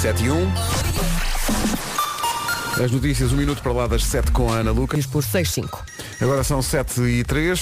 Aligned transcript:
7 0.00 0.24
e 0.24 0.30
1. 0.30 0.52
As 2.84 2.92
notícias, 2.92 3.32
um 3.32 3.36
minuto 3.36 3.60
para 3.60 3.72
lá 3.72 3.88
das 3.88 4.04
7 4.04 4.30
com 4.30 4.52
a 4.52 4.58
Ana 4.58 4.70
Lucas. 4.70 5.04
Por 5.06 5.24
6-5. 5.24 5.80
Agora 6.20 6.44
são 6.44 6.62
7 6.62 7.00
e 7.00 7.24
3. 7.24 7.60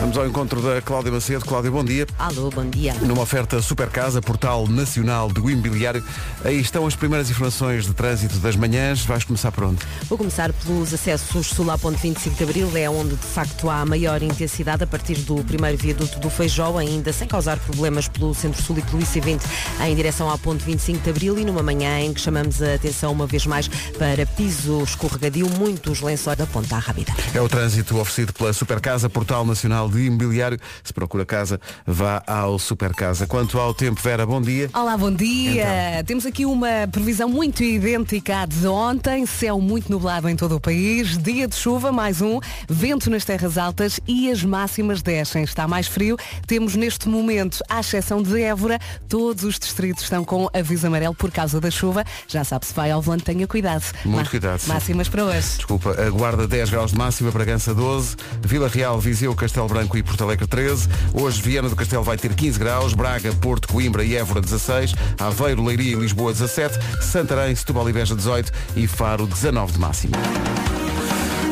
Vamos 0.00 0.16
ao 0.16 0.26
encontro 0.26 0.62
da 0.62 0.80
Cláudia 0.80 1.12
Macedo. 1.12 1.44
Cláudia, 1.44 1.70
bom 1.70 1.84
dia. 1.84 2.06
Alô, 2.18 2.48
bom 2.48 2.64
dia. 2.64 2.94
Numa 3.02 3.20
oferta 3.20 3.60
Super 3.60 3.90
Casa, 3.90 4.22
portal 4.22 4.66
nacional 4.66 5.28
do 5.28 5.50
imobiliário. 5.50 6.02
Aí 6.42 6.58
estão 6.58 6.86
as 6.86 6.96
primeiras 6.96 7.28
informações 7.28 7.84
de 7.84 7.92
trânsito 7.92 8.38
das 8.38 8.56
manhãs. 8.56 9.04
Vais 9.04 9.24
começar 9.24 9.52
por 9.52 9.64
onde? 9.64 9.78
Vou 10.08 10.16
começar 10.16 10.54
pelos 10.54 10.94
acessos 10.94 11.48
sul 11.48 11.70
à 11.70 11.76
ponte 11.76 12.00
25 12.00 12.34
de 12.34 12.42
Abril, 12.42 12.70
é 12.78 12.88
onde 12.88 13.14
de 13.14 13.26
facto 13.26 13.68
há 13.68 13.84
maior 13.84 14.22
intensidade 14.22 14.82
a 14.82 14.86
partir 14.86 15.18
do 15.18 15.44
primeiro 15.44 15.76
viaduto 15.76 16.18
do 16.18 16.30
Feijó, 16.30 16.78
ainda 16.78 17.12
sem 17.12 17.28
causar 17.28 17.58
problemas 17.58 18.08
pelo 18.08 18.34
Centro-Sul 18.34 18.78
e 18.78 18.82
pelo 18.82 19.02
IC20 19.02 19.42
em 19.86 19.94
direção 19.94 20.30
à 20.30 20.38
ponte 20.38 20.64
25 20.64 21.04
de 21.04 21.10
Abril 21.10 21.38
e 21.38 21.44
numa 21.44 21.62
manhã 21.62 22.00
em 22.00 22.14
que 22.14 22.22
chamamos 22.22 22.62
a 22.62 22.74
atenção 22.74 23.12
uma 23.12 23.26
vez 23.26 23.44
mais 23.44 23.68
para 23.98 24.24
piso 24.24 24.82
escorregadio, 24.82 25.46
muitos 25.58 26.00
lençóis 26.00 26.38
da 26.38 26.46
ponta 26.46 26.76
à 26.76 26.78
Rábida. 26.78 27.12
É 27.34 27.40
o 27.42 27.48
trânsito 27.50 27.98
oferecido 27.98 28.32
pela 28.32 28.54
Super 28.54 28.80
Casa, 28.80 29.10
portal 29.10 29.44
nacional 29.44 29.89
de 29.90 30.06
imobiliário. 30.06 30.58
Se 30.82 30.92
procura 30.92 31.24
casa, 31.26 31.60
vá 31.86 32.22
ao 32.26 32.58
Super 32.58 32.94
Casa. 32.94 33.26
Quanto 33.26 33.58
ao 33.58 33.74
tempo, 33.74 34.00
Vera, 34.00 34.24
bom 34.24 34.40
dia. 34.40 34.70
Olá, 34.72 34.96
bom 34.96 35.12
dia. 35.12 36.02
Temos 36.06 36.24
aqui 36.24 36.46
uma 36.46 36.88
previsão 36.90 37.28
muito 37.28 37.62
idêntica 37.62 38.40
à 38.42 38.46
de 38.46 38.66
ontem. 38.66 39.26
Céu 39.26 39.60
muito 39.60 39.90
nublado 39.90 40.28
em 40.28 40.36
todo 40.36 40.56
o 40.56 40.60
país. 40.60 41.18
Dia 41.18 41.46
de 41.46 41.54
chuva, 41.54 41.92
mais 41.92 42.20
um. 42.20 42.40
Vento 42.68 43.10
nas 43.10 43.24
terras 43.24 43.58
altas 43.58 44.00
e 44.06 44.30
as 44.30 44.44
máximas 44.44 45.02
descem. 45.02 45.42
Está 45.42 45.66
mais 45.66 45.86
frio. 45.86 46.16
Temos 46.46 46.74
neste 46.74 47.08
momento, 47.08 47.58
à 47.68 47.80
exceção 47.80 48.22
de 48.22 48.40
Évora, 48.40 48.78
todos 49.08 49.44
os 49.44 49.58
distritos 49.58 50.04
estão 50.04 50.24
com 50.24 50.48
aviso 50.52 50.86
amarelo 50.86 51.14
por 51.14 51.30
causa 51.30 51.60
da 51.60 51.70
chuva. 51.70 52.04
Já 52.28 52.44
sabe, 52.44 52.66
se 52.66 52.74
vai 52.74 52.90
ao 52.90 53.02
volante, 53.02 53.24
tenha 53.24 53.46
cuidado. 53.46 53.84
Muito 54.04 54.30
cuidado, 54.30 54.60
sim. 54.60 54.68
Máximas 54.68 55.08
para 55.08 55.24
hoje. 55.24 55.56
Desculpa, 55.56 55.90
a 56.00 56.10
Guarda 56.10 56.46
10 56.46 56.70
graus 56.70 56.92
de 56.92 56.98
máxima, 56.98 57.30
Bragança 57.30 57.74
12, 57.74 58.16
Vila 58.42 58.68
Real, 58.68 58.98
Viseu, 59.00 59.34
Castelo 59.34 59.66
Branco 59.68 59.79
e 59.94 60.02
Porto 60.02 60.24
Alegre 60.24 60.46
13. 60.46 60.88
Hoje 61.12 61.40
Viana 61.40 61.68
do 61.68 61.76
Castelo 61.76 62.02
vai 62.02 62.16
ter 62.16 62.34
15 62.34 62.58
graus, 62.58 62.94
Braga, 62.94 63.32
Porto, 63.32 63.68
Coimbra 63.68 64.04
e 64.04 64.16
Évora 64.16 64.40
16, 64.40 64.94
Aveiro, 65.18 65.64
Leiria 65.64 65.92
e 65.92 65.98
Lisboa 65.98 66.32
17, 66.32 66.78
Santarém, 67.00 67.54
Setúbal 67.54 67.88
e 67.88 67.92
Beja 67.92 68.14
18 68.14 68.52
e 68.76 68.86
Faro 68.86 69.26
19 69.26 69.72
de 69.72 69.78
máxima. 69.78 70.16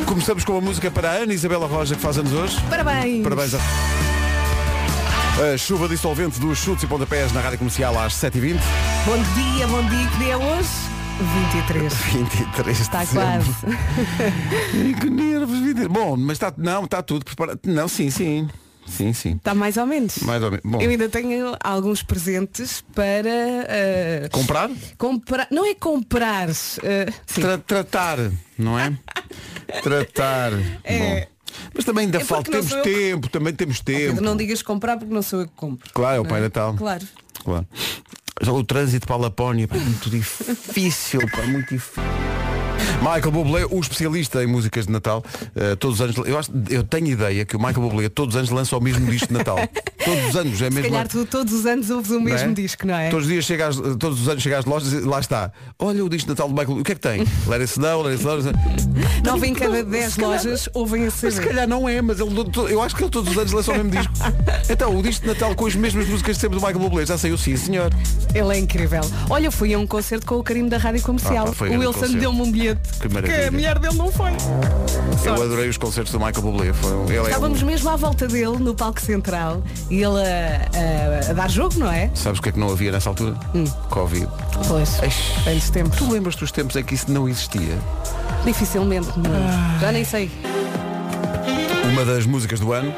Começamos 0.07 0.45
com 0.45 0.57
a 0.57 0.61
música 0.61 0.91
para 0.91 1.11
a 1.11 1.15
Ana 1.15 1.35
Isabela 1.35 1.67
Roja 1.67 1.95
que 1.95 2.01
faz 2.01 2.19
anos 2.19 2.33
hoje. 2.33 2.57
Parabéns. 2.69 3.23
Parabéns 3.23 3.55
a... 3.55 3.59
A 5.53 5.57
chuva 5.57 5.87
dissolvente 5.89 6.41
dos 6.41 6.59
chutes 6.59 6.83
e 6.83 6.87
pontapés 6.87 7.33
na 7.33 7.41
rádio 7.41 7.59
comercial 7.59 7.97
às 7.99 8.15
7h20. 8.15 8.59
Bom 9.07 9.17
dia, 9.35 9.67
bom 9.69 9.83
dia. 9.89 10.09
Que 10.09 10.19
dia 10.19 10.33
é 10.33 10.37
hoje? 10.37 10.98
23. 11.19 11.93
23 11.95 12.77
de 12.77 12.83
Está 12.83 13.01
dezembro. 13.01 13.55
quase. 13.61 13.79
Ai, 14.75 14.95
que 15.01 15.11
nervos, 15.11 15.59
23. 15.59 15.87
Bom, 15.89 16.17
mas 16.17 16.33
está, 16.37 16.53
não, 16.57 16.85
está 16.85 17.03
tudo 17.03 17.25
preparado. 17.25 17.59
Não, 17.67 17.89
sim, 17.89 18.11
sim. 18.11 18.49
Sim, 18.87 19.13
sim. 19.13 19.33
Está 19.37 19.55
mais 19.55 19.77
ou 19.77 19.85
menos. 19.85 20.19
Mais 20.21 20.43
ou 20.43 20.51
menos. 20.51 20.65
Bom, 20.65 20.81
Eu 20.81 20.89
ainda 20.89 21.09
tenho 21.11 21.55
alguns 21.63 22.03
presentes 22.03 22.83
para 22.95 23.29
eh, 23.29 24.29
comprar? 24.33 24.71
comprar. 24.97 25.47
Não 25.51 25.67
é 25.67 25.75
comprar. 25.75 26.49
sim. 26.55 26.81
Tra- 27.41 27.59
tratar, 27.59 28.17
não 28.57 28.79
é? 28.79 28.97
tratar. 29.83 30.53
É. 30.85 30.99
Bom. 31.21 31.27
Mas 31.75 31.85
também 31.85 32.07
ainda 32.07 32.19
É 32.19 32.25
falta. 32.25 32.51
Temos 32.51 32.71
eu 32.73 32.83
que- 32.83 32.91
tempo, 32.95 33.29
também 33.29 33.53
temos 33.53 33.81
tempo. 33.81 34.23
Não 34.23 34.35
digas 34.37 34.63
comprar 34.63 34.97
porque 34.97 35.13
não 35.13 35.21
sou 35.23 35.41
eu 35.41 35.47
que 35.49 35.55
compro. 35.55 35.91
Claro, 35.93 36.17
é 36.17 36.21
o 36.21 36.25
Pai 36.25 36.41
Natal. 36.41 36.75
Claro. 36.75 37.07
Claro. 37.45 37.67
O 38.47 38.65
trânsito 38.65 39.07
para 39.07 39.17
a 39.17 39.19
Lapónia, 39.19 39.67
pá, 39.67 39.77
é 39.77 39.81
muito 39.81 40.09
difícil, 40.09 41.21
pá, 41.31 41.43
muito 41.43 41.75
difícil. 41.75 42.03
Michael 43.01 43.31
Bublé, 43.31 43.65
o 43.71 43.79
especialista 43.81 44.43
em 44.43 44.47
músicas 44.47 44.87
de 44.87 44.93
Natal, 44.93 45.25
eh, 45.55 45.77
todos 45.77 46.01
os 46.01 46.03
anos, 46.03 46.17
eu, 46.29 46.37
acho, 46.39 46.51
eu 46.69 46.83
tenho 46.83 47.07
ideia 47.07 47.45
que 47.45 47.57
o 47.57 47.59
Michael 47.59 47.81
Bublé 47.89 48.09
todos 48.09 48.35
os 48.35 48.39
anos 48.39 48.51
lança 48.51 48.77
o 48.77 48.81
mesmo 48.81 49.07
disco 49.11 49.29
de 49.29 49.35
Natal. 49.35 49.57
todos 50.05 50.29
os 50.29 50.37
anos, 50.37 50.55
é 50.61 50.65
Se 50.69 50.71
mesmo. 50.75 50.91
calhar 50.91 51.07
tu 51.09 51.25
todos 51.25 51.53
os 51.53 51.65
anos 51.65 51.91
ouves 51.91 52.11
o 52.11 52.21
mesmo 52.21 52.51
é? 52.51 52.53
disco, 52.55 52.87
não 52.87 52.95
é? 52.97 53.09
Todos 53.09 53.27
os 53.27 53.33
dias 53.33 53.45
chega 53.45 53.69
às- 53.69 53.77
todos 53.77 54.21
os 54.21 54.29
anos 54.29 54.43
chega 54.43 54.59
às 54.59 54.65
lojas 54.65 54.93
e 54.93 55.01
lá 55.01 55.21
está. 55.21 55.53
Olha 55.79 56.05
o 56.05 56.09
disco 56.09 56.27
de 56.27 56.31
Natal 56.31 56.49
do 56.49 56.55
Michael, 56.55 56.79
o 56.81 56.85
que 56.85 56.93
é 56.93 56.95
que 56.97 57.01
tem? 57.01 57.21
Let 57.47 57.61
It 57.61 57.65
Snow, 57.73 58.03
Let 58.03 58.13
It 58.19 58.23
Snow. 58.23 58.53
Nove 59.25 59.47
em 59.47 59.55
cada 59.55 59.85
dez 59.85 60.17
calhar- 60.17 60.31
lojas 60.33 60.69
ouvem 60.75 61.03
a 61.07 61.11
Mas 61.23 61.35
se 61.35 61.41
calhar 61.41 61.69
não 61.69 61.89
é, 61.89 62.03
mas 62.03 62.19
ele, 62.19 62.31
eu 62.71 62.83
acho 62.83 62.97
que 62.97 63.03
ele 63.05 63.11
todos 63.11 63.31
os 63.31 63.39
anos 63.39 63.53
lança 63.53 63.73
o 63.73 63.75
mesmo 63.77 63.91
disco. 63.91 64.13
Então, 64.71 64.95
o 64.99 65.03
disco 65.03 65.23
de 65.23 65.29
Natal 65.29 65.55
com 65.55 65.65
as 65.67 65.75
mesmas 65.75 66.07
músicas 66.07 66.37
de 66.37 66.43
sempre 66.43 66.59
do 66.59 66.67
Michael 66.67 66.79
Bublé, 66.81 67.07
já 67.07 67.17
saiu 67.17 67.39
sim, 67.39 67.57
senhor. 67.57 67.91
Ele 68.35 68.55
é 68.55 68.59
incrível. 68.59 69.01
Olha, 69.31 69.51
fui 69.51 69.73
a 69.73 69.79
um 69.79 69.87
concerto 69.87 70.27
com 70.27 70.35
o 70.37 70.43
carinho 70.43 70.69
da 70.69 70.77
Rádio 70.77 71.01
Comercial. 71.03 71.45
Ah, 71.47 71.49
pá, 71.49 71.53
foi 71.55 71.75
o 71.75 71.81
Wilson 71.81 72.13
deu-me 72.19 72.43
um 72.43 72.53
bilhete. 72.53 72.81
Que 73.01 73.09
maravilha. 73.09 73.49
a 73.49 73.51
mulher 73.53 73.79
dele 73.79 73.95
não 73.95 74.11
foi. 74.11 74.31
Eu 75.25 75.35
adorei 75.35 75.69
os 75.69 75.77
concertos 75.77 76.13
do 76.13 76.19
Michael 76.19 76.43
Bublé. 76.43 76.73
Foi, 76.73 76.93
ele 77.15 77.19
é 77.19 77.23
Estávamos 77.23 77.63
um- 77.63 77.67
mesmo 77.67 77.89
à 77.91 77.97
volta 77.97 78.27
dele 78.27 78.59
no 78.59 78.75
palco 78.75 79.01
central 79.01 79.63
e 79.91 80.03
ele 80.03 80.21
a, 80.21 81.27
a- 81.27 81.31
a 81.31 81.33
dar 81.35 81.49
jogo, 81.51 81.79
não 81.79 81.91
é? 81.93 82.11
Sabes 82.15 82.39
o 82.41 82.43
que 82.43 82.49
é 82.49 82.53
que 82.53 82.59
não 82.59 82.71
havia 82.71 82.91
nessa 82.91 83.09
altura? 83.09 83.35
Hum. 83.55 83.65
Covid. 83.91 84.29
Pois. 84.67 84.91
Tantos 85.45 85.71
tempos. 85.71 85.97
Tu 85.99 86.11
lembras 86.11 86.35
dos 86.37 86.51
tempos 86.51 86.75
em 86.77 86.83
que 86.83 86.95
isso 86.95 87.11
não 87.11 87.29
existia? 87.29 87.79
Dificilmente. 88.45 89.09
não. 89.17 89.31
Ah. 89.31 89.79
Já 89.81 89.93
nem 89.93 90.05
sei. 90.05 90.31
Uma 91.93 92.05
das 92.05 92.27
músicas 92.27 92.61
do 92.61 92.73
ano, 92.73 92.93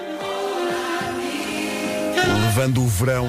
levando 2.47 2.83
o 2.83 2.87
verão 2.89 3.27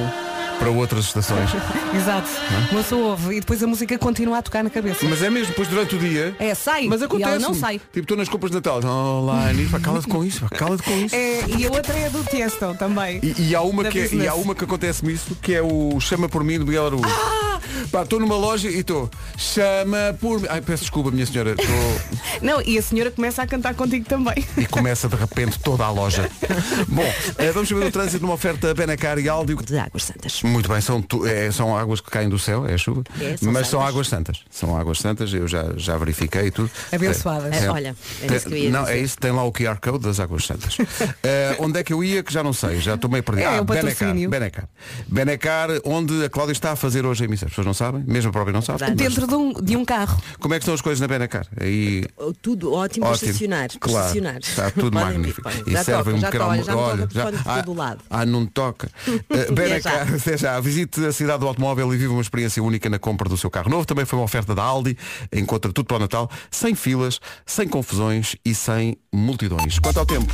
para 0.61 0.69
outras 0.69 1.05
estações. 1.05 1.49
Exato. 1.95 2.29
é? 2.29 2.72
Uma 2.72 2.83
pessoa 2.83 3.07
ouve 3.09 3.38
e 3.38 3.39
depois 3.39 3.63
a 3.63 3.67
música 3.67 3.97
continua 3.97 4.38
a 4.38 4.41
tocar 4.44 4.63
na 4.63 4.69
cabeça. 4.69 5.03
Mas 5.09 5.23
é 5.23 5.29
mesmo, 5.29 5.47
depois 5.47 5.67
durante 5.67 5.95
o 5.95 5.97
dia. 5.99 6.35
É, 6.38 6.53
sai. 6.53 6.85
Mas 6.88 7.01
acontece. 7.01 7.29
ela 7.31 7.39
não 7.39 7.55
sai. 7.55 7.79
Tipo, 7.79 7.99
estou 8.01 8.16
nas 8.16 8.29
compras 8.29 8.51
de 8.51 8.57
Natal. 8.57 8.79
Online, 8.85 9.66
pá, 9.69 9.79
cala-te 9.79 10.07
com 10.07 10.23
isso, 10.23 10.45
cala-te 10.51 10.83
com 10.83 10.95
isso. 10.99 11.16
É, 11.16 11.41
e 11.57 11.66
a 11.66 11.72
outra 11.72 11.97
é 11.97 12.09
do 12.11 12.23
Tiesto 12.23 12.75
também. 12.77 13.19
E, 13.23 13.49
e 13.49 13.55
há 13.55 13.61
uma 13.61 13.83
que 13.85 13.99
é- 13.99 14.13
e 14.13 14.27
há 14.27 14.35
uma 14.35 14.53
que 14.53 14.63
acontece-me 14.63 15.13
isso, 15.13 15.35
que 15.41 15.55
é 15.55 15.63
o 15.63 15.99
Chama 15.99 16.29
por 16.29 16.44
mim 16.44 16.59
do 16.59 16.66
Miguel 16.67 16.85
Araújo. 16.85 17.05
Ah! 17.09 17.59
Pá, 17.91 18.03
estou 18.03 18.19
numa 18.19 18.35
loja 18.35 18.69
e 18.69 18.79
estou. 18.79 19.09
Chama 19.38 20.16
por 20.19 20.39
mim. 20.39 20.47
Ai, 20.49 20.61
peço 20.61 20.83
desculpa, 20.83 21.09
minha 21.09 21.25
senhora. 21.25 21.51
Estou. 21.51 22.01
Não, 22.41 22.61
e 22.61 22.78
a 22.78 22.81
senhora 22.81 23.09
começa 23.11 23.41
a 23.41 23.47
cantar 23.47 23.73
contigo 23.73 24.05
também. 24.05 24.45
E 24.57 24.66
começa 24.66 25.07
de 25.07 25.16
repente 25.16 25.57
toda 25.59 25.85
a 25.85 25.91
loja. 25.91 26.29
Bom, 26.88 27.13
eh, 27.38 27.51
vamos 27.51 27.69
saber 27.69 27.85
o 27.85 27.91
trânsito 27.91 28.22
numa 28.22 28.33
oferta 28.35 28.73
Benacar 28.73 29.17
e 29.19 29.28
Aldi. 29.29 29.55
De 29.55 29.78
Águas 29.78 30.03
Santas. 30.03 30.41
Muito 30.51 30.67
bem, 30.69 30.81
são, 30.81 31.01
tu- 31.01 31.25
é, 31.25 31.50
são 31.51 31.78
águas 31.78 32.01
que 32.01 32.09
caem 32.12 32.28
do 32.29 32.38
céu, 32.38 32.66
é 32.67 32.73
a 32.73 32.78
chuva. 32.78 33.03
É, 33.19 33.38
são 33.38 33.51
mas 33.51 33.67
são 33.67 33.79
santas. 33.79 33.94
águas 33.94 34.07
santas. 34.07 34.38
São 34.50 34.78
águas 34.78 35.00
santas, 35.00 35.34
eu 35.34 35.47
já, 35.47 35.66
já 35.78 35.97
verifiquei 35.97 36.51
tudo. 36.51 36.69
Abençoadas. 36.91 37.50
Tem- 37.57 37.67
É, 37.67 37.72
olha, 37.72 37.95
é 38.22 38.35
isso 38.35 38.47
que 38.47 38.53
eu 38.53 38.57
ia 38.57 38.69
Não, 38.69 38.81
dizer. 38.84 38.94
é 38.94 39.00
isso, 39.00 39.17
tem 39.17 39.31
lá 39.31 39.44
o 39.44 39.51
QR 39.51 39.78
Code 39.81 40.00
das 40.00 40.19
águas 40.19 40.45
santas. 40.45 40.78
Eh, 41.23 41.56
onde 41.59 41.79
é 41.79 41.84
que 41.84 41.94
eu 41.94 42.03
ia 42.03 42.23
que 42.23 42.34
já 42.34 42.41
não 42.44 42.51
sei, 42.53 42.79
já 42.79 42.95
estou 42.95 43.09
meio 43.09 43.23
perdido. 43.23 43.45
É, 43.45 43.57
ah, 43.57 43.61
o 43.61 43.66
Benacar, 43.66 43.91
patrocínio. 43.94 44.29
Benacar. 44.29 44.67
Benacar, 45.07 45.69
onde 45.85 46.25
a 46.25 46.29
Cláudia 46.29 46.51
está 46.53 46.72
a 46.72 46.75
fazer 46.75 47.06
hoje 47.06 47.23
a 47.23 47.25
emissão. 47.28 47.45
As 47.47 47.51
pessoas 47.51 47.67
não 47.67 47.73
sabem, 47.73 48.03
mesmo 48.07 48.29
a 48.29 48.31
própria 48.34 48.53
não 48.53 48.61
sabe. 48.61 48.84
É 48.84 48.91
Dentro 48.91 49.28
de 49.28 49.35
um, 49.35 49.53
de 49.53 49.75
um 49.78 49.85
carro. 49.85 50.19
Como 50.40 50.53
é 50.53 50.57
que 50.57 50.63
estão 50.63 50.73
as 50.73 50.81
coisas 50.81 51.00
na 51.00 51.07
Benacar? 51.07 51.45
Aí 51.59 52.06
Tudo 52.41 52.73
ótimo, 52.73 53.06
Ótimo. 53.06 53.29
estacionar. 53.31 53.67
Claro, 53.79 54.00
estacionar. 54.07 54.38
está 54.40 54.72
tudo 54.72 54.91
Podem- 54.97 55.07
magnífico. 55.17 55.50
E 55.67 55.72
Já 55.72 55.84
serve 55.84 56.03
toca, 56.19 56.47
um 56.47 56.63
já 56.63 56.75
olha, 56.75 57.07
já- 57.11 57.29
ah. 57.45 57.97
Ah, 58.09 58.25
não 58.25 58.45
toca. 58.45 58.90
Uh, 59.07 59.51
Benacar, 59.53 60.07
já. 60.07 60.16
até 60.16 60.38
já. 60.38 60.41
Visite 60.62 61.06
a 61.06 61.12
cidade 61.12 61.40
do 61.40 61.47
automóvel 61.47 61.94
e 61.94 61.97
vive 61.97 62.12
uma 62.12 62.22
experiência 62.22 62.63
única 62.63 62.90
na 62.90 63.00
compra 63.00 63.29
do 63.29 63.38
seu 63.38 63.50
carro 63.50 63.69
novo. 63.69 63.85
Também 63.85 64.06
foi 64.06 64.18
uma 64.19 64.25
oferta 64.25 64.56
da 64.56 64.63
Aldi. 64.63 64.97
Encontra 65.31 65.72
tudo 65.72 65.85
para 65.85 65.97
o 65.97 66.00
Natal, 66.00 66.29
sem 66.50 66.75
filas, 66.75 67.19
sem 67.46 67.68
confusões 67.68 68.35
e 68.44 68.56
sem 68.56 68.97
multidões. 69.13 69.79
Quanto 69.79 70.00
ao 70.00 70.06
tempo, 70.06 70.34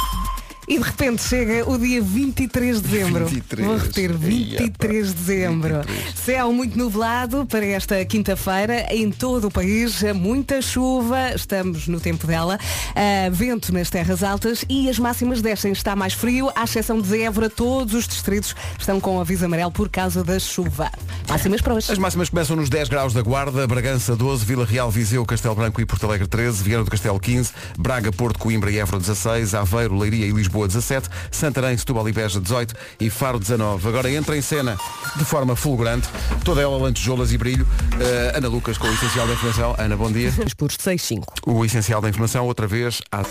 E 0.68 0.78
de 0.78 0.84
repente 0.84 1.24
chega 1.24 1.70
o 1.70 1.78
dia 1.78 2.02
23 2.02 2.82
de 2.82 2.88
dezembro. 2.90 3.26
23. 3.26 3.68
Vou 3.68 3.78
repetir, 3.78 4.12
23 4.12 5.08
de 5.08 5.14
dezembro. 5.14 5.76
23. 5.76 6.14
Céu 6.20 6.52
muito 6.52 6.78
nublado 6.78 7.46
para 7.46 7.66
esta 7.66 8.04
quinta-feira 8.04 8.86
em 8.94 9.10
todo 9.10 9.48
o 9.48 9.52
país. 9.52 10.04
Muita 10.14 10.62
chuva, 10.62 11.34
estamos 11.34 11.88
no 11.88 12.02
tempo 12.02 12.28
dela. 12.28 12.60
Ah, 12.94 13.30
vento 13.32 13.72
nas 13.72 13.90
terras 13.90 14.22
altas 14.22 14.66
e 14.68 14.90
as 14.90 15.00
máximas 15.00 15.42
descem. 15.42 15.72
Está 15.72 15.96
mais 15.96 16.14
frio, 16.14 16.52
à 16.54 16.66
exceção 16.66 17.00
de 17.00 17.22
Évora, 17.22 17.50
todos 17.50 17.94
os 17.94 18.06
distritos 18.06 18.54
estão 18.78 19.00
com 19.00 19.22
aviso 19.22 19.46
amarelo 19.46 19.72
por 19.72 19.88
causa 19.88 20.22
da 20.22 20.38
chuva. 20.38 20.92
Máximas 21.30 21.62
para 21.62 21.74
hoje. 21.74 21.92
as 21.92 21.98
máximas 21.98 22.30
começam 22.30 22.56
nos 22.56 22.70
10 22.70 22.88
graus 22.88 23.14
da 23.14 23.22
Guarda, 23.22 23.68
Bragança 23.68 24.16
12, 24.16 24.46
Vila 24.46 24.66
Real, 24.66 24.90
Viseu, 24.90 25.26
Castelo 25.26 25.56
Branco 25.56 25.82
e 25.82 25.86
Porto 25.86 26.06
Alegre 26.06 26.26
13, 26.26 26.64
Viana 26.64 26.86
do 26.86 26.90
Castelo 26.90 27.20
15, 27.20 27.52
Braga, 27.78 28.12
Porto, 28.12 28.40
Coimbra 28.40 28.72
e 28.72 28.80
Évora 28.80 29.00
16, 29.00 29.54
Aveiro, 29.54 29.98
Leiria 29.98 30.26
e 30.26 30.32
Lisboa 30.32 30.68
17, 30.68 31.10
Santarém, 31.30 31.78
Setúbal 31.78 32.08
e 32.08 32.14
Beja 32.14 32.40
18 32.40 32.74
e 33.00 33.10
Faro 33.10 33.40
19. 33.40 33.88
Agora 33.88 34.10
entra 34.10 34.38
em 34.38 34.42
cena 34.42 34.78
de 35.18 35.26
forma 35.26 35.56
fulgurante, 35.56 36.08
toda 36.46 36.62
ela 36.62 36.78
lantejoulas 36.78 37.34
e 37.34 37.38
brilho, 37.38 37.68
eh, 38.00 38.34
Ana 38.36 38.48
Lucas 38.48 38.78
com 38.78 38.88
o 38.88 38.94
Essencial 38.94 39.28
da 39.28 39.34
Informação. 39.34 39.76
Ana, 39.78 39.98
bom 39.98 40.12
dia. 40.12 40.34
Por 40.58 40.72
6-5. 40.72 41.24
O 41.46 41.66
Essencial 41.66 42.00
da 42.00 42.10
Informação, 42.10 42.46
outra 42.46 42.68
vez, 42.68 43.02
à... 43.12 43.24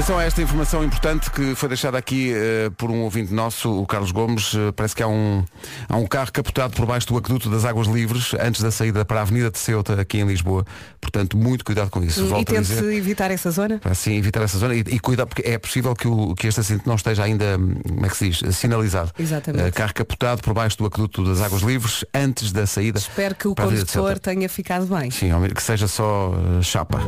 Atenção 0.00 0.18
a 0.18 0.24
esta 0.24 0.40
informação 0.40 0.82
importante 0.82 1.30
que 1.30 1.54
foi 1.54 1.68
deixada 1.68 1.98
aqui 1.98 2.32
uh, 2.32 2.70
por 2.70 2.90
um 2.90 3.02
ouvinte 3.02 3.34
nosso, 3.34 3.82
o 3.82 3.86
Carlos 3.86 4.10
Gomes. 4.10 4.54
Uh, 4.54 4.72
parece 4.74 4.96
que 4.96 5.02
há 5.02 5.06
um, 5.06 5.44
há 5.86 5.96
um 5.98 6.06
carro 6.06 6.32
capotado 6.32 6.74
por 6.74 6.86
baixo 6.86 7.06
do 7.08 7.18
aqueduto 7.18 7.50
das 7.50 7.66
Águas 7.66 7.86
Livres 7.86 8.32
antes 8.40 8.62
da 8.62 8.70
saída 8.70 9.04
para 9.04 9.18
a 9.18 9.22
Avenida 9.24 9.50
de 9.50 9.58
Ceuta, 9.58 10.00
aqui 10.00 10.18
em 10.18 10.24
Lisboa. 10.24 10.64
Portanto, 11.02 11.36
muito 11.36 11.66
cuidado 11.66 11.90
com 11.90 12.02
isso. 12.02 12.24
Volto 12.24 12.50
e 12.50 12.54
tente 12.54 12.72
evitar 12.72 13.30
essa 13.30 13.50
zona? 13.50 13.78
Para 13.78 13.94
sim, 13.94 14.16
evitar 14.16 14.40
essa 14.40 14.56
zona 14.56 14.74
e, 14.74 14.78
e 14.78 14.98
cuidar, 14.98 15.26
porque 15.26 15.46
é 15.46 15.58
possível 15.58 15.94
que, 15.94 16.08
o, 16.08 16.34
que 16.34 16.46
este 16.46 16.60
acidente 16.60 16.86
não 16.86 16.94
esteja 16.94 17.22
ainda, 17.22 17.58
como 17.86 18.06
é 18.06 18.08
que 18.08 18.16
se 18.16 18.30
diz, 18.30 18.56
sinalizado. 18.56 19.12
Exatamente. 19.18 19.68
Uh, 19.68 19.72
carro 19.74 19.92
capotado 19.92 20.40
por 20.40 20.54
baixo 20.54 20.78
do 20.78 20.86
aqueduto 20.86 21.22
das 21.26 21.42
Águas 21.42 21.60
Livres 21.60 22.06
antes 22.14 22.52
da 22.52 22.66
saída. 22.66 22.98
Espero 22.98 23.34
que 23.34 23.46
o 23.46 23.54
condutor 23.54 24.18
tenha 24.18 24.48
ficado 24.48 24.86
bem. 24.86 25.10
Sim, 25.10 25.30
que 25.54 25.62
seja 25.62 25.86
só 25.86 26.32
chapa 26.62 27.00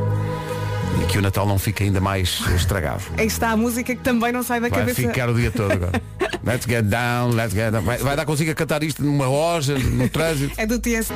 e 1.01 1.05
que 1.05 1.17
o 1.17 1.21
Natal 1.21 1.47
não 1.47 1.57
fique 1.57 1.83
ainda 1.83 1.99
mais 1.99 2.41
estragado. 2.55 3.03
Aí 3.17 3.27
está 3.27 3.51
a 3.51 3.57
música 3.57 3.95
que 3.95 4.01
também 4.01 4.31
não 4.31 4.43
sai 4.43 4.59
da 4.59 4.69
vai 4.69 4.79
cabeça. 4.79 5.01
Vai 5.01 5.11
ficar 5.11 5.29
o 5.29 5.33
dia 5.33 5.51
todo 5.51 5.71
agora. 5.71 6.01
let's 6.43 6.65
get 6.67 6.83
down, 6.83 7.33
let's 7.33 7.53
get 7.53 7.71
down. 7.71 7.83
Vai, 7.83 7.97
vai 7.97 8.15
dar 8.15 8.25
consigo 8.25 8.51
a 8.51 8.55
cantar 8.55 8.83
isto 8.83 9.03
numa 9.03 9.27
loja, 9.27 9.77
no 9.77 10.09
trânsito. 10.09 10.53
É 10.57 10.65
do 10.65 10.79
TS. 10.79 11.09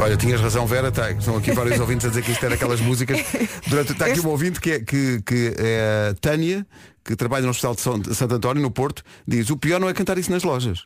Olha, 0.00 0.16
tinhas 0.16 0.40
razão, 0.40 0.66
Vera, 0.66 0.90
tá, 0.90 1.12
estão 1.12 1.36
aqui 1.36 1.52
vários 1.52 1.78
ouvintes 1.78 2.06
a 2.06 2.08
dizer 2.08 2.22
que 2.22 2.32
isto 2.32 2.44
era 2.44 2.54
aquelas 2.54 2.80
músicas. 2.80 3.20
Durante, 3.68 3.92
está 3.92 4.06
aqui 4.06 4.20
um 4.20 4.28
ouvinte 4.28 4.60
que 4.60 4.72
é, 4.72 4.80
que, 4.80 5.22
que 5.22 5.54
é 5.58 6.14
Tânia, 6.20 6.66
que 7.04 7.14
trabalha 7.14 7.44
no 7.44 7.50
Hospital 7.50 7.74
de 7.74 7.80
São, 7.80 8.02
Santo 8.12 8.34
António, 8.34 8.62
no 8.62 8.70
Porto, 8.70 9.02
diz, 9.26 9.50
o 9.50 9.56
pior 9.56 9.78
não 9.78 9.88
é 9.88 9.94
cantar 9.94 10.18
isso 10.18 10.30
nas 10.30 10.42
lojas. 10.42 10.84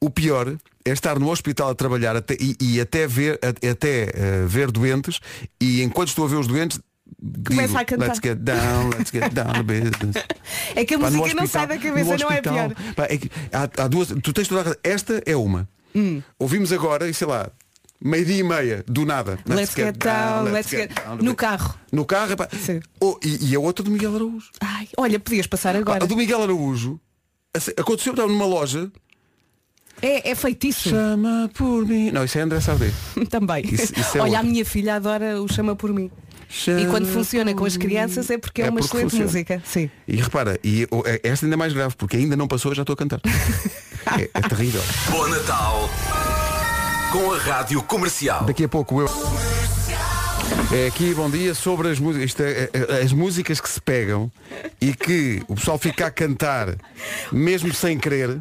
O 0.00 0.08
pior 0.08 0.56
é 0.84 0.90
estar 0.90 1.18
no 1.18 1.30
hospital 1.30 1.70
a 1.70 1.74
trabalhar 1.74 2.16
até, 2.16 2.36
e, 2.40 2.56
e 2.60 2.80
até, 2.80 3.06
ver, 3.06 3.38
até 3.42 4.12
uh, 4.14 4.46
ver 4.46 4.70
doentes 4.70 5.18
e 5.60 5.82
enquanto 5.82 6.08
estou 6.08 6.24
a 6.24 6.28
ver 6.28 6.36
os 6.36 6.46
doentes 6.46 6.78
Começa 7.46 7.80
a 7.80 7.84
cantar. 7.84 8.08
Let's 8.08 8.20
get 8.22 8.38
down, 8.38 8.90
let's 8.90 9.10
get 9.10 9.32
down 9.32 9.54
to 9.54 9.62
business. 9.62 10.16
É 10.76 10.84
que 10.84 10.94
a 10.94 10.98
Pá, 10.98 11.10
música 11.10 11.24
hospital, 11.24 11.42
não 11.42 11.46
sai 11.46 11.66
da 11.66 11.78
cabeça, 11.78 12.16
não 12.16 12.30
é 12.30 12.42
pior. 12.42 12.74
Pá, 12.94 13.04
é 13.04 13.16
que, 13.16 13.30
há, 13.52 13.84
há, 13.84 13.88
duas, 13.88 14.08
tu 14.08 14.32
tens 14.32 14.48
toda 14.48 14.72
a 14.72 14.76
Esta 14.82 15.22
é 15.24 15.36
uma. 15.36 15.68
Hum. 15.94 16.22
Ouvimos 16.38 16.72
agora, 16.72 17.08
e 17.08 17.14
sei 17.14 17.26
lá, 17.26 17.50
meio-dia 18.00 18.38
e 18.38 18.42
meia, 18.42 18.84
do 18.86 19.06
nada. 19.06 19.38
Let's, 19.46 19.54
let's 19.54 19.74
get, 19.74 19.84
get, 19.86 19.98
down, 19.98 20.44
let's, 20.52 20.70
get, 20.70 20.90
get 20.90 21.04
down. 21.04 21.18
No 21.18 21.34
carro. 21.34 21.74
No 21.92 22.04
carro, 22.04 22.36
pá. 22.36 22.48
Oh, 23.00 23.18
e, 23.24 23.50
e, 23.50 23.54
a 23.54 23.60
outra 23.60 23.84
do 23.84 23.90
Miguel 23.90 24.14
Araújo. 24.14 24.50
Ai, 24.60 24.88
olha, 24.96 25.18
podias 25.18 25.46
passar 25.46 25.76
agora. 25.76 26.00
Pá, 26.00 26.04
a 26.04 26.08
do 26.08 26.16
Miguel 26.16 26.42
Araújo 26.42 27.00
aconteceu, 27.78 28.14
numa 28.14 28.46
loja 28.46 28.90
é, 30.02 30.30
é 30.30 30.34
feitiço. 30.34 30.90
Chama 30.90 31.50
por 31.54 31.86
mim. 31.86 32.10
Não, 32.10 32.24
isso 32.24 32.38
é 32.38 32.42
André 32.42 32.60
Sardé. 32.60 32.90
Também. 33.30 33.64
Isso, 33.64 33.92
isso 33.98 34.18
é 34.18 34.20
Olha, 34.20 34.32
outro. 34.32 34.40
a 34.40 34.42
minha 34.42 34.64
filha 34.64 34.96
adora 34.96 35.40
o 35.40 35.48
Chama 35.48 35.76
por 35.76 35.92
mim. 35.92 36.10
E 36.80 36.86
quando 36.86 37.06
funciona 37.06 37.54
com 37.54 37.64
as 37.64 37.76
crianças 37.76 38.30
é 38.30 38.38
porque 38.38 38.62
é, 38.62 38.66
é 38.66 38.70
uma 38.70 38.80
excelente 38.80 39.10
funciona. 39.10 39.24
música. 39.24 39.62
Sim. 39.64 39.90
E 40.06 40.16
repara, 40.16 40.58
e 40.62 40.86
é, 41.04 41.20
esta 41.22 41.46
ainda 41.46 41.54
é 41.54 41.58
mais 41.58 41.72
grave, 41.72 41.94
porque 41.96 42.16
ainda 42.16 42.36
não 42.36 42.48
passou 42.48 42.72
e 42.72 42.74
já 42.74 42.82
estou 42.82 42.94
a 42.94 42.96
cantar. 42.96 43.20
é, 44.18 44.30
é 44.32 44.40
terrível. 44.42 44.82
Bom 45.10 45.28
Natal 45.28 45.90
com 47.14 47.32
a 47.32 47.38
Rádio 47.38 47.80
Comercial. 47.82 48.44
Daqui 48.44 48.64
a 48.64 48.68
pouco 48.68 49.00
eu. 49.00 49.08
É 50.72 50.88
aqui, 50.88 51.14
bom 51.14 51.30
dia, 51.30 51.54
sobre 51.54 51.88
as 51.88 52.00
músicas, 52.00 52.34
é, 52.40 52.70
é, 52.72 53.02
as 53.02 53.12
músicas 53.12 53.60
que 53.60 53.68
se 53.68 53.80
pegam 53.80 54.30
e 54.80 54.92
que 54.92 55.40
o 55.46 55.54
pessoal 55.54 55.78
fica 55.78 56.06
a 56.06 56.10
cantar 56.10 56.74
mesmo 57.30 57.72
sem 57.72 57.96
querer. 57.98 58.40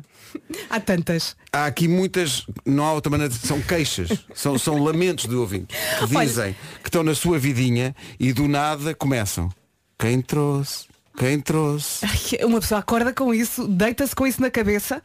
Há 0.70 0.80
tantas. 0.80 1.36
Há 1.52 1.66
aqui 1.66 1.88
muitas, 1.88 2.46
não 2.66 2.86
há 2.86 2.94
outra 2.94 3.10
maneira, 3.10 3.34
são 3.34 3.62
queixas, 3.62 4.10
são, 4.34 4.58
são 4.58 4.84
lamentos 4.84 5.26
de 5.28 5.36
ouvintes 5.36 5.78
que 6.00 6.08
dizem 6.08 6.46
Olha. 6.46 6.56
que 6.82 6.90
estão 6.90 7.04
na 7.04 7.16
sua 7.16 7.38
vidinha 7.40 7.96
e 8.20 8.34
do 8.34 8.48
nada 8.48 8.94
começam. 8.94 9.50
Quem 9.98 10.22
trouxe? 10.22 10.86
Quem 11.18 11.40
trouxe? 11.40 12.06
Ai, 12.06 12.46
uma 12.46 12.60
pessoa 12.60 12.80
acorda 12.80 13.14
com 13.14 13.34
isso, 13.34 13.68
deita-se 13.68 14.16
com 14.16 14.26
isso 14.26 14.42
na 14.42 14.50
cabeça. 14.50 15.02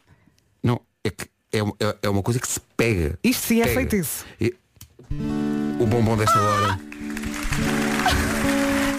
Não, 0.63 0.81
é 1.03 1.09
que 1.09 1.25
é, 1.53 1.59
é, 1.59 1.97
é 2.03 2.09
uma 2.09 2.21
coisa 2.21 2.39
que 2.39 2.47
se 2.47 2.59
pega. 2.75 3.17
Isto 3.23 3.47
sim 3.47 3.61
é 3.61 3.67
feito 3.67 3.95
isso. 3.95 4.25
E, 4.39 4.55
o 5.79 5.85
bombom 5.85 6.17
desta 6.17 6.39
hora. 6.39 6.79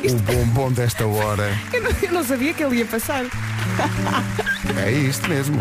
Isto... 0.03 0.17
O 0.17 0.21
bombom 0.21 0.73
desta 0.73 1.07
hora. 1.07 1.51
Eu 1.73 1.83
não, 1.83 1.91
eu 1.91 2.13
não 2.13 2.25
sabia 2.25 2.55
que 2.55 2.63
ele 2.63 2.77
ia 2.79 2.87
passar. 2.87 3.25
É 4.79 4.91
isto 4.91 5.29
mesmo. 5.29 5.61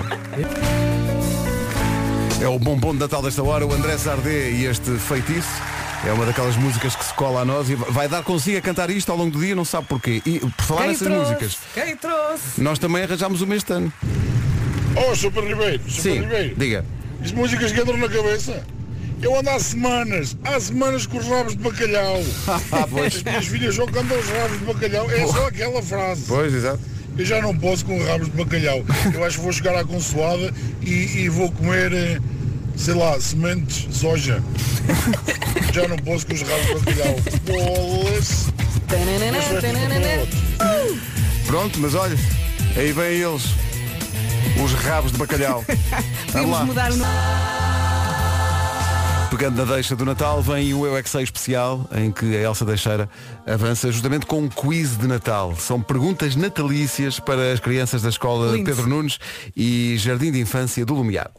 É 2.42 2.48
o 2.48 2.58
bombom 2.58 2.94
de 2.94 3.00
Natal 3.00 3.22
desta 3.22 3.44
hora, 3.44 3.66
o 3.66 3.74
André 3.74 3.98
Sardé 3.98 4.52
e 4.52 4.66
este 4.66 4.92
feitiço. 4.98 5.50
É 6.06 6.14
uma 6.14 6.26
daquelas 6.26 6.56
músicas 6.56 6.96
que 6.96 7.04
se 7.04 7.14
cola 7.14 7.42
a 7.42 7.46
nós 7.46 7.70
e 7.70 7.76
vai 7.76 8.08
dar 8.08 8.24
consigo 8.24 8.58
a 8.58 8.62
cantar 8.62 8.90
isto 8.90 9.12
ao 9.12 9.18
longo 9.18 9.32
do 9.32 9.40
dia, 9.40 9.54
não 9.54 9.66
sabe 9.66 9.88
porquê. 9.88 10.22
E 10.26 10.40
por 10.40 10.64
falar 10.64 10.82
Quem 10.82 10.90
nessas 10.92 11.08
trouxe? 11.08 11.32
músicas. 11.34 11.58
Quem 11.74 11.96
trouxe? 11.98 12.62
Nós 12.62 12.80
também 12.80 13.04
arranjámos 13.04 13.42
o 13.42 13.48
mês 13.48 13.64
de 13.64 13.74
ano. 13.74 13.92
Oh, 14.96 15.16
Super 15.16 15.44
Ribeiro, 15.44 15.84
Super 15.90 16.02
Sim, 16.02 16.20
Ribeiro. 16.22 16.56
Diga. 16.56 16.86
As 17.22 17.32
músicas 17.34 17.72
que 17.74 17.82
entram 17.82 17.98
na 17.98 18.08
cabeça. 18.08 18.64
Eu 19.22 19.38
ando 19.38 19.50
há 19.50 19.60
semanas, 19.60 20.38
há 20.46 20.58
semanas 20.62 21.06
com 21.06 21.18
os 21.18 21.26
rabos 21.28 21.54
de 21.58 21.62
bacalhau. 21.62 22.24
Ah, 22.72 22.88
pois. 22.90 23.16
As 23.18 23.24
minhas 23.24 23.46
filhas 23.48 23.76
jogam 23.76 24.02
os 24.02 24.30
rabos 24.30 24.60
de 24.60 24.66
bacalhau. 24.66 25.12
É 25.12 25.28
só 25.28 25.48
aquela 25.48 25.82
frase. 25.84 26.24
Pois, 26.26 26.54
exato. 26.54 26.80
Eu 27.20 27.26
já 27.26 27.42
não 27.42 27.54
posso 27.56 27.84
com 27.84 28.02
rabos 28.02 28.28
de 28.32 28.38
bacalhau. 28.38 28.82
Eu 29.14 29.26
acho 29.26 29.38
que 29.38 29.44
vou 29.44 29.52
chegar 29.52 29.76
à 29.76 29.84
consoada 29.84 30.54
e, 30.82 31.18
e 31.18 31.30
vou 31.30 31.52
comer, 31.52 31.92
eh, 31.92 32.18
sei 32.78 32.94
lá, 32.94 33.20
sementes 33.20 33.90
soja. 33.92 34.42
Já 35.74 35.86
não 35.90 35.98
posso 35.98 36.26
com 36.26 36.34
os 36.34 36.42
rabos 36.42 36.66
de 36.66 36.74
bacalhau. 36.76 37.16
Bolas. 37.44 38.48
Pronto, 41.46 41.78
mas 41.82 41.94
olha, 41.94 42.18
aí 42.78 42.94
vêm 42.94 43.20
eles. 43.20 43.44
Os 44.64 44.72
rabos 44.72 45.12
de 45.12 45.18
bacalhau. 45.18 45.66
Vamos 46.32 46.68
mudar 46.68 46.90
o 46.90 46.96
nome. 46.96 47.69
Pegando 49.40 49.66
na 49.66 49.74
deixa 49.74 49.96
do 49.96 50.04
Natal, 50.04 50.42
vem 50.42 50.74
o 50.74 50.86
Eu 50.86 50.98
é 50.98 51.00
especial, 51.00 51.90
em 51.96 52.12
que 52.12 52.36
a 52.36 52.42
Elsa 52.42 52.66
Deixeira 52.66 53.10
avança 53.48 53.90
justamente 53.90 54.26
com 54.26 54.42
um 54.42 54.50
quiz 54.50 54.98
de 54.98 55.08
Natal. 55.08 55.56
São 55.56 55.82
perguntas 55.82 56.36
natalícias 56.36 57.22
para 57.22 57.54
as 57.54 57.62
crianças 57.62 58.02
da 58.02 58.10
escola 58.10 58.52
Lindo. 58.52 58.66
Pedro 58.66 58.86
Nunes 58.86 59.18
e 59.56 59.96
Jardim 59.98 60.34
de 60.34 60.42
Infância 60.42 60.86
do 60.86 60.94
Lumiar. 60.94 61.32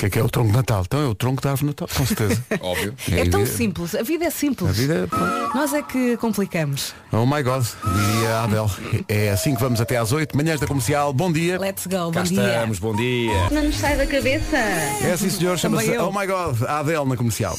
Que 0.00 0.06
sei. 0.06 0.06
O 0.06 0.06
que 0.06 0.06
é 0.06 0.10
que 0.10 0.18
é 0.18 0.22
o 0.22 0.28
tronco 0.28 0.50
de 0.50 0.56
Natal? 0.56 0.82
Então 0.86 1.00
é 1.00 1.06
o 1.06 1.14
tronco 1.14 1.42
da 1.42 1.50
árvore 1.50 1.74
de 1.74 1.82
Natal, 1.82 1.88
com 1.96 2.06
certeza. 2.06 2.44
Óbvio. 2.60 2.94
É, 3.12 3.20
é 3.20 3.28
tão 3.28 3.44
simples, 3.44 3.94
a 3.94 4.02
vida 4.02 4.24
é 4.24 4.30
simples. 4.30 4.70
A 4.70 4.72
vida 4.72 5.08
é... 5.10 5.56
Nós 5.56 5.72
é 5.74 5.82
que 5.82 6.16
complicamos. 6.16 6.94
Oh 7.12 7.26
my 7.26 7.42
God, 7.42 7.66
e 7.84 8.26
a 8.26 8.44
Adele. 8.44 9.04
É 9.08 9.30
assim 9.30 9.54
que 9.54 9.60
vamos 9.60 9.80
até 9.80 9.96
às 9.96 10.12
8, 10.12 10.36
manhãs 10.36 10.60
da 10.60 10.66
comercial. 10.66 11.12
Bom 11.12 11.32
dia. 11.32 11.58
Let's 11.58 11.86
go, 11.86 12.10
Cá 12.12 12.20
bom 12.20 12.22
dia. 12.22 12.46
estamos, 12.46 12.78
bom 12.78 12.94
dia. 12.94 13.50
Não 13.50 13.64
nos 13.64 13.76
sai 13.76 13.96
da 13.96 14.06
cabeça. 14.06 14.56
É 14.56 15.12
assim, 15.12 15.30
senhor, 15.30 15.58
chama-se 15.58 15.96
Oh 15.98 16.12
my 16.12 16.26
God, 16.26 16.62
a 16.66 16.80
Adele 16.80 17.04
na 17.04 17.16
comercial. 17.16 17.56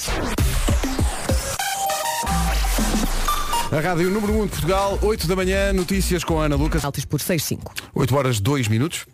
A 3.71 3.79
Rádio 3.79 4.09
Número 4.09 4.33
1 4.33 4.43
de 4.43 4.49
Portugal, 4.49 4.99
8 5.01 5.27
da 5.27 5.35
manhã, 5.35 5.71
notícias 5.71 6.25
com 6.25 6.41
a 6.41 6.45
Ana 6.45 6.57
Lucas. 6.57 6.83
Altos 6.83 7.05
por 7.05 7.21
6-5. 7.21 7.71
8 7.95 8.15
horas 8.17 8.39
2 8.41 8.67
minutos. 8.67 9.05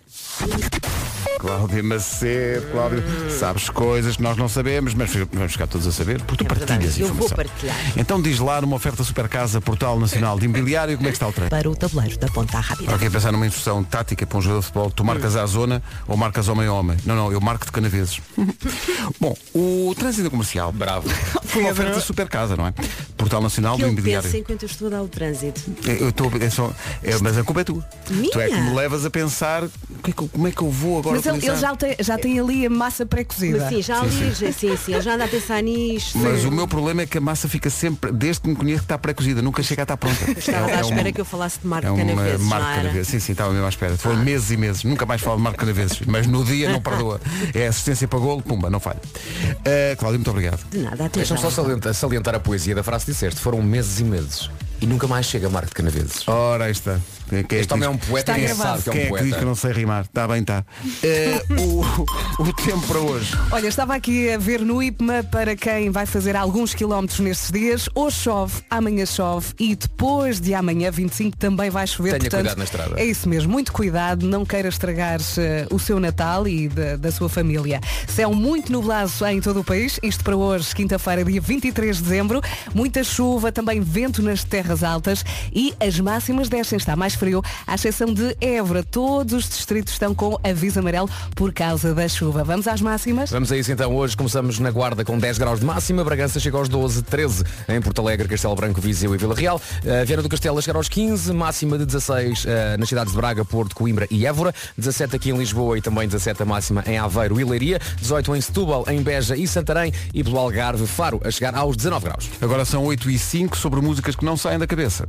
Cláudia 1.40 1.84
Macedo, 1.84 2.68
Cláudio, 2.72 3.04
sabes 3.30 3.70
coisas 3.70 4.18
que 4.18 4.24
nós 4.24 4.38
não 4.38 4.48
sabemos, 4.48 4.94
mas 4.94 5.12
vamos 5.14 5.52
ficar 5.52 5.68
todos 5.68 5.86
a 5.86 5.92
saber, 5.92 6.22
porque 6.22 6.44
tu 6.44 6.52
é 6.52 6.56
partilhas 6.56 6.98
Eu 6.98 7.14
vou 7.14 7.30
partilhar. 7.30 7.76
Então 7.96 8.22
diz 8.22 8.40
lá 8.40 8.60
numa 8.62 8.76
oferta 8.76 9.04
Super 9.04 9.28
Casa, 9.30 9.62
Portal 9.62 10.00
Nacional 10.00 10.40
de 10.40 10.46
Imobiliário, 10.46 10.98
como 10.98 11.08
é 11.08 11.12
que 11.12 11.18
está 11.18 11.28
o 11.28 11.32
treino? 11.32 11.50
Para 11.50 11.70
o 11.70 11.76
tabuleiro 11.76 12.18
da 12.18 12.28
ponta 12.28 12.60
rápida. 12.60 12.90
Para 12.90 13.00
quem 13.00 13.12
pensar 13.12 13.32
numa 13.32 13.46
instrução 13.46 13.84
tática 13.84 14.26
para 14.26 14.38
um 14.38 14.42
jogador 14.42 14.60
de 14.62 14.66
futebol, 14.66 14.92
tu 14.92 15.04
marcas 15.04 15.36
à 15.36 15.46
zona 15.46 15.82
ou 16.08 16.18
marcas 16.18 16.48
homem-homem. 16.48 16.98
Não, 17.06 17.16
não, 17.16 17.32
eu 17.32 17.40
marco 17.40 17.66
de 17.66 17.72
canaveses. 17.72 18.20
Bom, 19.20 19.36
o 19.54 19.94
trânsito 19.98 20.30
comercial. 20.30 20.72
Bravo. 20.72 21.08
Foi 21.44 21.62
uma 21.62 21.72
oferta 21.72 22.00
Super 22.00 22.28
Casa, 22.28 22.56
não 22.56 22.68
é? 22.68 22.74
Portal 23.16 23.42
Nacional 23.42 23.76
que 23.76 23.84
do 23.84 23.88
Imobiliário. 23.90 24.30
Eu 24.30 24.40
enquanto 24.40 24.64
eu 24.64 24.68
estou 24.68 24.88
a 24.88 24.92
dar 24.92 25.02
o 25.02 25.08
trânsito. 25.08 25.62
Eu 25.86 26.10
estou, 26.10 26.32
é 26.40 26.50
só, 26.50 26.72
é, 27.04 27.18
mas 27.22 27.38
a 27.38 27.44
culpa 27.44 27.62
é 27.62 27.64
tua. 27.64 27.86
Minha? 28.10 28.32
Tu 28.32 28.40
é 28.40 28.48
que 28.48 28.60
me 28.60 28.74
levas 28.74 29.06
a 29.06 29.10
pensar 29.10 29.68
que 30.04 30.12
é 30.12 30.14
que, 30.14 30.28
como 30.28 30.48
é 30.48 30.52
que 30.52 30.62
eu 30.62 30.70
vou 30.70 31.00
agora 31.00 31.17
Mas 31.18 31.26
ele, 31.26 31.48
ele 31.48 31.58
já, 31.58 31.76
tem, 31.76 31.96
já 32.00 32.18
tem 32.18 32.40
ali 32.40 32.66
a 32.66 32.70
massa 32.70 33.06
pré-cozida. 33.06 33.70
Sim, 33.70 33.82
já 33.82 34.02
ali, 34.02 34.36
sim, 34.36 34.52
sim, 34.52 34.78
sim, 34.78 34.94
ele 34.94 35.02
já 35.02 35.16
anda 35.16 35.26
a 35.26 35.28
pensar 35.28 35.62
nisto. 35.62 36.18
Mas 36.18 36.46
o 36.46 36.52
meu 36.52 36.68
problema 36.68 37.02
é 37.02 37.06
que 37.06 37.18
a 37.18 37.22
massa 37.22 37.48
fica 37.48 37.70
sempre, 37.70 38.12
desde 38.12 38.42
que 38.42 38.50
me 38.50 38.56
conheço 38.56 38.80
que 38.80 38.86
está 38.86 38.98
pré-cozida, 38.98 39.42
nunca 39.42 39.64
chega 39.64 39.82
a 39.82 39.84
estar 39.84 39.98
pronta. 39.98 40.32
Estava 40.32 40.72
é, 40.72 40.76
à 40.76 40.82
espera 40.82 41.12
que 41.12 41.22
eu 41.22 41.26
falasse 41.26 41.60
de 41.60 41.68
Marco 41.68 41.88
é 41.88 41.96
Canaveses. 41.96 42.42
Marco 42.42 42.76
Canaveses, 42.76 43.08
sim, 43.08 43.20
sim, 43.20 43.32
estava 43.32 43.52
mesmo 43.52 43.66
à 43.66 43.70
espera. 43.70 43.98
Foram 43.98 44.18
ah. 44.18 44.24
meses 44.24 44.52
e 44.52 44.58
meses, 44.58 44.84
nunca 44.84 45.06
mais 45.06 45.22
falo 45.22 45.38
de 45.38 45.44
Marco 45.44 45.60
Canaveses, 45.60 46.02
mas 46.06 46.28
no 46.28 46.44
dia 46.44 46.72
não 46.72 46.82
perdoa. 46.82 47.20
É 47.54 47.68
assistência 47.68 48.08
para 48.08 48.20
golo, 48.20 48.42
pumba, 48.42 48.70
não 48.70 48.80
falha. 48.80 49.02
Uh, 49.04 49.98
Cláudio, 49.98 50.20
muito 50.20 50.30
obrigado. 50.30 50.64
De 50.70 50.80
nada, 50.80 51.06
até 51.06 51.20
Deixa-me 51.20 51.40
só 51.40 51.50
salientar, 51.50 51.94
salientar 51.94 52.36
a 52.36 52.40
poesia 52.40 52.76
da 52.76 52.84
frase 52.84 53.06
que 53.06 53.12
disseste, 53.12 53.40
foram 53.40 53.62
meses 53.62 54.00
e 54.00 54.04
meses. 54.04 54.50
E 54.80 54.86
nunca 54.86 55.08
mais 55.08 55.26
chega 55.26 55.48
a 55.48 55.50
Marco 55.50 55.70
de 55.70 55.76
Canaveses. 55.76 56.28
Ora, 56.28 56.66
aí 56.66 56.72
está. 56.72 57.00
Quem, 57.30 57.44
quem 57.44 57.60
Este 57.60 57.68
que 57.68 57.74
homem 57.74 57.88
é 57.88 57.90
um 57.90 57.98
poeta 57.98 58.32
Está 58.32 58.40
e 58.40 58.46
gravado. 58.46 58.82
sabe 58.82 58.84
que 58.84 58.90
é 58.90 58.94
Quem 58.94 59.02
um 59.02 59.06
é 59.06 59.08
que 59.08 59.24
diz 59.24 59.30
poeta. 59.32 59.38
que 59.38 59.44
eu 59.44 59.48
não 59.48 59.56
sei 59.56 59.72
rimar? 59.72 60.02
Está 60.04 60.28
bem, 60.28 60.42
está. 60.42 60.66
Eh, 61.04 61.44
o, 61.60 62.44
o 62.44 62.54
tempo 62.54 62.88
para 62.88 63.00
hoje. 63.00 63.32
Olha, 63.52 63.68
estava 63.68 63.96
aqui 63.96 64.32
a 64.32 64.38
ver 64.38 64.62
no 64.62 64.82
IPMA 64.82 65.24
para 65.24 65.56
quem 65.56 65.90
vai 65.90 66.06
fazer 66.06 66.36
alguns 66.36 66.74
quilómetros 66.74 67.20
nestes 67.20 67.52
dias. 67.52 67.90
Hoje 67.94 68.18
chove, 68.18 68.62
amanhã 68.70 69.06
chove 69.06 69.48
e 69.60 69.76
depois 69.76 70.40
de 70.40 70.54
amanhã, 70.54 70.90
25, 70.92 71.36
também 71.38 71.70
vai 71.70 71.86
chover. 71.88 72.12
Tenha 72.12 72.22
portanto, 72.22 72.40
cuidado 72.42 72.58
na 72.58 72.64
estrada. 72.64 73.00
É 73.02 73.06
isso 73.06 73.28
mesmo, 73.28 73.52
muito 73.52 73.72
cuidado, 73.74 74.26
não 74.28 74.46
queira 74.46 74.70
estragar 74.70 75.20
eh, 75.38 75.68
o 75.72 75.80
seu 75.80 76.00
Natal 76.00 76.48
e 76.48 76.68
da, 76.70 76.96
da 76.96 77.12
sua 77.12 77.30
família. 77.30 77.80
Céu 78.08 78.34
muito 78.34 78.72
nublado 78.72 79.12
em 79.30 79.40
todo 79.42 79.60
o 79.60 79.64
país, 79.64 80.00
isto 80.02 80.24
para 80.24 80.36
hoje, 80.36 80.74
quinta-feira, 80.74 81.24
dia 81.24 81.40
23 81.42 81.98
de 81.98 82.04
dezembro. 82.04 82.42
Muita 82.74 83.04
chuva, 83.04 83.52
também 83.52 83.80
vento 83.82 84.22
nas 84.22 84.44
terras 84.44 84.84
altas 84.84 85.24
e 85.54 85.74
as 85.80 86.00
máximas 86.00 86.50
descem. 86.50 86.78
Está 86.78 86.96
mais 86.96 87.16
frio, 87.18 87.42
à 87.66 87.76
exceção 87.76 88.14
de 88.14 88.38
Évora. 88.40 88.84
Todos 88.84 89.34
os 89.34 89.50
distritos 89.50 89.94
estão 89.94 90.14
com 90.14 90.38
aviso 90.44 90.80
amarelo 90.80 91.10
por 91.36 91.52
causa 91.52 91.94
da 91.94 92.08
chuva. 92.08 92.44
Vamos 92.44 92.68
às 92.68 92.80
máximas? 92.80 93.32
Vamos 93.32 93.52
a 93.52 93.58
isso 93.58 93.72
então. 93.72 93.96
Hoje 93.96 94.16
começamos 94.16 94.60
na 94.60 94.72
Guarda 94.72 95.04
com 95.04 95.18
10 95.18 95.38
graus 95.38 95.60
de 95.60 95.66
máxima. 95.66 96.04
Bragança 96.04 96.40
chega 96.40 96.58
aos 96.58 96.70
12, 96.70 97.02
13 97.04 97.44
em 97.68 97.82
Porto 97.82 98.02
Alegre, 98.02 98.28
Castelo 98.28 98.56
Branco, 98.56 98.80
Viseu 98.80 99.14
e 99.14 99.18
Vila 99.18 99.36
Real. 99.36 99.60
Uh, 99.84 100.06
Viana 100.06 100.22
do 100.22 100.30
Castelo 100.30 100.58
a 100.58 100.62
chegar 100.62 100.78
aos 100.78 100.88
15, 100.88 101.34
máxima 101.34 101.78
de 101.78 101.86
16 101.86 102.46
uh, 102.46 102.48
nas 102.80 102.88
cidades 102.88 103.12
de 103.12 103.18
Braga, 103.18 103.44
Porto, 103.44 103.76
Coimbra 103.76 104.08
e 104.12 104.26
Évora. 104.26 104.54
17 104.78 105.16
aqui 105.16 105.32
em 105.32 105.38
Lisboa 105.38 105.78
e 105.78 105.82
também 105.82 106.08
17 106.08 106.44
a 106.44 106.46
máxima 106.46 106.84
em 106.86 106.98
Aveiro 106.98 107.40
e 107.40 107.44
Leiria. 107.44 107.80
18 108.00 108.36
em 108.36 108.42
Setúbal, 108.42 108.86
em 108.88 109.02
Beja 109.02 109.36
e 109.36 109.48
Santarém. 109.48 109.92
E 110.14 110.24
pelo 110.24 110.38
Algarve, 110.38 110.86
Faro 110.86 111.20
a 111.24 111.32
chegar 111.32 111.56
aos 111.56 111.76
19 111.76 112.06
graus. 112.06 112.30
Agora 112.42 112.64
são 112.64 112.84
8 112.86 113.10
e 113.10 113.18
5 113.18 113.58
sobre 113.58 113.82
músicas 113.82 114.16
que 114.16 114.26
não 114.26 114.38
saem 114.38 114.60
da 114.60 114.68
cabeça. 114.68 115.08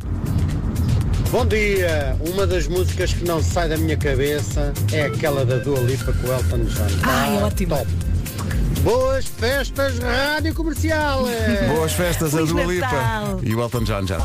Bom 1.31 1.45
dia! 1.47 2.17
Uma 2.33 2.47
das 2.47 2.67
músicas 2.67 3.13
que 3.13 3.25
não 3.25 3.43
sai 3.43 3.69
da 3.69 3.77
minha 3.77 3.97
cabeça 3.97 4.73
é 4.93 5.03
aquela 5.03 5.45
da 5.45 5.57
Dua 5.59 5.79
Lipa 5.81 6.13
com 6.13 6.27
o 6.29 6.33
Elton 6.33 6.65
John. 6.65 6.87
Ai, 7.03 7.39
Ah, 7.39 7.47
ótimo. 7.47 7.77
top. 7.77 7.87
Boas 8.83 9.27
festas, 9.27 9.99
Rádio 9.99 10.55
Comercial! 10.55 11.25
Boas 11.75 11.93
festas 11.93 12.35
a 12.35 12.39
Feliz 12.39 12.53
Dua 12.53 12.65
Natal. 12.67 13.37
Lipa 13.37 13.49
e 13.51 13.55
o 13.55 13.61
Elton 13.61 13.85
John 13.85 14.07
já. 14.07 14.19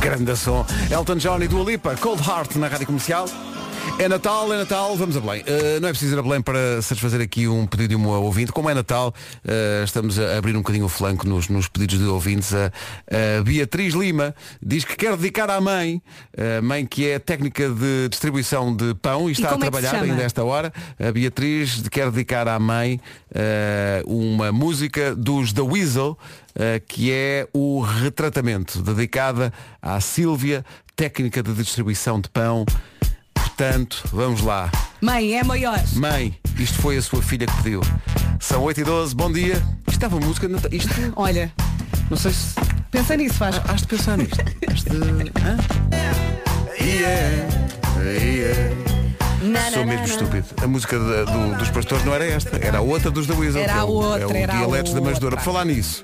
Grande 0.00 0.36
som. 0.36 0.64
Elton 0.90 1.16
John 1.16 1.42
e 1.42 1.48
Dua 1.48 1.64
Lipa, 1.64 1.96
Cold 1.96 2.22
Heart 2.22 2.56
na 2.56 2.68
Rádio 2.68 2.86
Comercial. 2.86 3.26
É 4.00 4.08
Natal, 4.08 4.50
é 4.50 4.56
Natal, 4.56 4.96
vamos 4.96 5.14
a 5.14 5.20
Belém. 5.20 5.42
Uh, 5.42 5.78
não 5.78 5.90
é 5.90 5.90
preciso 5.90 6.16
ir 6.16 6.18
a 6.18 6.22
Belém 6.22 6.40
para 6.40 6.80
satisfazer 6.80 7.20
aqui 7.20 7.46
um 7.46 7.66
pedido 7.66 7.90
de 7.90 7.96
um 7.96 8.08
ouvinte. 8.08 8.50
Como 8.50 8.70
é 8.70 8.72
Natal, 8.72 9.12
uh, 9.44 9.84
estamos 9.84 10.18
a 10.18 10.38
abrir 10.38 10.56
um 10.56 10.60
bocadinho 10.60 10.86
o 10.86 10.88
flanco 10.88 11.28
nos, 11.28 11.50
nos 11.50 11.68
pedidos 11.68 11.98
de 11.98 12.06
ouvintes. 12.06 12.54
A, 12.54 12.72
a 13.38 13.42
Beatriz 13.42 13.92
Lima 13.92 14.34
diz 14.62 14.86
que 14.86 14.96
quer 14.96 15.18
dedicar 15.18 15.50
à 15.50 15.60
mãe, 15.60 16.00
a 16.58 16.62
mãe 16.62 16.86
que 16.86 17.10
é 17.10 17.18
técnica 17.18 17.68
de 17.68 18.08
distribuição 18.08 18.74
de 18.74 18.94
pão 18.94 19.28
e 19.28 19.32
está 19.32 19.48
a 19.48 19.50
como 19.50 19.64
é 19.64 19.70
trabalhar 19.70 19.90
chama? 19.90 20.04
ainda 20.04 20.22
esta 20.22 20.42
hora. 20.42 20.72
A 20.98 21.12
Beatriz 21.12 21.86
quer 21.90 22.10
dedicar 22.10 22.48
à 22.48 22.58
mãe 22.58 22.98
uh, 23.32 24.10
uma 24.10 24.50
música 24.50 25.14
dos 25.14 25.52
The 25.52 25.60
Weasel, 25.60 26.12
uh, 26.12 26.80
que 26.88 27.12
é 27.12 27.46
o 27.52 27.82
retratamento, 27.82 28.80
dedicada 28.80 29.52
à 29.82 30.00
Sílvia, 30.00 30.64
técnica 30.96 31.42
de 31.42 31.52
distribuição 31.52 32.18
de 32.18 32.30
pão. 32.30 32.64
Portanto, 33.64 34.02
vamos 34.10 34.40
lá. 34.40 34.70
Mãe, 35.02 35.34
é 35.36 35.44
maior. 35.44 35.78
Mãe, 35.92 36.34
isto 36.58 36.80
foi 36.80 36.96
a 36.96 37.02
sua 37.02 37.20
filha 37.20 37.46
que 37.46 37.54
pediu. 37.62 37.82
São 38.40 38.62
8 38.62 38.80
e 38.80 38.84
12 38.84 39.14
bom 39.14 39.30
dia. 39.30 39.56
Isto 39.80 39.90
estava 39.90 40.18
música, 40.18 40.48
não- 40.48 40.58
isto, 40.72 40.88
Olha, 41.14 41.52
não 42.08 42.16
sei 42.16 42.32
se. 42.32 42.54
pensa 42.90 43.18
nisso, 43.18 43.34
faz. 43.34 43.60
Has 43.68 43.82
de 43.82 43.86
pensar 43.86 44.16
nisto. 44.16 44.38
Has 44.66 44.84
de. 44.84 44.96
Yeah, 46.82 47.48
yeah. 48.08 49.70
Sou 49.74 49.84
mesmo 49.84 50.06
estúpido. 50.06 50.46
A 50.62 50.66
música 50.66 50.98
da- 50.98 51.24
do- 51.24 51.58
dos 51.58 51.68
pastores 51.68 52.02
não 52.06 52.14
era 52.14 52.24
esta, 52.24 52.56
era 52.64 52.78
a 52.78 52.80
outra 52.80 53.10
dos 53.10 53.26
da 53.26 53.34
Weasel. 53.34 53.60
Era 53.60 53.72
que 53.74 53.78
é 53.78 53.82
a 53.82 53.84
o- 53.84 53.90
outra, 53.92 54.22
é 54.22 54.26
o 54.26 54.36
era 54.36 54.52
a 54.54 54.56
Dialetos 54.56 54.94
da 54.94 55.02
Manjedoura. 55.02 55.36
Por 55.36 55.40
outra. 55.40 55.52
falar 55.52 55.66
nisso, 55.66 56.02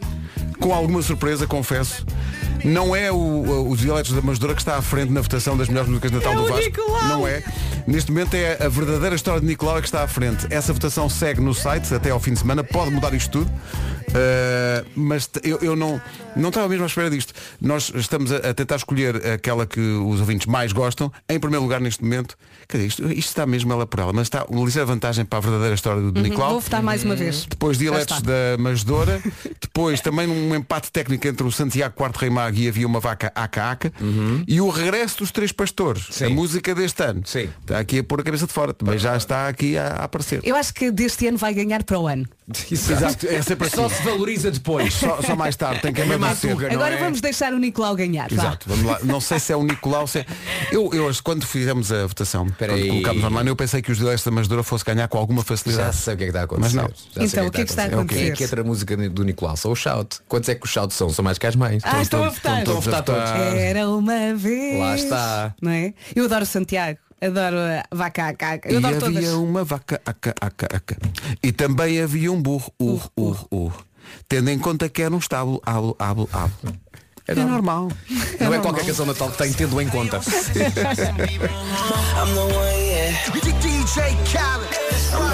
com 0.60 0.75
alguma 0.75 1.00
surpresa, 1.00 1.46
confesso, 1.46 2.04
não 2.64 2.94
é 2.94 3.10
o, 3.10 3.68
os 3.68 3.80
Dialetos 3.80 4.12
da 4.12 4.20
Manjedoura 4.22 4.54
que 4.54 4.60
está 4.60 4.76
à 4.76 4.82
frente 4.82 5.12
na 5.12 5.20
votação 5.20 5.56
das 5.56 5.68
melhores 5.68 5.88
músicas 5.88 6.10
de 6.10 6.16
Natal 6.16 6.32
É 6.32 6.36
do 6.36 6.42
o 6.42 6.48
Vasco. 6.48 6.64
Nicolau. 6.64 7.08
Não 7.08 7.26
é. 7.28 7.42
Neste 7.86 8.10
momento 8.10 8.34
é 8.34 8.64
a 8.64 8.68
verdadeira 8.68 9.14
história 9.14 9.40
de 9.40 9.46
Nicolau 9.46 9.80
que 9.80 9.86
está 9.86 10.02
à 10.02 10.08
frente. 10.08 10.46
Essa 10.50 10.72
votação 10.72 11.08
segue 11.08 11.40
no 11.40 11.54
site 11.54 11.94
até 11.94 12.10
ao 12.10 12.20
fim 12.20 12.32
de 12.32 12.40
semana. 12.40 12.64
Pode 12.64 12.90
mudar 12.90 13.14
isto 13.14 13.30
tudo. 13.30 13.50
Uh, 14.16 14.87
mas 14.94 15.28
eu, 15.42 15.58
eu 15.61 15.76
não, 15.76 16.00
não 16.35 16.49
estava 16.49 16.68
mesmo 16.68 16.85
à 16.85 16.87
espera 16.87 17.11
disto. 17.11 17.35
Nós 17.61 17.92
estamos 17.94 18.32
a, 18.32 18.37
a 18.37 18.54
tentar 18.54 18.76
escolher 18.76 19.16
aquela 19.26 19.66
que 19.66 19.80
os 19.80 20.20
ouvintes 20.20 20.46
mais 20.46 20.73
gostam. 20.73 21.12
Em 21.28 21.38
primeiro 21.38 21.62
lugar, 21.62 21.80
neste 21.80 22.02
momento, 22.02 22.37
quer 22.68 22.78
dizer, 22.78 22.88
isto, 22.88 23.12
isto 23.12 23.28
está 23.28 23.46
mesmo 23.46 23.73
ela 23.73 23.87
por 23.87 24.00
ela, 24.00 24.12
mas 24.12 24.26
está 24.26 24.44
uma 24.49 24.64
ligeira 24.64 24.87
vantagem 24.87 25.25
para 25.25 25.38
a 25.38 25.42
verdadeira 25.42 25.75
história 25.75 26.00
do 26.00 26.20
Nicolau. 26.20 26.46
Uhum, 26.49 26.52
Vou 26.54 26.61
votar 26.61 26.82
mais 26.82 27.04
uma 27.04 27.14
vez. 27.14 27.46
Depois 27.46 27.78
dialetos 27.78 28.23
da 28.23 28.56
Manjedora. 28.58 29.23
Depois 29.61 30.00
também 30.00 30.26
um 30.28 30.54
empate 30.54 30.90
técnico 30.90 31.26
entre 31.26 31.46
o 31.46 31.52
Santiago 31.52 31.94
Quarto 31.94 32.16
Rei 32.16 32.30
Mago 32.30 32.56
e 32.56 32.68
havia 32.68 32.87
uma 32.87 33.00
vaca 33.00 33.30
aca-aca. 33.35 33.92
E 34.46 34.61
o 34.61 34.68
regresso 34.70 35.18
dos 35.18 35.30
Três 35.30 35.52
Pastores. 35.52 36.06
Sim. 36.11 36.25
A 36.26 36.30
música 36.30 36.75
deste 36.75 37.02
ano. 37.02 37.23
Sim. 37.25 37.49
Está 37.61 37.78
aqui 37.78 37.99
a 37.99 38.04
pôr 38.04 38.20
a 38.20 38.25
cabeça 38.25 38.46
de 38.46 38.52
fora. 38.52 38.73
Também 38.73 38.99
já 38.99 39.16
está 39.16 39.49
aqui 39.49 39.76
a, 39.76 39.88
a 39.88 40.04
aparecer. 40.04 40.40
Eu 40.42 40.56
acho 40.56 40.73
que 40.73 40.90
deste 40.90 41.26
ano 41.26 41.37
vai 41.37 41.52
ganhar 41.52 41.82
para 41.85 41.99
o 41.99 42.06
ano. 42.06 42.26
Exato. 42.70 43.26
É 43.26 43.42
sempre 43.42 43.66
assim. 43.66 43.76
Só 43.76 43.88
se 43.88 44.02
valoriza 44.02 44.50
depois. 44.50 44.94
Só, 44.94 45.20
só 45.22 45.34
mais 45.34 45.56
tarde. 45.56 45.82
Tem 45.82 45.92
que 45.92 46.00
É 46.00 46.04
amadurecer. 46.04 46.72
Agora 46.72 46.94
é? 46.94 46.98
vamos 46.98 47.20
deixar 47.20 47.52
o 47.52 47.58
Nicolau 47.58 47.94
ganhar. 47.96 48.28
vá. 48.30 48.42
Exato, 48.42 48.68
vamos 48.68 48.84
lá. 48.84 48.98
Não 49.02 49.20
sei 49.20 49.38
se 49.40 49.52
é 49.52 49.56
o 49.56 49.62
Nicolau, 49.64 50.06
se 50.06 50.20
é... 50.20 50.26
eu, 50.70 50.90
eu 50.94 51.04
hoje, 51.04 51.20
quando 51.22 51.44
fizemos 51.46 51.90
a 51.90 52.06
votação, 52.06 52.46
Espera 52.46 52.72
quando 52.74 52.88
colocámos 52.88 53.24
online, 53.24 53.50
eu 53.50 53.56
pensei 53.56 53.82
que 53.82 53.90
os 53.90 53.98
dialetos 53.98 54.24
da 54.24 54.30
Manjedora 54.30 54.62
fosse 54.62 54.84
ganhar 54.84 55.08
com 55.08 55.18
alguma 55.18 55.40
Já 55.42 55.46
facilidade. 55.46 55.96
sei 55.96 56.14
o 56.14 56.16
que 56.16 56.22
é 56.22 56.26
que 56.26 56.30
está 56.30 56.40
a 56.40 56.44
acontecer. 56.44 56.76
Mas 56.76 56.84
não. 56.84 56.88
Já 56.88 56.94
sei 57.14 57.24
Então, 57.26 57.46
o 57.46 57.50
que 57.50 57.60
é 57.60 57.64
que 57.64 57.70
está 57.70 57.82
a 57.82 57.86
É 57.86 57.88
acontecer? 57.94 58.32
que 58.36 58.44
entra 58.44 58.60
a 58.60 58.64
música 58.64 58.96
do 58.96 59.24
Nicolau, 59.24 59.56
são 59.56 59.72
o 59.72 59.76
shout. 59.76 60.18
Quantos 60.28 60.48
é 60.48 60.54
que 60.54 60.64
os 60.64 60.70
shouts 60.70 60.96
são? 60.96 61.08
São 61.10 61.24
mais 61.24 61.38
que 61.38 61.46
as 61.46 61.56
mães. 61.56 61.82
Ah, 61.84 62.00
estão 62.00 62.24
a 62.24 62.28
votar. 62.30 62.58
Estão 62.60 62.76
a 62.76 62.80
votar 62.80 63.02
todos. 63.02 63.30
Era 63.56 63.88
uma 63.88 64.34
vez. 64.34 64.78
Lá 64.78 64.94
está. 64.94 65.54
Não 65.60 65.70
é? 65.72 65.92
Eu 66.14 66.24
adoro 66.26 66.46
Santiago. 66.46 66.98
Adoro 67.20 67.56
a 67.58 67.96
vaca 67.96 68.28
aca. 68.28 68.61
Eu 68.64 68.75
e 68.80 68.85
adoro 68.85 69.06
havia 69.06 69.20
todas. 69.20 69.35
uma 69.35 69.64
vaca 69.64 70.00
aca, 70.04 70.35
aca, 70.40 70.68
aca. 70.76 70.96
E 71.42 71.50
também 71.50 72.00
havia 72.00 72.30
um 72.30 72.40
burro, 72.40 72.70
ur, 72.78 73.11
ur, 73.16 73.46
ur. 73.50 73.87
Tendo 74.28 74.50
em 74.50 74.58
conta 74.58 74.88
que 74.88 75.02
era 75.02 75.14
um 75.14 75.18
estábulo, 75.18 75.61
abo, 75.64 75.96
abo, 75.99 76.28
abo. 76.32 76.52
É 77.28 77.35
normal. 77.35 77.88
Não 78.38 78.54
é 78.54 78.58
qualquer 78.61 78.87
canção 78.87 79.04
de 79.04 79.12
Natal 79.12 79.30
que 79.30 79.38
tem 79.38 79.52
tendo 79.52 79.80
em 79.80 79.88
conta. 79.88 80.20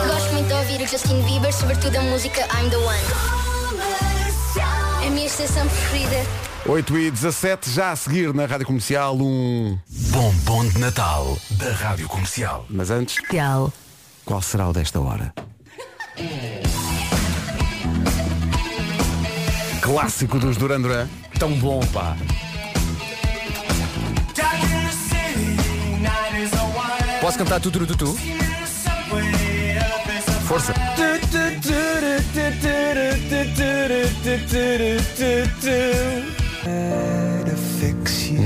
Gosto 0.07 0.33
muito 0.33 0.47
de 0.49 0.55
ouvir 0.55 0.83
o 0.83 0.87
Justin 0.89 1.23
Bieber, 1.23 1.53
sobretudo 1.53 1.97
a 1.97 2.03
música 2.03 2.41
I'm 2.41 2.71
the 2.71 2.77
One. 2.79 3.01
É 5.03 5.09
a 5.09 5.11
minha 5.11 5.27
estação 5.27 5.69
preferida. 5.69 6.51
8 6.66 6.97
e 6.97 7.11
17, 7.11 7.71
já 7.71 7.90
a 7.90 7.97
seguir 7.97 8.33
na 8.33 8.47
Rádio 8.47 8.66
Comercial, 8.66 9.16
um. 9.16 9.76
Bombom 10.11 10.64
de 10.69 10.78
Natal 10.78 11.37
da 11.50 11.73
Rádio 11.73 12.07
Comercial. 12.07 12.64
Mas 12.71 12.88
antes, 12.88 13.19
qual 14.25 14.40
será 14.40 14.69
o 14.69 14.73
desta 14.73 15.00
hora? 15.00 15.35
Clássico 19.81 20.38
dos 20.38 20.57
Duran 20.57 20.81
Duran. 20.81 21.09
Tão 21.37 21.52
bom, 21.59 21.81
pá. 21.92 22.16
Posso 27.21 27.38
cantar 27.38 27.61
tu, 27.61 27.71
tu, 27.73 27.87
tu, 27.87 27.97
tu? 27.97 28.16
Força. 30.47 30.73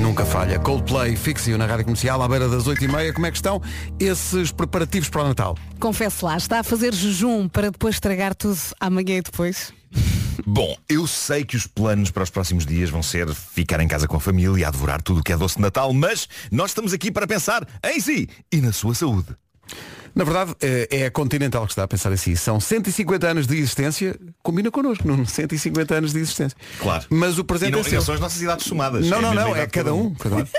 Nunca 0.00 0.24
falha. 0.24 0.58
Coldplay, 0.58 1.14
Fixio 1.16 1.58
na 1.58 1.66
Rádio 1.66 1.84
Comercial, 1.84 2.22
à 2.22 2.28
beira 2.28 2.48
das 2.48 2.64
8h30. 2.64 3.12
Como 3.12 3.26
é 3.26 3.30
que 3.30 3.36
estão 3.36 3.60
esses 4.00 4.50
preparativos 4.50 5.08
para 5.08 5.22
o 5.22 5.28
Natal? 5.28 5.58
Confesso 5.78 6.24
lá, 6.24 6.36
está 6.36 6.60
a 6.60 6.62
fazer 6.62 6.94
jejum 6.94 7.48
para 7.48 7.70
depois 7.70 7.96
estragar 7.96 8.34
tudo 8.34 8.58
amanhã 8.80 9.18
e 9.18 9.22
depois. 9.22 9.72
Bom, 10.46 10.76
eu 10.88 11.06
sei 11.06 11.44
que 11.44 11.56
os 11.56 11.66
planos 11.66 12.10
para 12.10 12.22
os 12.22 12.30
próximos 12.30 12.64
dias 12.64 12.88
vão 12.88 13.02
ser 13.02 13.28
ficar 13.34 13.80
em 13.80 13.88
casa 13.88 14.06
com 14.06 14.16
a 14.16 14.20
família, 14.20 14.68
a 14.68 14.70
devorar 14.70 15.02
tudo 15.02 15.20
o 15.20 15.22
que 15.22 15.32
é 15.32 15.36
doce 15.36 15.56
de 15.56 15.62
Natal, 15.62 15.92
mas 15.92 16.28
nós 16.50 16.70
estamos 16.70 16.92
aqui 16.92 17.10
para 17.10 17.26
pensar 17.26 17.66
em 17.84 18.00
si 18.00 18.28
e 18.52 18.60
na 18.60 18.72
sua 18.72 18.94
saúde. 18.94 19.28
Na 20.16 20.24
verdade, 20.24 20.54
é 20.62 20.88
é 20.90 21.06
a 21.06 21.10
Continental 21.10 21.66
que 21.66 21.72
está 21.72 21.82
a 21.82 21.88
pensar 21.88 22.10
assim. 22.10 22.34
São 22.34 22.58
150 22.58 23.26
anos 23.26 23.46
de 23.46 23.56
existência, 23.58 24.18
combina 24.42 24.70
connosco, 24.70 25.06
não? 25.06 25.26
150 25.26 25.94
anos 25.94 26.12
de 26.14 26.20
existência. 26.20 26.56
Claro. 26.80 27.04
Mas 27.10 27.38
o 27.38 27.42
E 27.42 27.44
presente 27.44 27.72
não, 27.72 27.80
é 27.80 27.82
e 27.82 27.84
seu. 27.84 27.98
não 27.98 28.00
são 28.04 28.14
as 28.14 28.20
nossas 28.20 28.40
idades 28.40 28.64
somadas. 28.66 29.06
Não, 29.06 29.18
É 29.18 29.20
não, 29.20 29.34
não, 29.34 29.54
é 29.54 29.66
cada 29.66 29.92
um. 29.92 30.14
Cada 30.14 30.36
um. 30.36 30.40
A 30.40 30.46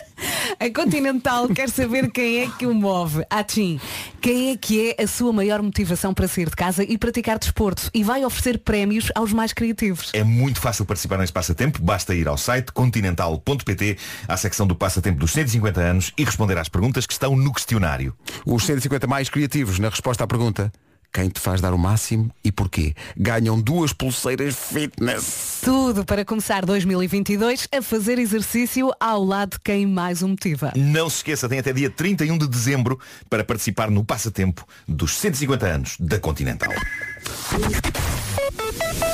A 0.59 0.73
Continental 0.73 1.47
quer 1.49 1.69
saber 1.69 2.09
quem 2.11 2.39
é 2.41 2.49
que 2.49 2.65
o 2.65 2.73
move. 2.73 3.23
Atim, 3.29 3.79
quem 4.19 4.51
é 4.51 4.57
que 4.57 4.95
é 4.97 5.03
a 5.03 5.07
sua 5.07 5.31
maior 5.31 5.61
motivação 5.61 6.13
para 6.13 6.27
sair 6.27 6.49
de 6.49 6.55
casa 6.55 6.83
e 6.83 6.97
praticar 6.97 7.37
desporto? 7.37 7.89
E 7.93 8.03
vai 8.03 8.25
oferecer 8.25 8.57
prémios 8.59 9.11
aos 9.13 9.31
mais 9.33 9.53
criativos. 9.53 10.09
É 10.13 10.23
muito 10.23 10.59
fácil 10.59 10.83
participar 10.85 11.17
nesse 11.19 11.31
passatempo, 11.33 11.81
basta 11.81 12.15
ir 12.15 12.27
ao 12.27 12.37
site 12.37 12.71
continental.pt, 12.71 13.97
à 14.27 14.35
secção 14.37 14.65
do 14.65 14.75
passatempo 14.75 15.19
dos 15.19 15.31
150 15.31 15.79
anos 15.79 16.11
e 16.17 16.23
responder 16.23 16.57
às 16.57 16.69
perguntas 16.69 17.05
que 17.05 17.13
estão 17.13 17.35
no 17.35 17.53
questionário. 17.53 18.15
Os 18.45 18.65
150 18.65 19.05
mais 19.05 19.29
criativos 19.29 19.46
na 19.79 19.89
resposta 19.89 20.23
à 20.23 20.27
pergunta 20.27 20.71
quem 21.17 21.29
te 21.29 21.39
faz 21.39 21.59
dar 21.61 21.73
o 21.73 21.79
máximo 21.79 22.29
e 22.43 22.51
porquê? 22.51 22.93
Ganham 23.17 23.59
duas 23.59 23.91
pulseiras 23.91 24.55
fitness. 24.55 25.61
Tudo 25.63 26.05
para 26.05 26.23
começar 26.23 26.63
2022 26.65 27.67
a 27.75 27.81
fazer 27.81 28.19
exercício 28.19 28.91
ao 28.99 29.23
lado 29.23 29.53
de 29.53 29.59
quem 29.61 29.87
mais 29.87 30.21
o 30.21 30.27
motiva. 30.27 30.73
Não 30.75 31.09
se 31.09 31.17
esqueça, 31.17 31.49
tem 31.49 31.59
até 31.59 31.73
dia 31.73 31.89
31 31.89 32.37
de 32.37 32.47
dezembro 32.47 32.99
para 33.29 33.43
participar 33.43 33.89
no 33.89 34.03
passatempo 34.03 34.63
dos 34.87 35.17
150 35.17 35.65
anos 35.65 35.97
da 35.99 36.19
Continental. 36.19 36.73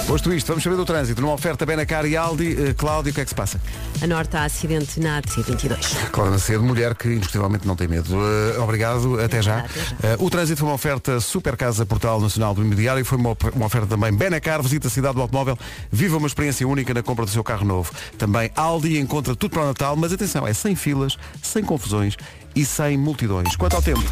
Posto 0.08 0.34
isto, 0.34 0.48
vamos 0.48 0.64
saber 0.64 0.76
do 0.76 0.86
trânsito. 0.86 1.22
Numa 1.22 1.34
oferta 1.34 1.66
Benacar 1.66 2.06
e 2.06 2.18
Aldi, 2.18 2.54
uh, 2.54 2.76
Cláudio, 2.76 3.12
o 3.12 3.16
que 3.16 3.22
é 3.22 3.24
que 3.24 3.30
se 3.30 3.36
passa? 3.36 3.60
A 4.02 4.06
Norte 4.06 4.36
há 4.36 4.44
acidente 4.44 5.00
na 5.00 5.22
AC22. 5.22 6.10
Cláudia 6.12 6.34
Macedo, 6.34 6.64
mulher 6.64 6.94
que 6.94 7.08
indiscutivelmente 7.08 7.66
não 7.66 7.76
tem 7.76 7.88
medo. 7.88 8.14
Uh, 8.14 8.62
obrigado, 8.62 9.20
até 9.22 9.42
já. 9.42 9.60
Até 9.60 9.80
já. 9.80 10.16
Uh, 10.16 10.26
o 10.26 10.30
trânsito 10.30 10.60
foi 10.60 10.68
uma 10.68 10.76
oferta 10.76 11.22
Super 11.22 11.56
Casa 11.56 11.86
Portal 11.86 12.20
Nacional 12.20 12.54
do 12.54 12.62
Imobiliário 12.62 13.02
e 13.02 13.04
foi 13.06 13.18
uma, 13.18 13.36
uma 13.56 13.66
oferta 13.66 13.88
também 13.88 14.14
Benacar, 14.14 14.62
visita 14.62 14.88
a 14.88 14.92
cidade 14.92 15.16
do 15.16 15.22
automóvel, 15.22 15.58
viva 15.90 16.18
uma 16.18 16.28
experiência 16.28 16.68
única 16.68 16.94
na 16.94 17.02
compra 17.02 17.24
do 17.24 17.32
seu 17.32 17.44
carro 17.44 17.66
novo. 17.66 17.92
Também 18.18 18.52
Aldi 18.56 19.00
encontra 19.00 19.36
tudo 19.36 19.52
para 19.52 19.64
o 19.64 19.68
Natal, 19.68 19.96
mas 19.96 20.12
atenção, 20.12 20.46
é 20.46 20.54
sem 20.54 20.76
filas, 20.76 21.18
sem 21.42 21.64
confusões 21.64 22.18
e 22.56 22.66
sem 22.66 22.98
multidões. 22.98 23.56
Quanto 23.56 23.76
ao 23.78 23.82
tempo, 23.82 24.04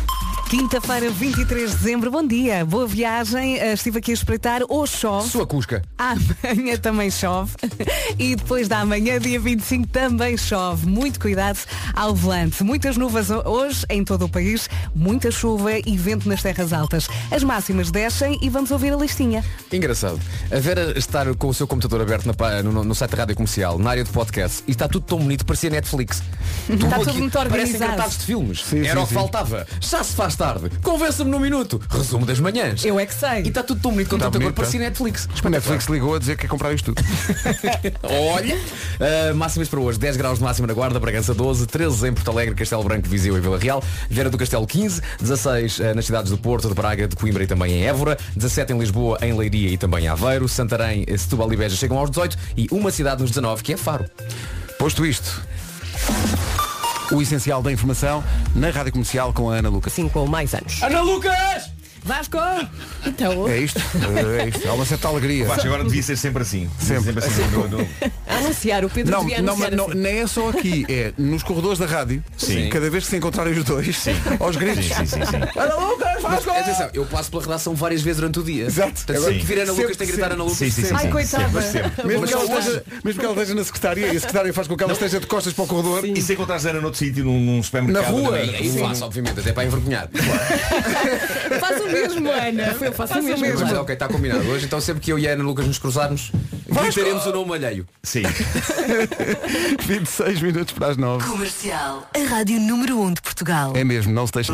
Quinta-feira, 0.51 1.09
23 1.09 1.71
de 1.71 1.77
dezembro, 1.77 2.11
bom 2.11 2.27
dia, 2.27 2.65
boa 2.65 2.85
viagem. 2.85 3.55
Uh, 3.55 3.73
estive 3.73 3.99
aqui 3.99 4.11
a 4.11 4.13
espreitar, 4.13 4.61
hoje 4.67 4.97
chove. 4.97 5.29
Sua 5.29 5.47
Cusca. 5.47 5.81
Amanhã 5.97 6.75
também 6.75 7.09
chove. 7.09 7.53
E 8.19 8.35
depois 8.35 8.67
da 8.67 8.83
manhã, 8.83 9.17
dia 9.17 9.39
25, 9.39 9.87
também 9.87 10.37
chove. 10.37 10.85
Muito 10.85 11.21
cuidado 11.21 11.57
ao 11.95 12.13
volante. 12.13 12.65
Muitas 12.65 12.97
nuvens 12.97 13.29
hoje 13.29 13.85
em 13.89 14.03
todo 14.03 14.25
o 14.25 14.29
país, 14.29 14.69
muita 14.93 15.31
chuva 15.31 15.71
e 15.79 15.97
vento 15.97 16.27
nas 16.27 16.41
terras 16.41 16.73
altas. 16.73 17.07
As 17.31 17.45
máximas 17.45 17.89
descem 17.89 18.37
e 18.41 18.49
vamos 18.49 18.71
ouvir 18.71 18.91
a 18.91 18.97
listinha. 18.97 19.45
Engraçado. 19.71 20.19
A 20.51 20.59
Vera 20.59 20.99
estar 20.99 21.33
com 21.35 21.47
o 21.47 21.53
seu 21.53 21.65
computador 21.65 22.01
aberto 22.01 22.25
na 22.25 22.61
no, 22.61 22.83
no 22.83 22.93
site 22.93 23.11
da 23.11 23.17
Rádio 23.19 23.35
Comercial, 23.37 23.79
na 23.79 23.91
área 23.91 24.03
de 24.03 24.09
podcast, 24.09 24.65
e 24.67 24.71
está 24.71 24.89
tudo 24.89 25.05
tão 25.05 25.17
bonito, 25.19 25.45
parecia 25.45 25.69
Netflix. 25.69 26.21
Está 26.69 26.99
tudo 26.99 27.13
muito 27.13 27.31
Parecem 27.31 27.59
organizado. 27.59 27.91
cartazes 27.91 28.17
de 28.17 28.25
filmes. 28.25 28.63
Sim, 28.65 28.85
Era 28.85 28.95
sim, 28.95 28.97
o 28.97 29.01
que 29.03 29.09
sim. 29.09 29.15
faltava. 29.15 29.65
Já 29.79 30.03
se 30.03 30.13
faz 30.13 30.35
tarde. 30.41 30.71
Convença-me 30.81 31.29
num 31.29 31.37
minuto. 31.37 31.79
Resumo 31.87 32.25
das 32.25 32.39
manhãs. 32.39 32.83
Eu 32.83 32.99
é 32.99 33.05
que 33.05 33.13
sei. 33.13 33.43
E 33.43 33.49
está 33.49 33.61
tudo 33.61 33.79
tão 33.79 33.91
bonito 33.91 34.09
com 34.09 34.17
Tá 34.17 34.25
tanta 34.25 34.39
cor, 34.39 34.45
bonito, 34.45 34.55
parecia 34.55 34.79
Netflix. 34.79 35.29
o 35.43 35.49
Netflix 35.49 35.85
ligou 35.85 36.15
a 36.15 36.19
dizer 36.19 36.35
que 36.35 36.41
quer 36.41 36.47
comprar 36.47 36.73
isto 36.73 36.95
tudo. 36.95 37.07
Olha, 38.01 38.55
uh, 38.55 39.35
máximas 39.35 39.69
para 39.69 39.79
hoje, 39.79 39.99
10 39.99 40.17
graus 40.17 40.39
de 40.39 40.43
máxima 40.43 40.65
na 40.65 40.73
Guarda, 40.73 40.99
Bragança 40.99 41.35
12, 41.35 41.67
13 41.67 42.07
em 42.07 42.13
Porto 42.13 42.31
Alegre, 42.31 42.55
Castelo 42.55 42.83
Branco, 42.83 43.07
Viseu 43.07 43.37
e 43.37 43.39
Vila 43.39 43.59
Real, 43.59 43.83
Vieira 44.09 44.31
do 44.31 44.37
Castelo 44.37 44.65
15, 44.65 44.99
16 45.19 45.77
uh, 45.77 45.83
nas 45.93 46.07
cidades 46.07 46.31
do 46.31 46.39
Porto, 46.39 46.67
de 46.67 46.73
Braga, 46.73 47.07
de 47.07 47.15
Coimbra 47.15 47.43
e 47.43 47.47
também 47.47 47.73
em 47.73 47.83
Évora, 47.85 48.17
17 48.35 48.73
em 48.73 48.79
Lisboa, 48.79 49.19
em 49.21 49.37
Leiria 49.37 49.69
e 49.69 49.77
também 49.77 50.05
em 50.05 50.07
Aveiro, 50.07 50.49
Santarém, 50.49 51.05
eh, 51.07 51.17
Setúbal 51.17 51.53
e 51.53 51.55
Beja 51.55 51.75
chegam 51.75 51.99
aos 51.99 52.09
18 52.09 52.35
e 52.57 52.67
uma 52.71 52.89
cidade 52.89 53.21
nos 53.21 53.29
19, 53.29 53.61
que 53.61 53.73
é 53.73 53.77
Faro. 53.77 54.05
Posto 54.79 55.05
isto, 55.05 55.39
o 57.11 57.21
essencial 57.21 57.61
da 57.61 57.71
informação 57.71 58.23
na 58.55 58.69
Rádio 58.69 58.91
Comercial 58.91 59.33
com 59.33 59.49
a 59.49 59.55
Ana 59.55 59.69
Lucas. 59.69 59.93
Sim, 59.93 60.09
com 60.09 60.25
mais 60.25 60.53
anos. 60.53 60.81
Ana 60.81 61.01
Lucas! 61.01 61.69
Vasco! 62.03 62.37
Então, 63.05 63.45
É 63.47 63.59
isto? 63.59 63.79
É 64.39 64.47
isto. 64.49 64.67
Há 64.67 64.73
uma 64.73 64.85
certa 64.85 65.07
alegria. 65.07 65.45
Vasco, 65.45 65.67
agora 65.67 65.83
devia 65.83 66.01
ser 66.01 66.17
sempre 66.17 66.41
assim. 66.41 66.67
Sempre. 66.79 67.13
ser 67.21 67.27
assim. 67.29 67.43
no- 67.69 67.87
anunciar, 68.27 68.83
o 68.83 68.89
Pedro 68.89 69.11
Não, 69.11 69.21
devia 69.21 69.41
não, 69.41 69.55
mas 69.55 69.71
não, 69.71 69.85
assim. 69.87 69.97
não 69.99 70.09
é 70.09 70.25
só 70.25 70.49
aqui, 70.49 70.83
é 70.89 71.13
nos 71.15 71.43
corredores 71.43 71.77
da 71.77 71.85
rádio, 71.85 72.23
Sim. 72.35 72.69
cada 72.69 72.89
vez 72.89 73.03
que 73.03 73.09
se 73.11 73.17
encontrarem 73.17 73.53
os 73.53 73.63
dois, 73.63 74.03
aos 74.39 74.55
gritos. 74.55 74.85
Sim, 74.85 75.05
sim, 75.05 75.05
sim, 75.05 75.25
sim. 75.25 75.59
Ana 75.59 75.75
Lucas, 75.75 76.00
Mas 76.31 76.47
atenção, 76.47 76.89
eu 76.93 77.05
passo 77.05 77.29
pela 77.29 77.43
redação 77.43 77.75
várias 77.75 78.01
vezes 78.01 78.19
durante 78.19 78.39
o 78.39 78.43
dia. 78.43 78.65
Exato. 78.65 78.93
Portanto, 78.93 79.17
Agora, 79.17 79.33
sempre 79.33 79.39
que 79.39 79.45
vir 79.45 79.61
Ana 79.61 79.71
Lucas 79.71 79.97
tem 79.97 80.07
que 80.07 80.13
gritar. 80.13 80.31
Ana 80.31 80.43
Lucas. 80.43 80.57
Sim, 80.57 80.71
sim, 80.71 80.83
sim, 80.83 80.93
Ai, 80.93 81.09
coitada. 81.09 81.47
Mesmo 82.05 82.27
que, 82.27 82.33
ela 82.33 82.43
esteja, 82.43 82.83
mesmo 83.03 83.19
que 83.19 83.25
ela 83.25 83.33
esteja 83.35 83.55
na 83.55 83.63
secretária 83.63 84.05
e 84.07 84.17
a 84.17 84.19
secretária 84.19 84.53
faz 84.53 84.67
com 84.67 84.77
que 84.77 84.83
ela 84.83 84.93
esteja 84.93 85.19
de 85.19 85.27
costas 85.27 85.53
para 85.53 85.63
o 85.63 85.67
corredor. 85.67 86.05
E 86.05 86.21
se 86.21 86.33
encontrares 86.33 86.65
Ana 86.65 86.81
noutro 86.81 86.99
sítio, 86.99 87.25
num, 87.25 87.39
num 87.39 87.63
supermercado? 87.63 88.03
Na 88.03 88.09
rua? 88.09 88.35
Aí 88.37 88.79
faço, 88.79 89.05
obviamente, 89.05 89.39
até 89.39 89.51
para 89.51 89.65
envergonhar. 89.65 90.09
faz 91.59 91.81
o 91.81 91.87
mesmo, 91.87 92.31
Ana. 92.31 92.75
Eu 92.81 92.93
faço 92.93 93.19
o 93.19 93.23
mesmo. 93.23 93.79
Ok, 93.81 93.93
está 93.93 94.07
combinado. 94.07 94.47
Hoje, 94.49 94.65
então, 94.65 94.79
sempre 94.79 95.01
que 95.01 95.11
eu 95.11 95.19
e 95.19 95.27
a 95.27 95.33
Ana 95.33 95.43
Lucas 95.43 95.65
nos 95.67 95.77
cruzarmos, 95.77 96.31
gritaremos 96.67 97.25
o 97.25 97.31
nome 97.31 97.55
alheio. 97.55 97.87
Sim. 98.03 98.23
26 99.85 100.41
minutos 100.41 100.73
para 100.73 100.87
as 100.87 100.97
9. 100.97 101.25
Comercial. 101.27 102.07
A 102.15 102.29
rádio 102.29 102.59
número 102.59 102.99
1 102.99 103.13
de 103.13 103.21
Portugal. 103.21 103.73
É 103.75 103.83
mesmo, 103.83 104.13
não 104.13 104.25
se 104.25 104.33
deixa. 104.33 104.53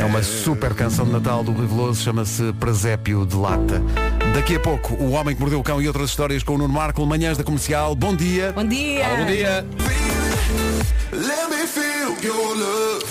É 0.00 0.04
uma 0.04 0.22
super 0.22 0.74
canção 0.74 1.04
de 1.04 1.12
Natal 1.12 1.42
do 1.44 1.52
Rui 1.52 1.66
Veloso, 1.66 2.02
chama-se 2.02 2.52
Presépio 2.54 3.26
de 3.26 3.36
Lata. 3.36 3.82
Daqui 4.34 4.56
a 4.56 4.60
pouco, 4.60 4.94
O 4.94 5.10
Homem 5.10 5.34
que 5.34 5.40
Mordeu 5.40 5.60
o 5.60 5.62
Cão 5.62 5.80
e 5.82 5.86
outras 5.86 6.10
histórias 6.10 6.42
com 6.42 6.54
o 6.54 6.58
Nuno 6.58 6.72
Marco, 6.72 7.04
manhãs 7.04 7.36
da 7.36 7.44
comercial. 7.44 7.94
Bom 7.94 8.14
dia. 8.14 8.52
Bom 8.52 8.66
dia. 8.66 9.04
Bom 9.16 9.26
dia. 9.26 9.66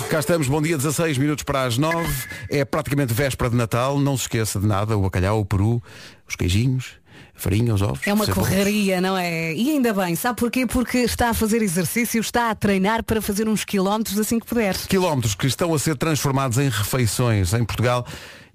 Cá 0.10 0.20
estamos, 0.20 0.48
bom 0.48 0.62
dia, 0.62 0.78
16 0.78 1.18
minutos 1.18 1.44
para 1.44 1.64
as 1.64 1.78
9. 1.78 2.08
É 2.50 2.66
praticamente 2.66 3.14
véspera 3.14 3.50
de 3.50 3.56
Natal, 3.56 4.00
não 4.00 4.16
se 4.16 4.24
esqueça 4.24 4.60
de 4.60 4.66
nada, 4.66 4.98
o 4.98 5.02
bacalhau, 5.02 5.40
o 5.40 5.46
peru, 5.46 5.82
os 6.28 6.36
queijinhos, 6.36 6.99
farinha, 7.40 7.74
os 7.74 7.82
ovos. 7.82 8.06
É 8.06 8.14
uma 8.14 8.28
correria, 8.28 9.02
não 9.02 9.18
é? 9.18 9.54
E 9.54 9.72
ainda 9.72 9.94
bem, 9.94 10.16
sabe 10.16 10.40
porquê? 10.40 10.66
Porque 10.66 11.00
está 11.00 11.30
a 11.30 11.34
fazer 11.34 11.62
exercício, 11.62 12.20
está 12.20 12.50
a 12.50 12.56
treinar 12.56 13.04
para 13.04 13.22
fazer 13.22 13.48
uns 13.48 13.64
quilómetros 13.66 14.20
assim 14.20 14.40
que 14.40 14.46
puder. 14.46 14.76
Quilómetros 14.88 15.36
que 15.36 15.48
estão 15.48 15.74
a 15.74 15.80
ser 15.80 15.98
transformados 15.98 16.58
em 16.58 16.70
refeições 16.70 17.54
em 17.54 17.64
Portugal. 17.64 18.06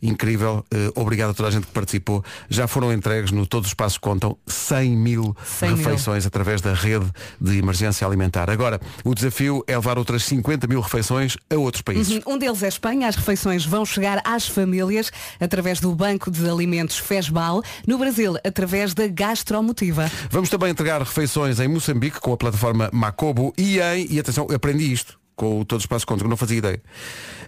Incrível, 0.04 0.64
Eh, 0.70 0.90
obrigado 0.94 1.30
a 1.30 1.34
toda 1.34 1.48
a 1.48 1.52
gente 1.52 1.66
que 1.66 1.72
participou. 1.72 2.22
Já 2.48 2.66
foram 2.66 2.92
entregues 2.92 3.30
no 3.30 3.46
Todos 3.46 3.68
os 3.68 3.74
Passos 3.74 3.98
Contam 3.98 4.36
100 4.46 4.96
mil 4.96 5.36
100 5.44 5.68
mil. 5.68 5.76
refeições 5.78 6.26
através 6.26 6.60
da 6.60 6.72
rede 6.74 7.06
de 7.40 7.58
emergência 7.58 8.06
alimentar. 8.06 8.50
Agora, 8.50 8.80
o 9.04 9.14
desafio 9.14 9.64
é 9.66 9.74
levar 9.76 9.98
outras 9.98 10.24
50 10.24 10.66
mil 10.66 10.80
refeições 10.80 11.36
a 11.50 11.56
outros 11.56 11.82
países. 11.82 12.20
Um 12.26 12.36
deles 12.38 12.62
é 12.62 12.68
Espanha. 12.68 13.08
As 13.08 13.16
refeições 13.16 13.64
vão 13.64 13.84
chegar 13.84 14.20
às 14.24 14.46
famílias 14.46 15.10
através 15.40 15.80
do 15.80 15.94
Banco 15.94 16.30
de 16.30 16.48
Alimentos 16.48 16.98
FESBAL. 16.98 17.62
No 17.86 17.98
Brasil, 17.98 18.36
através 18.44 18.94
da 18.94 19.06
Gastromotiva. 19.06 20.10
Vamos 20.30 20.50
também 20.50 20.70
entregar 20.70 21.00
refeições 21.00 21.60
em 21.60 21.68
Moçambique 21.68 22.20
com 22.20 22.32
a 22.32 22.36
plataforma 22.36 22.90
Macobo 22.92 23.52
e 23.56 23.78
em, 23.80 24.06
e 24.10 24.18
atenção, 24.20 24.46
eu 24.50 24.56
aprendi 24.56 24.92
isto 24.92 25.18
com 25.36 25.60
o 25.60 25.64
Todos 25.64 25.84
os 25.84 25.86
Passos 25.86 26.04
Contam, 26.04 26.20
que 26.20 26.26
eu 26.26 26.30
não 26.30 26.36
fazia 26.36 26.58
ideia. 26.58 26.82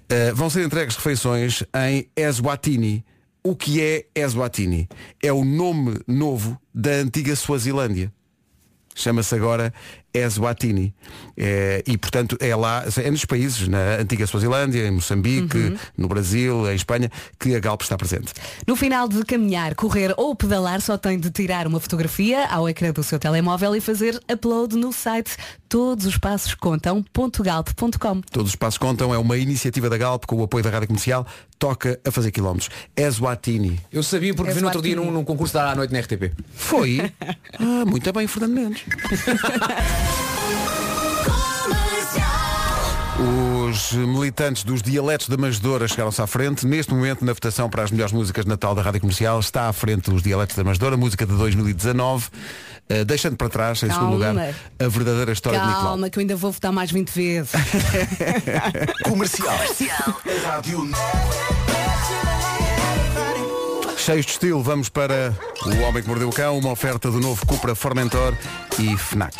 Eh, 0.09 0.33
vão 0.33 0.49
ser 0.51 0.65
entregues 0.65 0.97
refeições 0.97 1.63
em 1.89 2.09
Eswatini. 2.17 3.05
O 3.43 3.55
que 3.55 3.81
é 3.81 4.07
Eswatini? 4.15 4.89
É 5.23 5.33
o 5.33 5.45
nome 5.45 6.01
novo 6.07 6.61
da 6.75 6.91
antiga 6.91 7.35
Suazilândia. 7.37 8.13
Chama-se 8.95 9.35
agora 9.35 9.73
Eswatini. 10.17 10.95
É, 11.37 11.83
e, 11.87 11.99
portanto, 11.99 12.37
é 12.41 12.55
lá, 12.55 12.85
é 13.03 13.11
nos 13.11 13.25
países, 13.25 13.67
na 13.69 13.97
antiga 14.01 14.27
Suazilândia, 14.27 14.87
em 14.87 14.91
Moçambique, 14.91 15.77
no 15.97 16.09
Brasil, 16.09 16.71
em 16.71 16.75
Espanha, 16.75 17.11
que 17.39 17.55
a 17.55 17.61
Galp 17.61 17.83
está 17.83 17.97
presente. 17.97 18.33
No 18.67 18.77
final 18.77 19.09
de 19.09 19.25
caminhar, 19.25 19.75
correr 19.75 20.15
ou 20.17 20.35
pedalar, 20.35 20.81
só 20.81 20.97
tem 20.97 21.19
de 21.19 21.31
tirar 21.31 21.67
uma 21.67 21.81
fotografia 21.81 22.47
ao 22.47 22.69
ecrã 22.69 22.93
do 22.93 23.03
seu 23.03 23.19
telemóvel 23.19 23.75
e 23.77 23.81
fazer 23.81 24.21
upload 24.31 24.77
no 24.77 24.93
site 24.93 25.37
todosospassos.contam.galp.com. 25.69 28.21
Todos 28.31 28.51
os 28.51 28.57
passos 28.57 28.79
contam, 28.79 29.13
é 29.13 29.19
uma 29.19 29.37
iniciativa 29.37 29.91
da 29.91 29.99
Galp 29.99 30.25
com 30.25 30.37
o 30.37 30.45
apoio 30.45 30.65
da 30.65 30.71
Rádio 30.71 30.89
Comercial, 30.89 31.27
toca 31.59 32.01
a 32.05 32.11
fazer 32.11 32.31
quilómetros. 32.31 32.71
Eswatini. 32.97 33.81
Eu 33.93 34.03
sabia 34.03 34.35
porque 34.35 34.53
vi 34.53 34.61
no 34.61 34.67
outro 34.67 34.83
dia 34.83 34.97
num, 34.97 35.11
num 35.11 35.25
concurso 35.25 35.55
da 35.55 35.73
à 35.73 35.75
noite 35.75 35.93
na 35.93 36.01
RTP. 36.01 36.33
Foi? 36.55 37.01
Ah, 37.59 37.87
muito 37.87 38.13
bem, 38.13 38.27
Fernando 38.27 38.53
Mendes. 38.53 38.85
Os 43.19 43.93
militantes 43.93 44.63
dos 44.63 44.83
dialetos 44.83 45.29
da 45.29 45.37
Masdora 45.37 45.89
chegaram-se 45.89 46.21
à 46.21 46.27
frente. 46.27 46.67
Neste 46.67 46.93
momento, 46.93 47.25
na 47.25 47.33
votação 47.33 47.69
para 47.69 47.83
as 47.83 47.91
melhores 47.91 48.13
músicas 48.13 48.45
de 48.45 48.49
Natal 48.49 48.75
da 48.75 48.83
Rádio 48.83 49.01
Comercial, 49.01 49.41
está 49.41 49.69
à 49.69 49.73
frente 49.73 50.11
os 50.11 50.23
dialetos 50.23 50.57
da 50.57 50.65
Masdora, 50.65 50.97
música 50.97 51.25
de 51.27 51.35
2019, 51.35 52.29
eh, 52.89 53.05
deixando 53.05 53.37
para 53.37 53.49
trás, 53.49 53.83
em 53.83 53.91
segundo 53.91 54.19
Calma. 54.19 54.29
lugar, 54.29 54.55
a 54.79 54.89
verdadeira 54.89 55.33
história 55.33 55.59
de 55.59 55.67
Nicolau. 55.67 55.89
Calma, 55.89 56.11
que 56.11 56.19
eu 56.19 56.21
ainda 56.21 56.37
vou 56.37 56.53
votar 56.53 56.73
mais 56.73 56.91
20 56.91 57.11
vezes. 57.11 57.51
Comercial. 59.05 59.59
Cheios 63.97 64.27
de 64.27 64.33
estilo, 64.33 64.63
vamos 64.63 64.89
para 64.89 65.35
O 65.65 65.83
Homem 65.83 66.03
que 66.03 66.09
Mordeu 66.09 66.29
o 66.29 66.33
Cão, 66.33 66.59
uma 66.59 66.71
oferta 66.71 67.11
do 67.11 67.19
novo 67.21 67.45
Cupra 67.47 67.75
Formentor 67.75 68.37
e 68.79 68.97
FNAC. 68.97 69.35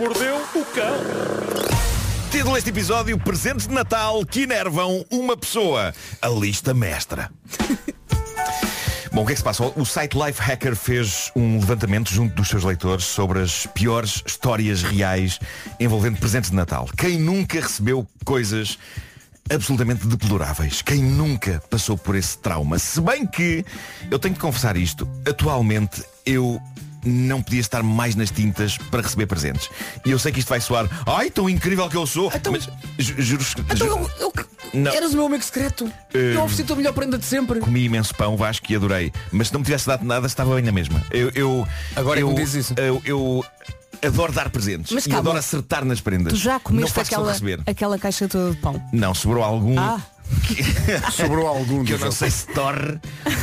Mordeu 0.00 0.36
o 0.54 0.64
cão. 0.64 0.96
Título 2.30 2.54
deste 2.54 2.70
episódio, 2.70 3.18
presentes 3.18 3.66
de 3.66 3.74
Natal 3.74 4.24
que 4.24 4.44
enervam 4.44 5.04
uma 5.10 5.36
pessoa. 5.36 5.92
A 6.22 6.28
lista 6.30 6.72
mestra. 6.72 7.30
Bom, 9.12 9.24
o 9.24 9.26
que 9.26 9.32
é 9.32 9.34
que 9.34 9.40
se 9.40 9.44
passa? 9.44 9.62
O 9.76 9.84
site 9.84 10.16
Lifehacker 10.16 10.74
fez 10.74 11.30
um 11.36 11.58
levantamento 11.58 12.08
junto 12.08 12.34
dos 12.34 12.48
seus 12.48 12.64
leitores 12.64 13.04
sobre 13.04 13.40
as 13.40 13.66
piores 13.66 14.22
histórias 14.24 14.82
reais 14.82 15.38
envolvendo 15.78 16.18
presentes 16.18 16.48
de 16.48 16.56
Natal. 16.56 16.88
Quem 16.96 17.18
nunca 17.18 17.60
recebeu 17.60 18.08
coisas 18.24 18.78
absolutamente 19.50 20.06
deploráveis? 20.06 20.80
Quem 20.80 21.02
nunca 21.02 21.62
passou 21.68 21.98
por 21.98 22.16
esse 22.16 22.38
trauma? 22.38 22.78
Se 22.78 23.02
bem 23.02 23.26
que, 23.26 23.66
eu 24.10 24.18
tenho 24.18 24.32
de 24.32 24.40
confessar 24.40 24.78
isto, 24.78 25.06
atualmente 25.28 26.02
eu 26.24 26.58
não 27.04 27.42
podia 27.42 27.60
estar 27.60 27.82
mais 27.82 28.14
nas 28.14 28.30
tintas 28.30 28.76
para 28.76 29.02
receber 29.02 29.26
presentes. 29.26 29.68
E 30.04 30.10
eu 30.10 30.18
sei 30.18 30.32
que 30.32 30.38
isto 30.40 30.48
vai 30.48 30.60
soar, 30.60 30.86
ai, 31.06 31.30
tão 31.30 31.48
incrível 31.48 31.88
que 31.88 31.96
eu 31.96 32.06
sou. 32.06 32.30
mas 32.50 32.68
ju- 32.98 33.14
juro 33.20 33.44
Então 33.74 33.86
eu, 33.86 34.10
eu- 34.20 34.32
Não. 34.74 34.92
eras 34.92 35.12
o 35.12 35.16
meu 35.16 35.26
amigo 35.26 35.42
secreto. 35.42 35.90
Eh, 36.14 36.34
Eu 36.34 36.42
ofereci-te 36.42 36.72
a 36.72 36.76
melhor 36.76 36.92
prenda 36.92 37.18
de 37.18 37.24
sempre. 37.24 37.60
Comi 37.60 37.84
imenso 37.84 38.14
pão, 38.14 38.36
Vasco, 38.36 38.70
e 38.70 38.76
adorei. 38.76 39.12
Mas 39.32 39.48
se 39.48 39.52
não 39.52 39.60
me 39.60 39.64
tivesse 39.64 39.86
dado 39.86 40.04
nada, 40.04 40.26
estava 40.26 40.54
bem 40.54 40.64
na 40.64 40.72
mesma. 40.72 41.02
Eu, 41.10 41.30
eu, 41.34 41.66
Agora 41.96 42.20
é 42.20 42.22
eu, 42.22 42.28
que 42.28 42.34
dizes 42.34 42.66
isso. 42.66 42.74
Eu, 42.76 43.00
eu 43.04 43.44
adoro 44.02 44.32
dar 44.32 44.48
presentes. 44.50 44.92
Mas 44.92 45.06
e 45.06 45.08
calma. 45.08 45.20
adoro 45.22 45.38
acertar 45.38 45.84
nas 45.84 46.00
prendas. 46.00 46.32
Tu 46.32 46.38
já 46.38 46.60
comeste 46.60 46.98
aquela, 47.00 47.32
receber. 47.32 47.60
aquela 47.66 47.98
caixa 47.98 48.28
toda 48.28 48.50
de 48.52 48.56
pão? 48.58 48.80
Não, 48.92 49.14
sobrou 49.14 49.42
algum. 49.42 49.78
Ah. 49.78 50.00
Sobrou 51.12 51.46
algum 51.46 51.84
que 51.84 51.92
eu 51.92 51.98
não 51.98 52.10
sei 52.12 52.30
se 52.30 52.46
torre 52.48 52.98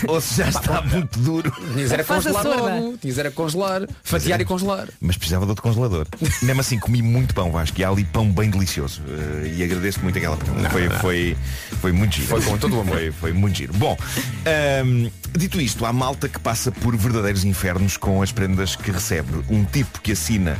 ou 0.07 0.19
se 0.21 0.35
já 0.35 0.49
está 0.49 0.81
muito 0.81 1.19
duro. 1.19 1.51
Tinhas 1.73 1.91
era 1.91 2.03
Faz 2.03 2.25
a 2.27 2.31
congelar 2.33 2.57
sorda. 2.57 2.75
logo. 2.75 2.97
Tinhas 2.97 3.17
era 3.17 3.31
congelar. 3.31 3.81
Fatiar 4.03 4.41
e 4.41 4.45
congelar. 4.45 4.87
Mas 4.99 5.17
precisava 5.17 5.45
de 5.45 5.49
outro 5.51 5.63
congelador. 5.63 6.07
Mesmo 6.41 6.61
assim, 6.61 6.79
comi 6.79 7.01
muito 7.01 7.33
pão, 7.33 7.51
Vasco, 7.51 7.79
e 7.79 7.83
há 7.83 7.89
ali 7.89 8.03
pão 8.03 8.31
bem 8.31 8.49
delicioso. 8.49 9.01
Eh, 9.07 9.53
e 9.57 9.63
agradeço 9.63 9.99
muito 10.01 10.17
aquela 10.17 10.37
pergunta. 10.37 10.69
Foi, 10.69 10.89
foi, 10.89 11.37
foi 11.81 11.91
muito 11.91 12.15
giro. 12.15 12.27
Foi 12.27 12.41
com 12.41 12.57
todo 12.57 12.75
o 12.77 12.81
amor. 12.81 12.95
Foi, 12.95 13.11
foi 13.11 13.33
muito 13.33 13.57
giro. 13.57 13.73
Bom, 13.73 13.97
ahm, 14.45 15.09
dito 15.37 15.59
isto, 15.61 15.85
há 15.85 15.93
malta 15.93 16.27
que 16.29 16.39
passa 16.39 16.71
por 16.71 16.95
verdadeiros 16.95 17.43
infernos 17.43 17.97
com 17.97 18.21
as 18.21 18.31
prendas 18.31 18.75
que 18.75 18.91
recebe. 18.91 19.43
Um 19.49 19.63
tipo 19.65 19.99
que 20.01 20.11
assina 20.11 20.57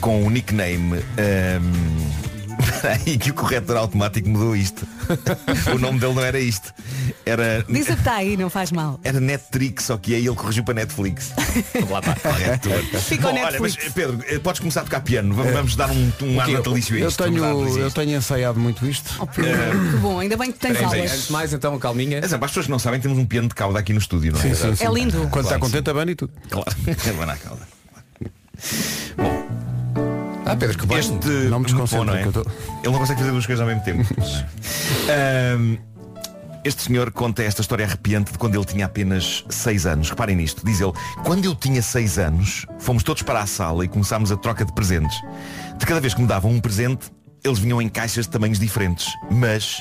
com 0.00 0.24
o 0.24 0.30
nickname. 0.30 0.94
ahm, 1.18 2.28
Peraí, 2.80 3.18
que 3.18 3.30
o 3.30 3.34
corretor 3.34 3.76
automático 3.76 4.28
mudou 4.28 4.54
isto. 4.54 4.86
o 5.74 5.78
nome 5.78 5.98
dele 5.98 6.14
não 6.14 6.22
era 6.22 6.38
isto. 6.38 6.72
Era. 7.24 7.64
Diz 7.68 7.84
o 7.84 7.86
que 7.86 7.92
está 7.92 8.14
aí, 8.14 8.36
não 8.36 8.50
faz 8.50 8.70
mal. 8.70 9.00
Era 9.02 9.20
Netflix, 9.20 9.84
só 9.84 9.96
que 9.96 10.14
aí 10.14 10.26
ele 10.26 10.36
corrigiu 10.36 10.64
para 10.64 10.74
Netflix. 10.74 11.32
Lá 11.90 12.00
está. 12.00 12.16
Bom, 13.20 13.28
o 13.28 13.32
olha, 13.32 13.50
mas 13.50 13.74
Netflix. 13.74 13.92
Pedro, 13.92 14.24
eh, 14.26 14.38
podes 14.38 14.60
começar 14.60 14.82
a 14.82 14.84
tocar 14.84 15.00
piano. 15.00 15.34
Vamos, 15.34 15.52
vamos 15.52 15.76
dar 15.76 15.90
um, 15.90 16.12
um 16.22 16.40
ar 16.40 16.48
natalício 16.48 16.96
a 16.96 16.98
Eu 16.98 17.08
isto. 17.08 17.18
Dar 17.18 17.30
tenho, 17.30 17.78
eu 17.78 17.90
tenho 17.90 18.16
ensaiado 18.16 18.60
muito 18.60 18.86
isto. 18.86 19.16
Oh, 19.18 19.26
Pedro, 19.26 19.90
que 19.90 19.96
bom, 19.96 20.18
ainda 20.18 20.36
bem 20.36 20.52
que 20.52 20.58
tens 20.58 20.72
Peraí, 20.72 20.84
aulas. 20.84 21.12
Antes 21.12 21.26
de 21.26 21.32
mais, 21.32 21.52
então, 21.52 21.78
calminha. 21.78 22.20
Mas, 22.20 22.30
para 22.30 22.44
as 22.44 22.50
pessoas 22.50 22.66
que 22.66 22.72
não 22.72 22.78
sabem, 22.78 23.00
temos 23.00 23.18
um 23.18 23.26
piano 23.26 23.48
de 23.48 23.54
cauda 23.54 23.78
aqui 23.78 23.92
no 23.92 23.98
estúdio, 23.98 24.32
não 24.32 24.40
é? 24.40 24.42
Sim, 24.42 24.54
sim, 24.54 24.76
sim. 24.76 24.84
É 24.84 24.90
lindo. 24.90 25.28
Quando 25.30 25.46
está 25.46 25.58
Claro 25.58 25.60
que 25.60 25.60
contente, 25.60 25.90
abana 25.90 26.10
e 26.10 26.14
tudo. 26.14 26.32
Claro, 26.50 26.76
abana 27.10 27.32
a 27.32 27.36
cauda. 27.36 27.78
Ah, 30.48 30.56
Pedro, 30.56 30.78
que 30.78 30.86
bem. 30.86 30.98
Este 30.98 31.12
Não 31.48 31.58
me 31.60 31.66
desconcentre, 31.66 31.98
bom, 31.98 32.04
não 32.12 32.14
é? 32.18 32.22
que 32.22 32.28
eu 32.28 32.32
tô- 32.32 32.40
Ele 32.82 32.90
não 32.92 32.98
consegue 32.98 33.20
fazer 33.20 33.32
duas 33.32 33.46
coisas 33.46 33.60
ao 33.60 33.66
mesmo 33.66 33.82
tempo. 33.84 34.02
Ahm, 35.54 35.76
este 36.64 36.82
senhor 36.82 37.10
conta 37.12 37.42
esta 37.42 37.60
história 37.60 37.84
arrepiante 37.84 38.32
de 38.32 38.38
quando 38.38 38.54
ele 38.54 38.64
tinha 38.64 38.86
apenas 38.86 39.44
6 39.48 39.86
anos. 39.86 40.10
Reparem 40.10 40.36
nisto, 40.36 40.64
diz 40.64 40.80
ele, 40.80 40.92
quando 41.24 41.44
eu 41.44 41.54
tinha 41.54 41.82
6 41.82 42.18
anos, 42.18 42.66
fomos 42.78 43.02
todos 43.02 43.22
para 43.22 43.40
a 43.40 43.46
sala 43.46 43.84
e 43.84 43.88
começámos 43.88 44.32
a 44.32 44.36
troca 44.36 44.64
de 44.64 44.72
presentes. 44.72 45.16
De 45.78 45.86
cada 45.86 46.00
vez 46.00 46.14
que 46.14 46.20
me 46.20 46.26
davam 46.26 46.50
um 46.50 46.60
presente, 46.60 47.10
eles 47.44 47.58
vinham 47.58 47.80
em 47.80 47.88
caixas 47.88 48.24
de 48.26 48.30
tamanhos 48.32 48.58
diferentes, 48.58 49.06
mas 49.30 49.76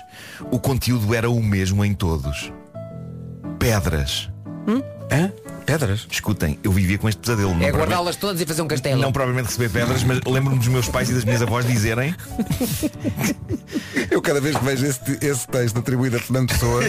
o 0.52 0.60
conteúdo 0.60 1.14
era 1.16 1.30
o 1.30 1.42
mesmo 1.42 1.84
em 1.84 1.94
todos. 1.94 2.52
Pedras. 3.60 4.30
Hã? 5.12 5.32
Pedras? 5.66 6.08
Escutem, 6.10 6.58
eu 6.64 6.72
vivia 6.72 6.98
com 6.98 7.10
este 7.10 7.20
pesadelo. 7.20 7.54
não 7.54 7.62
É 7.62 7.70
guardá-las 7.72 8.16
todas 8.16 8.40
e 8.40 8.46
fazer 8.46 8.62
um 8.62 8.68
castelo. 8.70 9.02
Não 9.02 9.12
provavelmente 9.12 9.48
receber 9.48 9.70
pedras, 9.70 10.02
mas 10.04 10.22
lembro-me 10.26 10.58
dos 10.60 10.68
meus 10.70 10.88
pais 10.88 11.10
e 11.10 11.14
das 11.14 11.26
minhas 11.26 11.42
avós 11.42 11.66
dizerem 11.68 12.16
Eu 14.10 14.22
cada 14.22 14.40
vez 14.40 14.56
que 14.56 14.64
vejo 14.64 14.86
esse, 14.86 15.02
esse 15.22 15.46
texto 15.48 15.78
atribuído 15.80 16.16
a 16.16 16.20
Fernando 16.20 16.48
Pessoa, 16.50 16.82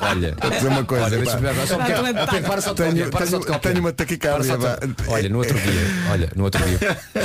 Olha. 0.00 0.36
vou 0.40 0.50
dizer 0.50 0.68
uma 0.68 0.84
coisa. 0.84 1.04
Olha, 1.06 1.24
pá. 1.24 1.66
só 1.66 1.78
Pedro, 1.78 2.42
Para 2.46 2.60
só 2.60 2.70
de 2.74 2.76
Tenho- 2.76 2.90
copiar, 2.90 3.10
para 3.10 3.26
só 3.26 3.38
de 3.38 3.44
tenho- 3.46 3.54
copiar. 3.54 3.60
tenho 3.60 3.78
uma 3.80 3.92
Para 3.92 4.04
taquicardia, 4.06 4.44
só 4.44 4.56
de- 4.56 4.62
vá. 4.62 4.78
Olha, 5.08 5.28
no 5.30 5.38
outro 5.38 5.58
dia, 5.58 5.80
olha, 6.12 6.32
no 6.36 6.44
outro 6.44 6.62
dia. 6.64 6.78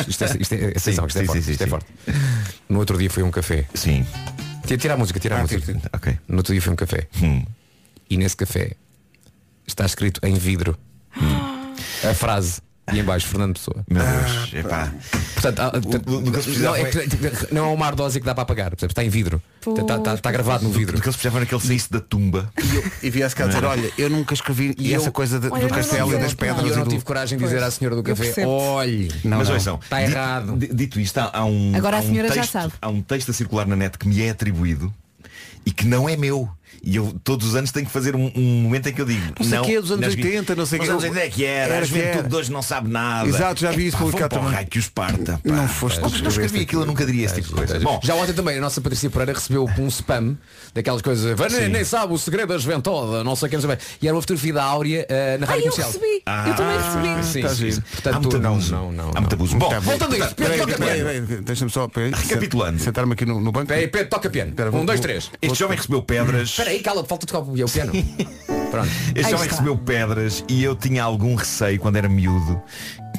Isto 0.07 0.23
é, 0.23 0.27
isto 0.39 0.53
é, 0.53 0.57
isto 0.75 0.77
é 0.77 0.79
sim, 0.79 0.93
forte. 0.93 1.13
sim, 1.13 1.23
isto 1.51 1.51
é 1.51 1.65
sim. 1.65 1.67
forte. 1.67 1.85
No 2.69 2.79
outro 2.79 2.97
dia 2.97 3.09
foi 3.09 3.23
um 3.23 3.31
café. 3.31 3.65
Sim. 3.73 4.05
Tira, 4.65 4.93
a 4.93 4.97
música, 4.97 5.19
tira 5.19 5.35
a 5.35 5.39
Ah, 5.39 5.41
música. 5.41 5.81
Ok. 5.93 6.17
No 6.29 6.37
outro 6.37 6.53
dia 6.53 6.61
foi 6.61 6.71
um 6.73 6.75
café. 6.77 7.07
Hum. 7.21 7.43
E 8.09 8.17
nesse 8.17 8.35
café 8.37 8.71
está 9.67 9.85
escrito 9.85 10.19
em 10.23 10.35
vidro 10.35 10.77
a 12.09 12.13
frase 12.13 12.61
e 12.93 12.99
em 12.99 13.03
baixo 13.03 13.25
Fernando 13.27 13.53
Pessoa. 13.55 13.83
Meu 13.89 14.03
Deus. 14.03 14.53
Epá. 14.53 14.93
Portanto, 15.33 15.59
há- 15.59 15.71
portanto, 15.71 16.03
que 16.05 16.11
eles 16.11 16.23
não, 16.23 16.31
precisavam 16.31 16.75
é 16.75 16.83
que- 16.91 17.53
não 17.53 17.65
é 17.65 17.73
uma 17.73 17.85
ardósia 17.87 18.19
que 18.21 18.25
dá 18.27 18.35
para 18.35 18.43
apagar, 18.43 18.69
percebes? 18.69 18.91
está 18.91 19.03
em 19.03 19.09
vidro. 19.09 19.41
Está, 19.67 19.95
está- 19.97 20.13
está 20.13 20.31
gravado 20.31 20.63
no 20.65 20.69
vidro. 20.69 20.93
que 21.01 21.07
eles 21.07 21.15
precisavam 21.15 21.39
era 21.39 21.47
que 21.47 21.55
ele 21.55 21.63
saísse 21.65 21.89
da 21.91 21.99
tumba. 21.99 22.47
E, 22.63 22.75
eu, 22.75 22.83
e 23.01 23.09
viesse 23.09 23.35
cá 23.35 23.47
dizer, 23.47 23.63
olha, 23.65 23.91
eu 23.97 24.07
nunca 24.07 24.35
escrevi 24.35 24.75
e 24.77 24.93
eu- 24.93 25.01
essa 25.01 25.09
coisa 25.09 25.39
de- 25.39 25.47
Olha, 25.47 25.63
do 25.65 25.69
não, 25.69 25.75
castelo 25.77 26.09
e 26.11 26.17
das 26.19 26.29
não, 26.31 26.37
pedras 26.37 26.63
E 26.63 26.67
eu 26.67 26.73
e 26.73 26.77
não 26.77 26.83
do... 26.83 26.89
tive 26.91 27.03
coragem 27.03 27.37
de 27.39 27.43
dizer 27.43 27.63
à 27.63 27.71
senhora 27.71 27.95
do 27.95 28.03
café, 28.03 28.45
olhe, 28.45 29.11
Não, 29.23 29.39
Mas 29.39 29.47
não. 29.47 29.55
ouçam, 29.55 29.79
Está 29.81 29.99
dito- 30.01 30.11
errado. 30.11 30.55
di- 30.57 30.67
Dito 30.75 30.99
isto, 30.99 31.17
há, 31.17 31.31
há 31.33 31.43
um, 31.45 31.71
Agora 31.75 31.97
a 31.97 31.99
há 31.99 32.03
um 32.03 32.07
senhora 32.07 32.27
já 32.27 32.35
texto, 32.35 32.51
sabe. 32.51 32.73
Há 32.79 32.89
um 32.89 33.01
texto 33.01 33.31
a 33.31 33.33
circular 33.33 33.65
na 33.65 33.75
net 33.75 33.97
que 33.97 34.07
me 34.07 34.21
é 34.21 34.29
atribuído 34.29 34.93
e 35.65 35.71
que 35.71 35.85
não 35.87 36.07
é 36.07 36.15
meu. 36.15 36.47
E 36.83 36.95
eu 36.95 37.15
todos 37.23 37.47
os 37.47 37.55
anos 37.55 37.71
tenho 37.71 37.85
que 37.85 37.91
fazer 37.91 38.15
um, 38.15 38.31
um 38.35 38.41
momento 38.61 38.87
em 38.89 38.93
que 38.93 39.01
eu 39.01 39.05
digo 39.05 39.33
Não 39.39 39.45
sei 39.47 39.57
não, 39.57 39.65
quê, 39.65 39.79
dos 39.81 39.91
anos 39.91 40.05
nas- 40.05 40.15
80, 40.15 40.55
não 40.55 40.65
sei 40.65 40.77
nos 40.79 40.87
quê. 40.87 40.91
anos 40.91 41.03
80 41.03 41.19
é 41.25 41.29
que 41.29 41.45
era, 41.45 41.73
Era 41.73 41.77
a 41.77 41.81
que 41.81 41.87
juventude 41.87 42.29
de 42.29 42.35
hoje 42.35 42.51
não 42.51 42.61
sabe 42.61 42.89
nada. 42.89 43.27
Exato, 43.27 43.59
já 43.61 43.71
vi 43.71 43.87
isso 43.87 43.97
publicado 43.97 44.29
para 44.29 44.37
o 44.37 44.41
também. 44.41 44.55
raio 44.55 44.67
que 44.67 44.79
os 44.79 44.89
parta. 44.89 45.33
pá. 45.43 45.53
Não 45.55 45.67
foste 45.67 45.99
tu 45.99 46.03
Não 46.03 46.09
que 46.11 46.27
escrevi 46.27 46.59
aquilo, 46.61 46.81
eu 46.83 46.85
nunca 46.85 47.05
diria 47.05 47.25
esse 47.25 47.35
tipo 47.35 47.47
de 47.49 47.53
coisa. 47.55 47.79
Bom, 47.79 47.99
Já 48.03 48.13
ontem 48.15 48.33
também 48.33 48.57
a 48.57 48.61
nossa 48.61 48.81
Patrícia 48.81 49.09
Pereira 49.09 49.33
recebeu 49.33 49.69
um 49.79 49.87
spam 49.87 50.37
daquelas 50.73 51.01
coisas, 51.01 51.37
"Vai, 51.37 51.49
nem, 51.49 51.69
nem 51.69 51.83
sabe 51.83 52.13
o 52.13 52.17
segredo 52.17 52.49
da 52.49 52.57
juventude, 52.57 53.23
não 53.23 53.35
sei 53.35 53.49
quem 53.49 53.57
não 53.59 53.67
sei 53.67 53.75
bem. 53.75 53.85
E 54.01 54.07
era 54.07 54.15
uma 54.15 54.21
fotografia 54.21 54.53
da 54.53 54.63
Áurea 54.63 55.05
eh, 55.09 55.37
na 55.37 55.47
Ai, 55.47 55.53
rádio 55.53 55.67
eu 55.67 55.71
comercial. 55.71 55.87
recebi. 55.91 56.23
Eu 56.49 56.55
também 56.55 56.77
recebi. 57.17 57.23
Sim, 57.25 57.81
Tá. 58.03 58.11
Portanto, 58.19 58.39
não, 58.39 58.57
não, 58.57 58.91
não. 58.91 59.11
Há 59.15 59.21
muito 59.21 59.33
abuso. 59.33 59.55
Bom, 59.57 59.69
Voltando 59.81 60.15
a 60.15 60.17
isto, 60.19 60.35
Deixa-me 61.43 61.71
só, 61.71 61.89
Recapitulando. 62.13 62.79
sentar-me 62.79 63.13
aqui 63.13 63.25
no, 63.25 63.51
banco. 63.51 63.71
Toca 64.09 64.29
piano. 64.29 64.53
Um, 64.73 64.85
dois, 64.85 64.99
três. 64.99 65.31
este 65.41 65.57
jovem 65.59 65.77
recebeu 65.77 66.01
pedras. 66.01 66.54
Espera 66.55 66.69
aí, 66.69 66.79
cala, 66.79 67.03
falta 67.03 67.27
tocar 67.27 67.39
o 67.39 67.69
piano. 67.69 67.91
Pronto. 68.71 68.87
Este 69.13 69.33
está. 69.33 69.43
recebeu 69.43 69.77
pedras 69.77 70.41
e 70.47 70.63
eu 70.63 70.73
tinha 70.73 71.03
algum 71.03 71.35
receio 71.35 71.77
quando 71.77 71.97
era 71.97 72.07
miúdo. 72.07 72.63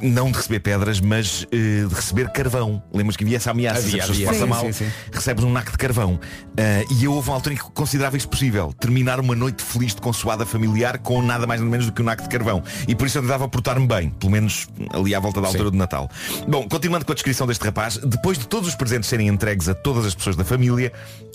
Não 0.03 0.31
de 0.31 0.37
receber 0.37 0.61
pedras, 0.61 1.01
mas 1.01 1.47
eh, 1.53 1.87
de 1.89 1.95
receber 1.95 2.31
carvão. 2.31 2.83
Lembras 2.93 3.17
que 3.17 3.25
havia 3.25 3.37
essa 3.37 3.51
ameaça, 3.51 3.79
Havia, 3.81 4.03
se 4.03 4.09
a 4.09 4.13
havia. 4.13 4.27
passa 4.27 4.41
Sim, 4.41 4.47
mal, 4.47 4.61
sim, 4.67 4.73
sim. 4.73 4.87
recebes 5.13 5.45
um 5.45 5.51
naco 5.53 5.71
de 5.73 5.79
carvão. 5.79 6.19
Ah, 6.59 6.85
e 6.91 7.05
eu 7.05 7.13
houve 7.13 7.29
uma 7.29 7.37
altura 7.37 7.55
em 7.55 7.59
que 7.59 7.65
considerava 7.71 8.17
isso 8.17 8.29
possível. 8.29 8.73
Terminar 8.73 9.21
uma 9.21 9.35
noite 9.35 9.63
feliz 9.63 9.95
de 9.95 10.01
consoada 10.01 10.45
familiar 10.47 10.99
com 10.99 11.21
nada 11.23 11.47
mais 11.47 11.61
nada 11.61 11.71
menos 11.71 11.87
do 11.87 11.93
que 11.93 12.03
um 12.03 12.05
naco 12.05 12.23
de 12.23 12.29
carvão. 12.29 12.63
E 12.87 12.95
por 12.95 13.07
isso 13.07 13.19
eu 13.19 13.23
tentava 13.23 13.49
portar-me 13.49 13.87
bem, 13.87 14.11
pelo 14.11 14.33
menos 14.33 14.67
ali 14.93 15.15
à 15.15 15.21
volta 15.21 15.41
da 15.41 15.49
altura 15.49 15.71
do 15.71 15.77
Natal. 15.77 16.11
Bom, 16.49 16.69
continuando 16.69 17.05
com 17.05 17.13
a 17.13 17.15
descrição 17.15 17.47
deste 17.47 17.65
rapaz, 17.65 17.97
depois 17.99 18.39
de 18.39 18.47
todos 18.47 18.69
os 18.69 18.75
presentes 18.75 19.09
serem 19.09 19.29
entregues 19.29 19.69
a 19.69 19.75
todas 19.75 20.05
as 20.07 20.15
pessoas 20.15 20.37
da 20.37 20.45
família, 20.45 20.93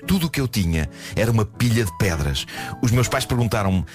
tudo 0.08 0.28
o 0.28 0.30
que 0.30 0.40
eu 0.42 0.48
tinha 0.48 0.90
era 1.16 1.32
uma 1.32 1.46
pilha 1.46 1.86
de 1.86 1.98
pedras. 1.98 2.46
Os 2.82 2.92
meus 2.92 3.08
pais 3.08 3.26
perguntaram-me, 3.26 3.86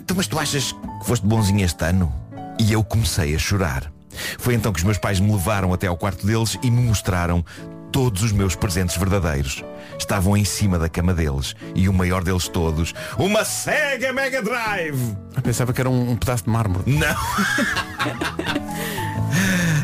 então 0.00 0.16
mas 0.16 0.26
tu 0.26 0.38
achas 0.38 0.72
que 0.72 1.06
foste 1.06 1.24
bonzinho 1.26 1.64
este 1.64 1.84
ano? 1.84 2.12
E 2.58 2.72
eu 2.72 2.82
comecei 2.84 3.34
a 3.34 3.38
chorar. 3.38 3.90
Foi 4.38 4.54
então 4.54 4.72
que 4.72 4.78
os 4.78 4.84
meus 4.84 4.98
pais 4.98 5.20
me 5.20 5.30
levaram 5.32 5.72
até 5.72 5.86
ao 5.86 5.96
quarto 5.96 6.26
deles 6.26 6.58
e 6.62 6.70
me 6.70 6.82
mostraram 6.82 7.44
todos 7.92 8.22
os 8.22 8.32
meus 8.32 8.54
presentes 8.54 8.96
verdadeiros. 8.96 9.64
Estavam 9.98 10.36
em 10.36 10.44
cima 10.44 10.78
da 10.78 10.88
cama 10.88 11.12
deles. 11.12 11.54
E 11.74 11.88
o 11.88 11.92
maior 11.92 12.22
deles 12.22 12.48
todos, 12.48 12.94
uma 13.18 13.44
Sega 13.44 14.12
Mega 14.12 14.42
Drive! 14.42 15.16
Eu 15.36 15.42
pensava 15.42 15.72
que 15.72 15.80
era 15.80 15.90
um, 15.90 16.10
um 16.12 16.16
pedaço 16.16 16.44
de 16.44 16.50
mármore. 16.50 16.84
Não! 16.86 17.16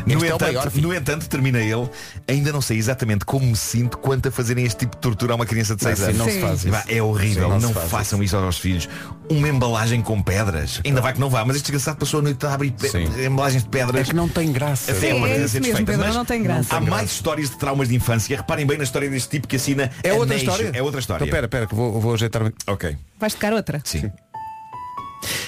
No 0.05 0.13
é 0.13 0.17
o 0.17 0.25
entanto, 0.25 0.41
maior, 0.53 0.71
filho. 0.71 0.87
no 0.87 0.95
entanto, 0.95 1.27
termina 1.27 1.59
ele, 1.59 1.89
ainda 2.27 2.51
não 2.53 2.61
sei 2.61 2.77
exatamente 2.77 3.25
como 3.25 3.45
me 3.45 3.55
sinto 3.57 3.97
quanto 3.97 4.29
a 4.29 4.31
fazerem 4.31 4.65
este 4.65 4.79
tipo 4.79 4.95
de 4.95 5.01
tortura 5.01 5.33
a 5.33 5.35
uma 5.35 5.45
criança 5.45 5.75
de 5.75 5.83
6 5.83 5.97
Sim, 5.97 6.03
anos. 6.05 6.17
não 6.17 6.29
se 6.29 6.39
faz 6.39 6.63
isso. 6.65 6.83
É 6.87 7.01
horrível, 7.01 7.43
Sim, 7.43 7.49
não 7.49 7.59
não, 7.59 7.73
façam 7.73 8.23
isso. 8.23 8.37
aos 8.37 8.57
filhos. 8.57 8.87
Uma 9.29 9.49
embalagem 9.49 10.01
com 10.01 10.21
pedras. 10.21 10.79
Ainda 10.85 11.01
vai 11.01 11.11
que 11.13 11.19
não 11.19 11.29
vá, 11.29 11.43
mas 11.43 11.57
este 11.57 11.65
desgraçado 11.71 11.97
passou 11.97 12.21
a 12.21 12.23
noite 12.23 12.45
a 12.45 12.53
abrir 12.53 12.71
pe- 12.71 12.87
Sim. 12.87 13.03
embalagens 13.25 13.63
de 13.63 13.69
pedras. 13.69 14.01
É 14.01 14.03
que 14.11 14.15
não 14.15 14.29
tem 14.29 14.51
graça. 14.53 14.91
Até 14.91 15.11
Sim, 15.11 15.13
uma 15.17 15.27
é 15.27 15.37
mesmo, 15.39 15.59
desfeita. 15.59 15.91
Pedro, 15.91 16.05
Mas 16.05 16.15
não 16.15 16.23
tem 16.25 16.41
graça. 16.43 16.75
Há 16.75 16.79
mais 16.79 17.11
histórias 17.11 17.49
de 17.49 17.57
traumas 17.57 17.89
de 17.89 17.95
infância. 17.95 18.37
Reparem 18.37 18.65
bem 18.65 18.77
na 18.77 18.85
história 18.85 19.09
deste 19.09 19.27
tipo 19.29 19.47
que 19.47 19.57
assina 19.57 19.91
É 20.01 20.13
outra 20.13 20.27
Anéis. 20.35 20.41
história? 20.43 20.71
É 20.73 20.81
outra 20.81 20.99
história. 21.01 21.23
Então 21.25 21.35
pera, 21.35 21.47
pera, 21.49 21.67
que 21.67 21.75
vou, 21.75 21.99
vou 21.99 22.13
ajeitar-me. 22.13 22.53
Ok. 22.67 22.95
Vais 23.19 23.33
tocar 23.33 23.51
outra? 23.53 23.81
Sim. 23.83 24.09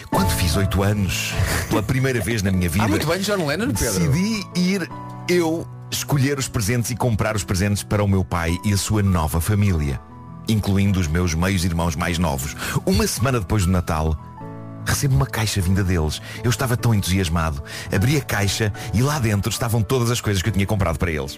Quando 0.09 0.29
fiz 0.31 0.57
8 0.57 0.83
anos, 0.83 1.31
pela 1.69 1.81
primeira 1.83 2.19
vez 2.19 2.41
na 2.43 2.51
minha 2.51 2.67
vida, 2.67 2.83
Ah, 2.83 2.87
muito 2.87 3.07
bem, 3.07 3.19
John 3.19 3.45
Lennon, 3.45 3.67
Pedro. 3.71 3.75
decidi 4.09 4.43
ir 4.55 4.89
eu 5.29 5.65
escolher 5.91 6.37
os 6.37 6.47
presentes 6.47 6.91
e 6.91 6.95
comprar 6.95 7.35
os 7.35 7.43
presentes 7.43 7.81
para 7.83 8.03
o 8.03 8.07
meu 8.07 8.23
pai 8.25 8.57
e 8.65 8.73
a 8.73 8.77
sua 8.77 9.01
nova 9.01 9.39
família, 9.39 9.99
incluindo 10.49 10.99
os 10.99 11.07
meus 11.07 11.33
meios 11.33 11.63
irmãos 11.63 11.95
mais 11.95 12.17
novos. 12.17 12.55
Uma 12.85 13.07
semana 13.07 13.39
depois 13.39 13.65
do 13.65 13.71
Natal, 13.71 14.17
recebo 14.89 15.15
uma 15.15 15.25
caixa 15.25 15.61
vinda 15.61 15.83
deles. 15.83 16.21
Eu 16.43 16.49
estava 16.49 16.75
tão 16.75 16.93
entusiasmado. 16.93 17.63
Abri 17.93 18.17
a 18.17 18.21
caixa 18.21 18.71
e 18.93 19.01
lá 19.01 19.19
dentro 19.19 19.49
estavam 19.51 19.81
todas 19.81 20.11
as 20.11 20.19
coisas 20.21 20.41
que 20.41 20.49
eu 20.49 20.53
tinha 20.53 20.65
comprado 20.65 20.97
para 20.97 21.11
eles. 21.11 21.37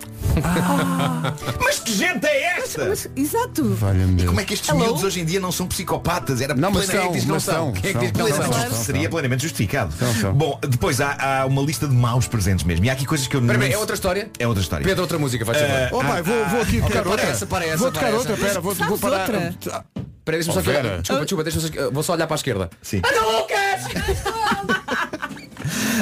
Mas 1.63 1.79
que 1.79 1.93
gente 1.93 2.25
é 2.25 2.57
esta? 2.59 2.85
Mas, 2.85 3.09
exato. 3.15 3.77
E 4.17 4.25
como 4.25 4.39
é 4.39 4.45
que 4.45 4.53
estes 4.53 4.69
Hello? 4.69 4.81
miúdos 4.81 5.03
hoje 5.03 5.19
em 5.21 5.25
dia 5.25 5.39
não 5.39 5.51
são 5.51 5.67
psicopatas? 5.67 6.41
Era 6.41 6.53
Não, 6.55 6.71
mas 6.71 6.85
são, 6.85 6.95
não 6.95 7.11
mas 7.11 7.43
são? 7.43 7.73
são, 7.73 7.73
é 7.83 8.31
são, 8.31 8.47
não 8.47 8.53
são. 8.53 8.83
Seria 8.83 9.09
plenamente 9.09 9.43
justificado. 9.43 9.93
São, 9.93 10.13
são. 10.15 10.33
Bom, 10.33 10.59
depois 10.67 11.01
há, 11.01 11.41
há 11.41 11.45
uma 11.45 11.61
lista 11.61 11.87
de 11.87 11.93
maus 11.93 12.27
presentes 12.27 12.63
mesmo. 12.65 12.85
E 12.85 12.89
há 12.89 12.93
aqui 12.93 13.05
coisas 13.05 13.27
que 13.27 13.35
eu 13.35 13.41
não... 13.41 13.53
aí, 13.53 13.73
é 13.73 13.77
outra 13.77 13.93
história? 13.95 14.29
É 14.39 14.47
outra 14.47 14.61
história. 14.61 14.85
Pedro, 14.85 15.01
outra 15.01 15.19
música, 15.19 15.43
vai. 15.45 15.55
Eh, 15.55 15.89
Oh 15.91 15.99
pai, 15.99 16.21
vou, 16.21 16.45
vou 16.47 16.61
aqui 16.61 16.77
ok, 16.77 16.81
tocar 16.87 17.01
para 17.01 17.11
outra. 17.11 17.27
essa, 17.27 17.45
para 17.45 17.65
essa, 17.65 17.77
vou 17.77 17.91
tocar 17.91 18.13
outra, 18.13 18.37
pera, 18.37 18.61
vou, 18.61 18.73
vou 18.73 18.97
parar. 18.97 19.21
outra? 19.21 19.85
Espera 20.31 20.37
aí, 20.37 20.43
deixa-me 20.43 20.51
Oh, 20.51 20.53
só 20.53 20.61
Vera. 20.61 20.93
aqui. 20.93 21.01
Desculpa, 21.01 21.25
desculpa, 21.25 21.43
deixa-me 21.43 21.83
só- 21.85 21.91
vou 21.91 22.03
só 22.03 22.13
olhar 22.13 22.27
para 22.27 22.35
a 22.35 22.37
esquerda. 22.37 22.69
Sim. 22.81 23.01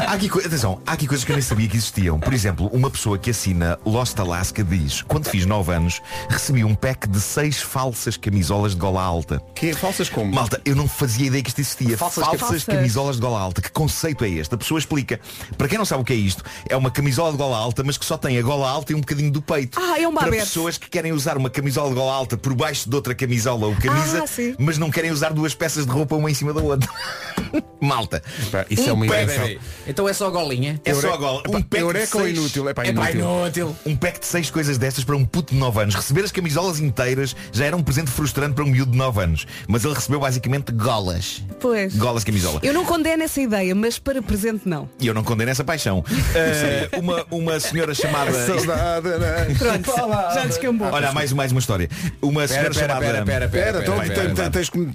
Há 0.07 0.13
aqui, 0.13 0.27
atenção, 0.27 0.81
há 0.85 0.93
aqui 0.93 1.07
coisas 1.07 1.25
que 1.25 1.31
eu 1.31 1.35
nem 1.35 1.43
sabia 1.43 1.67
que 1.67 1.75
existiam. 1.77 2.19
Por 2.19 2.33
exemplo, 2.33 2.67
uma 2.73 2.89
pessoa 2.89 3.17
que 3.17 3.29
assina 3.29 3.77
Lost 3.85 4.17
Alaska 4.19 4.63
diz 4.63 5.01
Quando 5.01 5.29
fiz 5.29 5.45
9 5.45 5.73
anos, 5.73 6.01
recebi 6.29 6.63
um 6.63 6.73
pack 6.73 7.07
de 7.07 7.19
6 7.19 7.61
falsas 7.61 8.17
camisolas 8.17 8.73
de 8.73 8.77
gola 8.77 9.01
alta. 9.01 9.41
Que 9.53 9.73
falsas 9.73 10.09
como? 10.09 10.33
Malta, 10.33 10.61
eu 10.65 10.75
não 10.75 10.87
fazia 10.87 11.27
ideia 11.27 11.43
que 11.43 11.49
isto 11.49 11.59
existia. 11.61 11.97
Falsas 11.97 12.25
Falsas. 12.25 12.63
camisolas 12.63 13.15
de 13.17 13.21
gola 13.21 13.39
alta. 13.39 13.61
Que 13.61 13.71
conceito 13.71 14.23
é 14.23 14.29
este? 14.29 14.55
A 14.55 14.57
pessoa 14.57 14.79
explica. 14.79 15.19
Para 15.57 15.67
quem 15.67 15.77
não 15.77 15.85
sabe 15.85 16.01
o 16.01 16.05
que 16.05 16.13
é 16.13 16.17
isto, 16.17 16.43
é 16.67 16.75
uma 16.75 16.91
camisola 16.91 17.31
de 17.31 17.37
gola 17.37 17.57
alta, 17.57 17.83
mas 17.83 17.97
que 17.97 18.05
só 18.05 18.17
tem 18.17 18.37
a 18.37 18.41
gola 18.41 18.69
alta 18.69 18.91
e 18.93 18.95
um 18.95 19.01
bocadinho 19.01 19.31
do 19.31 19.41
peito. 19.41 19.79
Ah, 19.79 19.99
é 19.99 20.07
uma 20.07 20.21
Para 20.21 20.31
pessoas 20.31 20.77
que 20.77 20.89
querem 20.89 21.11
usar 21.11 21.37
uma 21.37 21.49
camisola 21.49 21.89
de 21.89 21.95
gola 21.95 22.13
alta 22.13 22.37
por 22.37 22.53
baixo 22.53 22.89
de 22.89 22.95
outra 22.95 23.13
camisola 23.13 23.67
ou 23.67 23.75
camisa, 23.75 24.23
Ah, 24.25 24.55
mas 24.57 24.77
não 24.77 24.89
querem 24.89 25.11
usar 25.11 25.33
duas 25.33 25.53
peças 25.53 25.85
de 25.85 25.91
roupa 25.91 26.15
uma 26.15 26.31
em 26.31 26.33
cima 26.33 26.53
da 26.53 26.61
outra. 26.61 26.89
Malta. 27.81 28.21
Pá, 28.51 28.65
isso 28.69 28.89
é 28.89 28.93
uma 28.93 29.05
invenção. 29.05 29.49
Então 29.89 30.07
é 30.07 30.13
só 30.13 30.29
golinha? 30.29 30.79
É 30.85 30.93
só 30.93 31.13
a 31.13 31.17
gola. 31.17 31.41
Um 31.47 31.51
pack 31.53 31.67
de 31.69 31.77
Eureka 31.79 32.17
ou 32.17 32.23
seis- 32.23 32.37
inútil? 32.37 32.69
É 32.69 32.73
pá, 32.73 32.83
É 32.85 32.93
pá, 32.93 33.11
inútil. 33.11 33.19
inútil. 33.21 33.75
Um 33.85 33.95
pack 33.95 34.19
de 34.19 34.25
seis 34.27 34.49
coisas 34.51 34.77
destas 34.77 35.03
para 35.03 35.15
um 35.15 35.25
puto 35.25 35.53
de 35.53 35.59
9 35.59 35.81
anos. 35.81 35.95
Receber 35.95 36.23
as 36.23 36.31
camisolas 36.31 36.79
inteiras 36.79 37.35
já 37.51 37.65
era 37.65 37.75
um 37.75 37.81
presente 37.81 38.11
frustrante 38.11 38.53
para 38.53 38.63
um 38.63 38.67
miúdo 38.67 38.91
de 38.91 38.97
9 38.97 39.21
anos. 39.23 39.47
Mas 39.67 39.83
ele 39.83 39.93
recebeu 39.95 40.19
basicamente 40.19 40.71
golas. 40.71 41.43
Pois. 41.59 41.95
Golas 41.95 42.21
de 42.23 42.27
camisola. 42.27 42.59
Eu 42.63 42.73
não 42.73 42.85
condeno 42.85 43.23
essa 43.23 43.41
ideia, 43.41 43.73
mas 43.73 43.97
para 43.97 44.21
presente 44.21 44.61
não. 44.65 44.87
E 44.99 45.07
eu 45.07 45.13
não 45.13 45.23
condeno 45.23 45.49
essa 45.51 45.63
paixão. 45.63 46.03
Eh, 46.35 46.89
uma, 46.99 47.25
uma 47.31 47.59
senhora 47.59 47.93
chamada. 47.93 48.31
Saudade, 48.45 49.07
né? 49.07 49.47
Pronto, 49.57 49.91
já 50.33 50.45
descambou. 50.45 50.87
Olha, 50.91 51.11
mais, 51.11 51.33
mais 51.33 51.51
uma 51.51 51.59
história. 51.59 51.89
Uma 52.21 52.47
senhora 52.47 52.69
espera, 52.69 52.89
chamada. 52.93 53.05
espera, 53.19 53.45
espera, 53.45 53.49
Pera, 53.49 54.05
espera, 54.05 54.31
então 54.31 54.51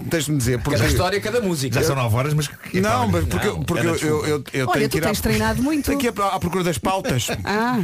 tens 0.09 0.24
de 0.24 0.30
me 0.30 0.38
dizer. 0.38 0.59
Porque... 0.61 0.78
Cada 0.78 0.88
história, 0.90 1.20
cada 1.20 1.40
música. 1.40 1.74
Já 1.80 1.87
são 1.87 1.96
9 1.96 2.16
horas, 2.16 2.35
mas. 2.35 2.48
Não, 2.72 3.09
mas 3.09 3.24
porque, 3.26 3.46
Não, 3.48 3.62
porque 3.62 3.87
era 3.87 3.96
eu, 3.96 3.96
eu, 3.96 4.26
eu, 4.26 4.44
eu 4.52 4.66
Olha, 4.85 4.88
tu 4.90 4.97
ir 4.99 5.05
à- 5.05 5.07
tens 5.09 5.20
treinado 5.20 5.61
muito. 5.62 5.87
Tenho 5.87 5.99
que 5.99 6.07
ir 6.07 6.12
à 6.20 6.38
procura 6.38 6.64
das 6.64 6.79
pautas. 6.79 7.27
Ah, 7.44 7.81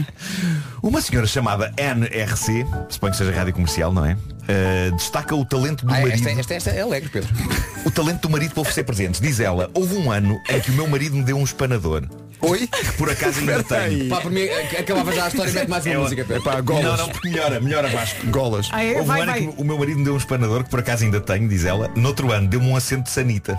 Uma 0.82 1.00
senhora 1.00 1.26
chamada 1.26 1.72
NRC, 1.76 2.64
suponho 2.88 3.12
que 3.12 3.18
seja 3.18 3.32
rádio 3.32 3.52
comercial, 3.52 3.92
não 3.92 4.04
é? 4.04 4.16
Eh, 4.48 4.90
destaca 4.96 5.34
o 5.34 5.44
talento 5.44 5.84
do 5.84 5.92
Ah, 5.92 6.00
marido. 6.00 6.14
esta, 6.28 6.30
esta, 6.40 6.54
esta 6.54 6.70
é 6.70 6.80
alegre, 6.80 7.08
Pedro. 7.10 7.28
O 7.84 7.90
talento 7.90 8.20
do 8.22 8.30
marido 8.30 8.52
para 8.52 8.60
oferecer 8.60 8.84
presentes. 8.84 9.20
Diz 9.20 9.40
ela, 9.40 9.70
houve 9.72 9.94
um 9.96 10.10
ano 10.12 10.38
em 10.50 10.60
que 10.60 10.70
o 10.70 10.74
meu 10.74 10.86
marido 10.86 11.16
me 11.16 11.22
deu 11.22 11.38
um 11.38 11.44
espanador. 11.44 12.02
Oi? 12.42 12.66
Que 12.66 12.92
por 12.92 13.10
acaso 13.10 13.40
ainda 13.40 13.62
tenho. 13.62 14.08
Pá, 14.08 14.20
por 14.20 14.30
mim, 14.30 14.42
ac- 14.44 14.76
acabava 14.78 15.12
já 15.12 15.24
a 15.24 15.28
história 15.28 15.50
e 15.50 15.54
mete 15.54 15.68
mais 15.68 15.84
uma 15.86 15.94
É, 15.94 15.98
música, 15.98 16.24
Pedro. 16.24 16.42
Pá, 16.42 16.60
golas. 16.60 16.84
Não, 16.84 16.96
não, 16.98 17.08
porque 17.08 17.28
melhora, 17.30 17.60
melhora 17.60 17.88
Vasco. 17.88 18.26
Golas. 18.28 18.68
ah 18.72 18.82
é? 18.84 18.94
Houve 18.96 19.04
vai, 19.04 19.18
um 19.20 19.22
ano 19.22 19.32
vai. 19.32 19.40
que 19.46 19.54
o 19.62 19.64
meu 19.64 19.78
marido 19.78 19.98
me 19.98 20.04
deu 20.04 20.14
um 20.14 20.18
espanador 20.18 20.64
que 20.64 20.70
por 20.70 20.80
acaso 20.80 21.04
ainda 21.04 21.20
tenho, 21.20 21.48
diz 21.48 21.64
ela. 21.64 21.90
Noutro 21.96 22.30
ano 22.32 22.48
deu-me 22.48 22.66
um 22.68 22.76
assento 22.76 23.04
de 23.04 23.10
sanita. 23.10 23.58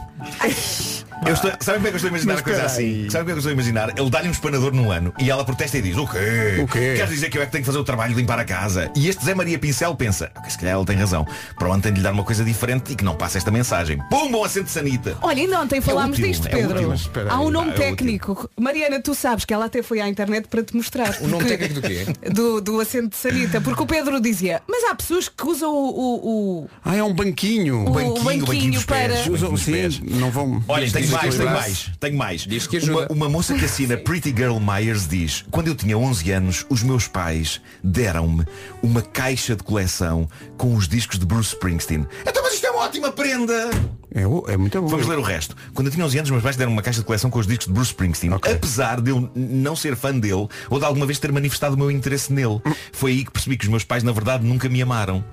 Eu 1.25 1.33
estou, 1.33 1.51
sabem 1.59 1.75
como 1.81 1.87
é 1.87 1.89
que 1.91 1.95
eu 1.95 1.95
estou 1.97 2.07
a 2.07 2.09
imaginar 2.09 2.33
Mas 2.33 2.41
a 2.41 2.43
coisa 2.43 2.63
assim? 2.63 3.09
Sabem 3.09 3.11
como 3.11 3.21
é 3.21 3.25
que 3.25 3.31
eu 3.31 3.37
estou 3.37 3.49
a 3.49 3.53
imaginar? 3.53 3.93
Ele 3.97 4.09
dá-lhe 4.09 4.27
um 4.27 4.31
espanador 4.31 4.73
num 4.73 4.91
ano 4.91 5.13
e 5.19 5.29
ela 5.29 5.45
protesta 5.45 5.77
e 5.77 5.81
diz, 5.81 5.95
o 5.97 6.07
quê? 6.07 6.17
O 6.63 6.67
quê? 6.67 6.93
Queres 6.95 7.09
dizer 7.09 7.29
que 7.29 7.37
eu 7.37 7.41
é 7.41 7.45
que 7.45 7.51
tenho 7.51 7.61
que 7.63 7.65
fazer 7.67 7.77
o 7.77 7.83
trabalho 7.83 8.13
de 8.15 8.19
limpar 8.19 8.39
a 8.39 8.43
casa? 8.45 8.91
E 8.95 9.07
este 9.07 9.23
Zé 9.23 9.35
Maria 9.35 9.59
Pincel 9.59 9.93
pensa, 9.95 10.31
ok, 10.35 10.49
se 10.49 10.57
calhar 10.57 10.75
ele 10.75 10.85
tem 10.85 10.95
razão. 10.97 11.25
Para 11.57 11.69
o 11.69 11.73
ano 11.73 11.81
tem 11.83 11.91
de 11.93 11.99
lhe 11.99 12.03
dar 12.03 12.11
uma 12.11 12.23
coisa 12.23 12.43
diferente 12.43 12.91
e 12.93 12.95
que 12.95 13.03
não 13.03 13.15
passe 13.15 13.37
esta 13.37 13.51
mensagem. 13.51 13.99
Pum, 14.09 14.31
bom 14.31 14.43
assento 14.43 14.65
de 14.65 14.71
sanita. 14.71 15.15
Olha, 15.21 15.41
ainda 15.43 15.59
ontem 15.61 15.79
falámos 15.79 16.17
útil, 16.17 16.27
disto, 16.31 16.47
é 16.47 16.51
Pedro. 16.51 16.91
útil, 16.91 17.11
Há 17.29 17.39
um 17.39 17.51
nome 17.51 17.71
pá, 17.73 17.83
é 17.83 17.89
técnico. 17.89 18.49
Mariana, 18.59 18.99
tu 18.99 19.13
sabes 19.13 19.45
que 19.45 19.53
ela 19.53 19.65
até 19.65 19.83
foi 19.83 20.01
à 20.01 20.07
internet 20.09 20.47
para 20.47 20.63
te 20.63 20.75
mostrar. 20.75 21.15
O 21.21 21.27
nome 21.27 21.43
porque- 21.43 21.57
técnico 21.57 21.73
do 21.75 21.81
quê? 21.87 22.05
Do, 22.31 22.61
do 22.61 22.79
assento 22.79 23.09
de 23.09 23.15
sanita. 23.17 23.61
Porque 23.61 23.83
o 23.83 23.85
Pedro 23.85 24.19
dizia, 24.19 24.61
mas 24.67 24.83
há 24.85 24.95
pessoas 24.95 25.27
que 25.29 25.45
usam 25.45 25.71
o, 25.71 25.89
o, 25.89 26.61
o, 26.63 26.69
Ah, 26.83 26.95
é 26.95 27.03
um 27.03 27.13
banquinho. 27.13 27.85
o 27.87 27.91
banquinho, 27.91 28.23
banquinho, 28.23 28.45
banquinho 28.45 28.73
dos 28.73 28.85
para. 28.85 29.09
pés. 29.13 29.27
Usam, 29.27 29.51
dos 29.51 29.63
pés. 29.63 29.95
sim, 29.95 30.01
não 30.05 30.31
vão. 30.31 30.63
Olha, 30.67 30.89
tenho 30.91 31.10
mais, 31.11 31.35
tenho 31.35 31.49
mais, 31.49 31.91
tenho 31.99 32.17
mais. 32.17 32.41
Diz 32.41 32.67
que 32.67 32.77
uma, 32.77 32.83
ajuda. 32.83 33.13
uma 33.13 33.29
moça 33.29 33.53
que 33.53 33.65
assina 33.65 33.97
Pretty 33.97 34.29
Girl 34.29 34.57
Myers 34.59 35.07
diz 35.07 35.43
Quando 35.51 35.67
eu 35.67 35.75
tinha 35.75 35.97
11 35.97 36.31
anos, 36.31 36.65
os 36.69 36.83
meus 36.83 37.07
pais 37.07 37.61
deram-me 37.83 38.45
uma 38.81 39.01
caixa 39.01 39.55
de 39.55 39.63
coleção 39.63 40.27
com 40.57 40.75
os 40.75 40.87
discos 40.87 41.19
de 41.19 41.25
Bruce 41.25 41.53
Springsteen. 41.53 42.07
Então, 42.25 42.43
mas 42.43 42.53
isto 42.53 42.65
é 42.65 42.71
uma 42.71 42.83
ótima 42.83 43.11
prenda! 43.11 43.69
É, 44.13 44.21
é 44.21 44.57
muito 44.57 44.81
bom. 44.81 44.87
Vamos 44.87 45.07
ler 45.07 45.17
o 45.17 45.21
resto. 45.21 45.55
Quando 45.73 45.87
eu 45.87 45.93
tinha 45.93 46.05
11 46.05 46.17
anos, 46.17 46.27
os 46.29 46.31
meus 46.31 46.43
pais 46.43 46.55
deram 46.55 46.71
uma 46.71 46.81
caixa 46.81 46.99
de 46.99 47.05
coleção 47.05 47.29
com 47.29 47.39
os 47.39 47.47
discos 47.47 47.67
de 47.67 47.73
Bruce 47.73 47.91
Springsteen. 47.91 48.33
Ok. 48.33 48.53
Apesar 48.53 48.99
de 48.99 49.11
eu 49.11 49.29
não 49.35 49.75
ser 49.75 49.95
fã 49.95 50.17
dele 50.17 50.47
ou 50.69 50.79
de 50.79 50.85
alguma 50.85 51.05
vez 51.05 51.17
ter 51.17 51.31
manifestado 51.31 51.75
o 51.75 51.77
meu 51.77 51.89
interesse 51.89 52.33
nele. 52.33 52.61
Foi 52.91 53.11
aí 53.11 53.25
que 53.25 53.31
percebi 53.31 53.57
que 53.57 53.63
os 53.63 53.69
meus 53.69 53.83
pais, 53.83 54.03
na 54.03 54.11
verdade, 54.11 54.45
nunca 54.45 54.67
me 54.67 54.81
amaram. 54.81 55.23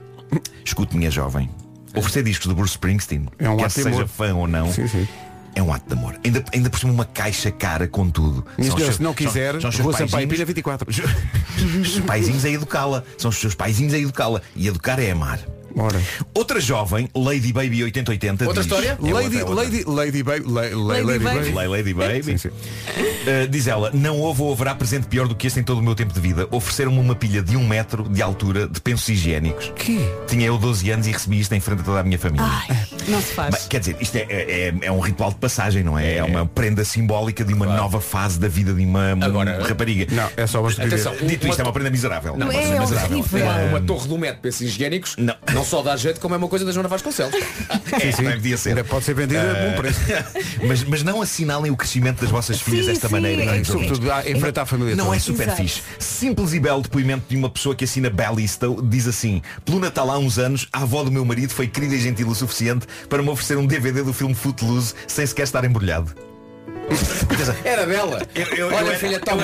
Escute, 0.65 0.97
minha 0.97 1.11
jovem. 1.11 1.51
Oferecer 1.97 2.23
discos 2.23 2.49
de 2.49 2.55
Bruce 2.55 2.73
Springsteen, 2.73 3.29
É 3.39 3.49
um 3.49 3.57
quer 3.57 3.71
seja 3.71 4.07
fã 4.07 4.35
ou 4.35 4.47
não, 4.47 4.71
Sim, 4.73 4.87
sim. 4.87 5.09
É 5.55 5.63
um 5.63 5.73
ato 5.73 5.87
de 5.87 5.93
amor. 5.95 6.19
Ainda, 6.25 6.45
ainda 6.53 6.71
por 6.71 6.79
cima 6.79 6.93
uma 6.93 7.05
caixa 7.05 7.51
cara 7.51 7.87
com 7.89 8.09
tudo. 8.11 8.45
São 8.61 8.79
seus- 8.79 8.97
se 8.97 9.03
não 9.03 9.11
são- 9.11 9.15
quiser, 9.15 9.61
são 9.61 9.73
seus 9.73 9.85
Rua 9.85 9.97
Sampaio 9.97 10.29
Pina 10.29 10.45
24. 10.45 10.89
Os 10.91 12.01
paizinhos 12.01 12.45
a 12.45 12.49
educá-la. 12.51 13.03
São 13.17 13.29
os 13.31 13.37
seus 13.37 13.55
paizinhos 13.55 13.93
a 13.95 13.99
educá-la. 13.99 14.41
E 14.55 14.67
educar 14.69 14.99
é 14.99 15.11
amar. 15.11 15.41
Ora. 15.79 16.01
Outra 16.35 16.61
jovem, 16.61 17.09
Lady 17.15 17.53
Baby 17.53 17.85
8080 17.85 18.47
Outra 18.47 18.63
diz- 18.63 18.71
história? 18.71 18.99
É 19.03 19.13
Lady, 19.13 19.37
outra, 19.37 19.39
é 19.39 19.45
outra. 19.45 19.55
Lady, 19.65 19.85
Lady 19.87 20.23
Baby. 20.23 20.45
La- 20.53 20.63
la- 20.63 20.69
Lady 20.77 21.03
Lady 21.05 21.25
Baby. 21.25 21.51
Baby. 21.53 21.69
Lady 21.69 21.95
Baby. 21.95 22.23
Sim, 22.25 22.37
sim. 22.39 22.49
Uh, 22.49 23.49
diz 23.49 23.67
ela, 23.67 23.91
não 23.93 24.19
houve 24.19 24.43
ou 24.43 24.53
haverá 24.53 24.75
presente 24.75 25.07
pior 25.07 25.29
do 25.29 25.35
que 25.35 25.47
este 25.47 25.61
em 25.61 25.63
todo 25.63 25.79
o 25.79 25.83
meu 25.83 25.95
tempo 25.95 26.13
de 26.13 26.21
vida. 26.21 26.49
Ofereceram-me 26.51 26.99
uma 26.99 27.15
pilha 27.15 27.43
de 27.43 27.57
um 27.57 27.67
metro 27.67 28.09
de 28.09 28.23
altura 28.23 28.67
de 28.67 28.81
pensos 28.81 29.09
higiênicos. 29.09 29.73
Que? 29.77 29.99
Tinha 30.27 30.47
eu 30.47 30.59
12 30.59 30.91
anos 30.91 31.07
e 31.07 31.13
recebi 31.13 31.41
isto 31.41 31.55
em 31.55 31.61
frente 31.61 31.81
a 31.81 31.85
toda 31.85 32.01
a 32.01 32.03
minha 32.03 32.19
família. 32.19 32.47
Ai, 32.47 32.77
não 33.09 33.21
se 33.21 33.33
faz. 33.35 33.55
Bem, 33.55 33.69
quer 33.69 33.81
dizer, 33.81 33.97
isto 34.01 34.17
é, 34.17 34.27
é, 34.29 34.75
é 34.83 34.93
um 34.93 35.01
ritual 35.01 35.31
de 35.31 35.37
passagem, 35.37 35.83
não 35.85 35.99
é? 35.99 36.17
É, 36.17 36.25
uma 36.25 36.47
prenda 36.47 36.85
simbólica 36.85 37.45
de 37.45 37.53
uma 37.55 37.67
nova 37.67 38.01
fase 38.01 38.39
da 38.39 38.49
vida 38.49 38.73
de 38.73 38.85
uma, 38.85 39.15
uma 39.15 39.27
Agora- 39.27 39.63
rapariga. 39.67 40.07
Não, 40.15 40.29
é 40.37 40.47
só 40.47 40.63
basta. 40.63 40.83
Atenção, 40.83 41.13
Dito 41.23 41.45
uma 41.45 41.51
isto, 41.51 41.61
é 41.61 41.63
uma 41.65 41.73
prenda 41.73 41.91
miserável. 41.91 42.37
Não, 42.37 42.49
uma 42.49 42.61
é 42.61 42.79
miserável. 42.81 43.19
Uma, 43.19 43.63
uma 43.65 43.81
torre 43.81 44.09
do 44.09 44.19
metro 44.19 44.41
para 44.41 44.49
esses 44.49 44.63
higiênicos 44.69 45.15
Não. 45.19 45.35
não 45.53 45.65
só 45.69 45.83
dá 45.83 45.97
jeito 45.97 46.21
como 46.21 46.35
é 46.35 46.39
uma 46.39 46.49
coisa 46.49 46.65
da 46.65 46.73
Joana 46.73 46.89
Vasconcelos. 46.89 47.35
é, 47.93 48.11
também 48.11 48.33
podia 48.35 48.57
ser. 48.57 48.71
Ainda 48.71 48.85
pode 48.85 49.05
ser 49.05 49.15
vendida 49.15 49.51
a 49.51 49.55
bom 49.55 49.77
preço. 49.77 50.01
mas, 50.67 50.83
mas 50.85 51.03
não 51.03 51.21
assinalem 51.21 51.71
o 51.71 51.77
crescimento 51.77 52.21
das 52.21 52.31
vossas 52.31 52.61
filhas 52.61 52.87
Sim, 52.87 52.93
desta 52.93 53.09
sim. 53.09 53.13
maneira. 53.13 53.45
É, 53.45 53.49
ouvintes. 53.49 53.71
Sobretudo 53.71 54.11
a 54.11 54.29
enfrentar 54.29 54.63
a 54.63 54.67
família 54.67 54.97
Não 54.97 55.07
toda. 55.07 55.17
é 55.17 55.21
super 55.21 55.43
Exato. 55.49 55.63
fixe. 55.63 55.83
Simples 55.99 56.53
e 56.55 56.61
belo 56.61 56.83
depoimento 56.83 57.25
de 57.29 57.37
uma 57.37 57.51
pessoa 57.51 57.75
que 57.75 57.85
assina 57.85 58.09
Bellista 58.09 58.67
diz 58.85 59.07
assim, 59.07 59.43
pelo 59.65 59.79
Natal 59.79 60.11
há 60.11 60.19
uns 60.19 60.39
anos, 60.39 60.67
a 60.73 60.83
avó 60.83 61.05
do 61.05 61.13
meu 61.13 61.25
marido 61.25 61.53
foi 61.53 61.67
querida 61.67 61.95
e 61.95 62.01
gentil 62.01 62.29
o 62.29 62.35
suficiente 62.35 62.87
para 63.09 63.23
me 63.23 63.29
oferecer 63.29 63.59
um 63.59 63.67
DVD 63.67 64.03
do 64.03 64.13
filme 64.13 64.35
Footloose 64.35 64.95
sem 65.07 65.27
sequer 65.27 65.43
estar 65.45 65.65
embrulhado. 65.65 66.28
Era 67.65 67.87
dela. 67.87 68.23
eu- 68.35 68.47
eu- 68.57 68.67
Olha, 68.69 68.77
eu 68.77 68.89
era- 68.89 68.99
filha, 68.99 69.21
toma. 69.21 69.43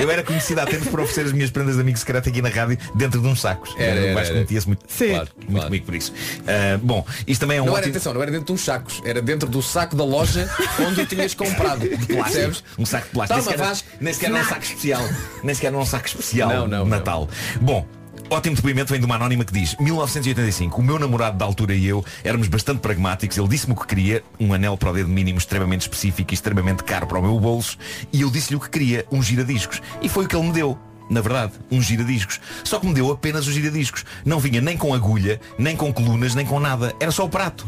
Eu 0.00 0.10
era 0.10 0.22
conhecida 0.22 0.62
há 0.62 0.66
tempos 0.66 0.88
por 0.88 1.00
oferecer 1.00 1.26
as 1.26 1.32
minhas 1.32 1.50
prendas 1.50 1.74
de 1.76 1.80
amigo 1.80 1.98
secreto 1.98 2.28
aqui 2.28 2.40
na 2.42 2.48
rádio 2.48 2.78
dentro 2.94 3.20
de 3.20 3.26
uns 3.26 3.40
sacos. 3.40 3.74
Era, 3.78 4.00
era, 4.00 4.20
era. 4.26 4.34
metia-se 4.34 4.66
muito, 4.66 4.84
Sim. 4.88 5.08
Claro, 5.10 5.28
muito 5.36 5.50
claro. 5.52 5.66
comigo 5.66 5.84
por 5.86 5.94
isso. 5.94 6.12
Ah, 6.46 6.78
bom, 6.82 7.04
isto 7.26 7.40
também 7.40 7.58
é 7.58 7.62
um 7.62 7.66
Não 7.66 7.72
era, 7.72 7.80
ótimo... 7.82 7.92
atenção, 7.96 8.14
não 8.14 8.22
era 8.22 8.30
dentro 8.30 8.46
de 8.46 8.52
uns 8.52 8.64
sacos, 8.64 9.02
era 9.04 9.20
dentro 9.22 9.48
do 9.48 9.62
saco 9.62 9.96
da 9.96 10.04
loja 10.04 10.48
onde 10.86 11.00
o 11.02 11.06
tinhas 11.06 11.34
comprado. 11.34 11.80
Percebes? 12.06 12.62
Um 12.78 12.86
saco 12.86 13.06
de 13.06 13.12
plástico. 13.12 13.40
Toma, 13.52 13.72
nem, 14.00 14.12
sequer, 14.12 14.30
era 14.30 14.40
um 14.40 14.44
saco 14.44 14.62
especial. 14.62 15.02
Nem 15.42 15.54
sequer 15.54 15.66
era 15.68 15.76
um 15.78 15.86
saco 15.86 16.06
especial 16.06 16.48
Não, 16.48 16.56
não, 16.68 16.84
de 16.84 16.90
não. 16.90 16.98
Natal. 16.98 17.28
Bom. 17.60 17.86
Ótimo 18.32 18.54
depoimento 18.54 18.92
vem 18.92 19.00
de 19.00 19.06
uma 19.06 19.16
anónima 19.16 19.44
que 19.44 19.52
diz 19.52 19.74
1985, 19.80 20.80
o 20.80 20.84
meu 20.84 21.00
namorado 21.00 21.36
da 21.36 21.44
altura 21.44 21.74
e 21.74 21.84
eu 21.84 22.04
éramos 22.22 22.46
bastante 22.46 22.78
pragmáticos 22.78 23.36
Ele 23.36 23.48
disse-me 23.48 23.72
o 23.72 23.76
que 23.76 23.88
queria 23.88 24.22
Um 24.38 24.54
anel 24.54 24.78
para 24.78 24.90
o 24.90 24.92
dedo 24.92 25.08
mínimo 25.08 25.36
extremamente 25.36 25.80
específico 25.80 26.32
E 26.32 26.34
extremamente 26.34 26.84
caro 26.84 27.08
para 27.08 27.18
o 27.18 27.22
meu 27.22 27.40
bolso 27.40 27.76
E 28.12 28.20
eu 28.20 28.30
disse-lhe 28.30 28.54
o 28.54 28.60
que 28.60 28.70
queria, 28.70 29.04
um 29.10 29.20
giradiscos. 29.20 29.82
E 30.00 30.08
foi 30.08 30.26
o 30.26 30.28
que 30.28 30.36
ele 30.36 30.46
me 30.46 30.52
deu 30.52 30.78
na 31.10 31.20
verdade, 31.20 31.52
um 31.70 31.82
giradiscos. 31.82 32.40
Só 32.64 32.78
que 32.78 32.86
me 32.86 32.94
deu 32.94 33.10
apenas 33.10 33.46
o 33.46 33.52
giradiscos. 33.52 34.04
Não 34.24 34.38
vinha 34.38 34.60
nem 34.60 34.76
com 34.76 34.94
agulha, 34.94 35.40
nem 35.58 35.76
com 35.76 35.92
colunas, 35.92 36.34
nem 36.34 36.46
com 36.46 36.60
nada. 36.60 36.94
Era 37.00 37.10
só 37.10 37.24
o 37.24 37.28
prato. 37.28 37.66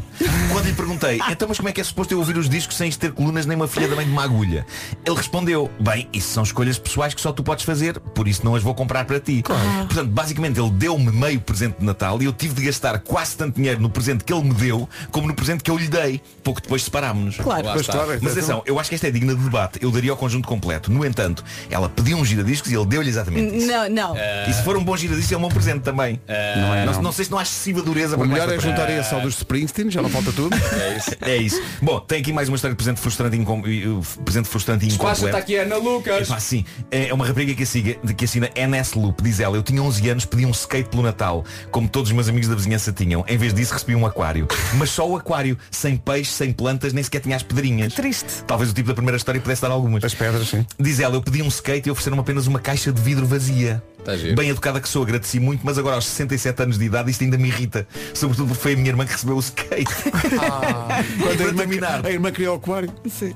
Quando 0.51 0.65
lhe 0.65 0.73
perguntei, 0.73 1.19
então 1.29 1.47
mas 1.47 1.57
como 1.57 1.69
é 1.69 1.71
que 1.73 1.81
é 1.81 1.83
suposto 1.83 2.13
eu 2.13 2.19
ouvir 2.19 2.37
os 2.37 2.49
discos 2.49 2.77
sem 2.77 2.89
ter 2.91 3.11
colunas 3.11 3.45
nem 3.45 3.55
uma 3.57 3.67
filha 3.67 3.87
também 3.87 4.05
de 4.05 4.11
uma 4.11 4.23
agulha? 4.23 4.65
Ele 5.05 5.15
respondeu, 5.15 5.69
bem, 5.79 6.07
isso 6.13 6.29
são 6.29 6.43
escolhas 6.43 6.79
pessoais 6.79 7.13
que 7.13 7.21
só 7.21 7.31
tu 7.31 7.43
podes 7.43 7.65
fazer, 7.65 7.99
por 7.99 8.27
isso 8.27 8.45
não 8.45 8.55
as 8.55 8.63
vou 8.63 8.73
comprar 8.73 9.05
para 9.05 9.19
ti. 9.19 9.43
Portanto, 9.43 10.07
basicamente 10.09 10.59
ele 10.59 10.71
deu-me 10.71 11.11
meio 11.11 11.41
presente 11.41 11.79
de 11.79 11.85
Natal 11.85 12.21
e 12.21 12.25
eu 12.25 12.31
tive 12.33 12.53
de 12.53 12.63
gastar 12.63 12.99
quase 12.99 13.35
tanto 13.35 13.55
dinheiro 13.55 13.81
no 13.81 13.89
presente 13.89 14.23
que 14.23 14.33
ele 14.33 14.43
me 14.43 14.53
deu 14.53 14.87
como 15.11 15.27
no 15.27 15.33
presente 15.33 15.63
que 15.63 15.69
eu 15.69 15.77
lhe 15.77 15.87
dei. 15.87 16.21
Pouco 16.43 16.61
depois 16.61 16.83
separámos-nos. 16.83 17.37
Claro. 17.37 17.65
Mas 17.65 17.87
claro, 17.87 18.07
Mas 18.07 18.17
então- 18.17 18.31
atenção, 18.31 18.63
eu 18.65 18.79
acho 18.79 18.89
que 18.89 18.95
esta 18.95 19.07
é 19.07 19.11
digna 19.11 19.35
de 19.35 19.41
debate. 19.41 19.79
Eu 19.81 19.91
daria 19.91 20.13
o 20.13 20.17
conjunto 20.17 20.47
completo. 20.47 20.91
No 20.91 21.05
entanto, 21.05 21.43
ela 21.69 21.89
pediu 21.89 22.17
um 22.17 22.23
giradiscos 22.23 22.71
e 22.71 22.75
ele 22.75 22.85
deu-lhe 22.85 23.09
exatamente 23.09 23.32
isso. 23.39 23.67
Não, 23.67 23.89
não. 23.89 24.15
E 24.47 24.53
se 24.53 24.63
for 24.63 24.77
um 24.77 24.83
bom 24.83 24.95
giradiscos 24.95 25.31
é 25.31 25.37
um 25.37 25.41
bom 25.41 25.49
presente 25.49 25.81
também. 25.81 26.19
Não 26.27 26.73
é, 26.73 26.85
não, 26.85 26.93
não. 26.93 27.01
não 27.03 27.11
sei 27.11 27.25
se 27.25 27.31
não 27.31 27.37
há 27.37 27.43
excessiva 27.43 27.81
dureza 27.81 28.15
O 28.15 28.19
para 28.19 28.27
melhor 28.27 28.51
é 28.51 28.59
juntar 28.59 28.89
esse 28.89 29.13
ao 29.13 29.21
dos 29.21 29.35
Springsteen, 29.37 29.89
já 29.89 30.01
não 30.01 30.09
falta 30.09 30.31
tudo. 30.31 30.55
é 30.79 30.97
isso. 30.97 31.11
É 31.21 31.37
isso. 31.37 31.61
Bom, 31.81 31.99
tem 31.99 32.21
aqui 32.21 32.33
mais 32.33 32.47
uma 32.47 32.55
história 32.55 32.73
de 32.73 32.77
presente 32.77 32.99
frustrante 32.99 33.35
e 33.35 33.39
incom... 33.39 33.59
uh, 33.59 34.21
presente 34.23 34.47
frustrante 34.47 34.85
e 34.85 34.89
incompleto. 34.89 35.25
está 35.25 35.37
aqui 35.37 35.55
Ana 35.55 35.77
Lucas. 35.77 36.27
Epá, 36.27 36.39
sim. 36.39 36.65
É 36.91 37.13
uma 37.13 37.25
rapariga 37.25 37.53
que, 37.53 37.63
assiga, 37.63 37.93
que 38.13 38.25
assina 38.25 38.49
NS 38.55 38.93
Loop. 38.93 39.21
Diz 39.23 39.39
ela, 39.39 39.55
eu 39.55 39.63
tinha 39.63 39.81
11 39.81 40.09
anos, 40.09 40.25
pedi 40.25 40.45
um 40.45 40.51
skate 40.51 40.89
pelo 40.89 41.03
Natal, 41.03 41.43
como 41.71 41.87
todos 41.87 42.09
os 42.09 42.15
meus 42.15 42.29
amigos 42.29 42.47
da 42.47 42.55
vizinhança 42.55 42.91
tinham. 42.91 43.23
Em 43.27 43.37
vez 43.37 43.53
disso 43.53 43.73
recebi 43.73 43.95
um 43.95 44.05
aquário. 44.05 44.47
Mas 44.75 44.89
só 44.89 45.07
o 45.07 45.15
aquário, 45.15 45.57
sem 45.71 45.97
peixe, 45.97 46.31
sem 46.31 46.51
plantas, 46.51 46.93
nem 46.93 47.03
sequer 47.03 47.21
tinha 47.21 47.35
as 47.35 47.43
pedrinhas. 47.43 47.93
Triste. 47.93 48.43
Talvez 48.45 48.71
o 48.71 48.73
tipo 48.73 48.87
da 48.89 48.93
primeira 48.93 49.17
história 49.17 49.39
pudesse 49.39 49.61
dar 49.61 49.71
algumas. 49.71 50.03
As 50.03 50.13
pedras, 50.13 50.47
sim. 50.47 50.65
Diz 50.79 50.99
ela, 50.99 51.15
eu 51.15 51.21
pedi 51.21 51.41
um 51.41 51.47
skate 51.47 51.87
e 51.87 51.91
ofereceram 51.91 52.19
apenas 52.19 52.47
uma 52.47 52.59
caixa 52.59 52.91
de 52.91 53.01
vidro 53.01 53.22
vazia. 53.25 53.81
Tá. 54.03 54.11
Bem 54.35 54.49
educada 54.49 54.81
que 54.81 54.89
sou, 54.89 55.03
agradeci 55.03 55.39
muito, 55.39 55.61
mas 55.65 55.77
agora 55.77 55.95
aos 55.95 56.05
67 56.05 56.61
anos 56.61 56.77
de 56.77 56.85
idade 56.85 57.09
isto 57.09 57.23
ainda 57.23 57.37
me 57.37 57.47
irrita. 57.47 57.87
Sobretudo 58.13 58.49
porque 58.49 58.61
foi 58.61 58.73
a 58.73 58.75
minha 58.75 58.89
irmã 58.89 59.05
que 59.05 59.13
recebeu 59.13 59.37
o 59.37 59.39
skate. 59.39 59.85
Quando 60.11 61.31
a 61.31 61.35
para 61.35 61.45
irmã, 61.45 61.57
terminar, 61.57 62.05
a 62.05 62.11
irmã 62.11 62.31
criou 62.31 62.55
o 62.55 62.57
aquário. 62.57 62.91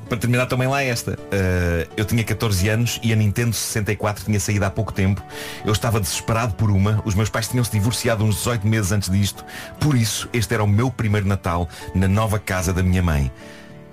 para 0.10 0.18
terminar 0.18 0.46
também 0.48 0.68
lá 0.68 0.84
esta. 0.84 1.14
Uh, 1.14 1.90
eu 1.96 2.04
tinha 2.04 2.24
14 2.24 2.68
anos 2.68 3.00
e 3.02 3.14
a 3.14 3.16
Nintendo 3.16 3.54
64 3.54 4.26
tinha 4.26 4.40
saído 4.40 4.66
há 4.66 4.70
pouco 4.70 4.92
tempo. 4.92 5.24
Eu 5.66 5.72
estava 5.72 6.02
desesperado 6.02 6.54
por 6.56 6.70
uma. 6.70 7.02
Os 7.06 7.16
meus 7.16 7.30
pais 7.30 7.48
tinham-se 7.48 7.72
divorciado 7.72 8.26
uns 8.26 8.36
18 8.36 8.68
meses 8.68 8.92
antes 8.92 9.10
disto. 9.10 9.46
Por 9.80 9.96
isso, 9.96 10.28
este 10.34 10.54
era 10.54 10.64
o 10.64 10.68
meu 10.68 10.92
primeiro 10.92 11.28
Natal 11.28 11.70
na 11.96 12.10
nova 12.10 12.40
casa 12.40 12.74
da 12.74 12.84
minha 12.84 13.02
mãe. 13.02 13.32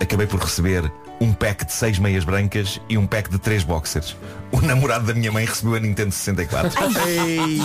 Acabei 0.00 0.26
por 0.26 0.40
receber 0.40 0.90
um 1.20 1.33
pack 1.33 1.64
de 1.64 1.72
seis 1.72 1.98
meias 1.98 2.24
brancas 2.24 2.81
e 2.88 2.98
um 2.98 3.07
pack 3.07 3.31
de 3.31 3.38
três 3.38 3.62
boxers. 3.64 4.16
O 4.53 4.61
namorado 4.61 5.07
da 5.07 5.14
minha 5.14 5.33
mãe 5.33 5.44
recebeu 5.44 5.74
a 5.74 5.81
Nintendo 5.81 6.12
64. 6.12 6.70
Ei, 7.09 7.59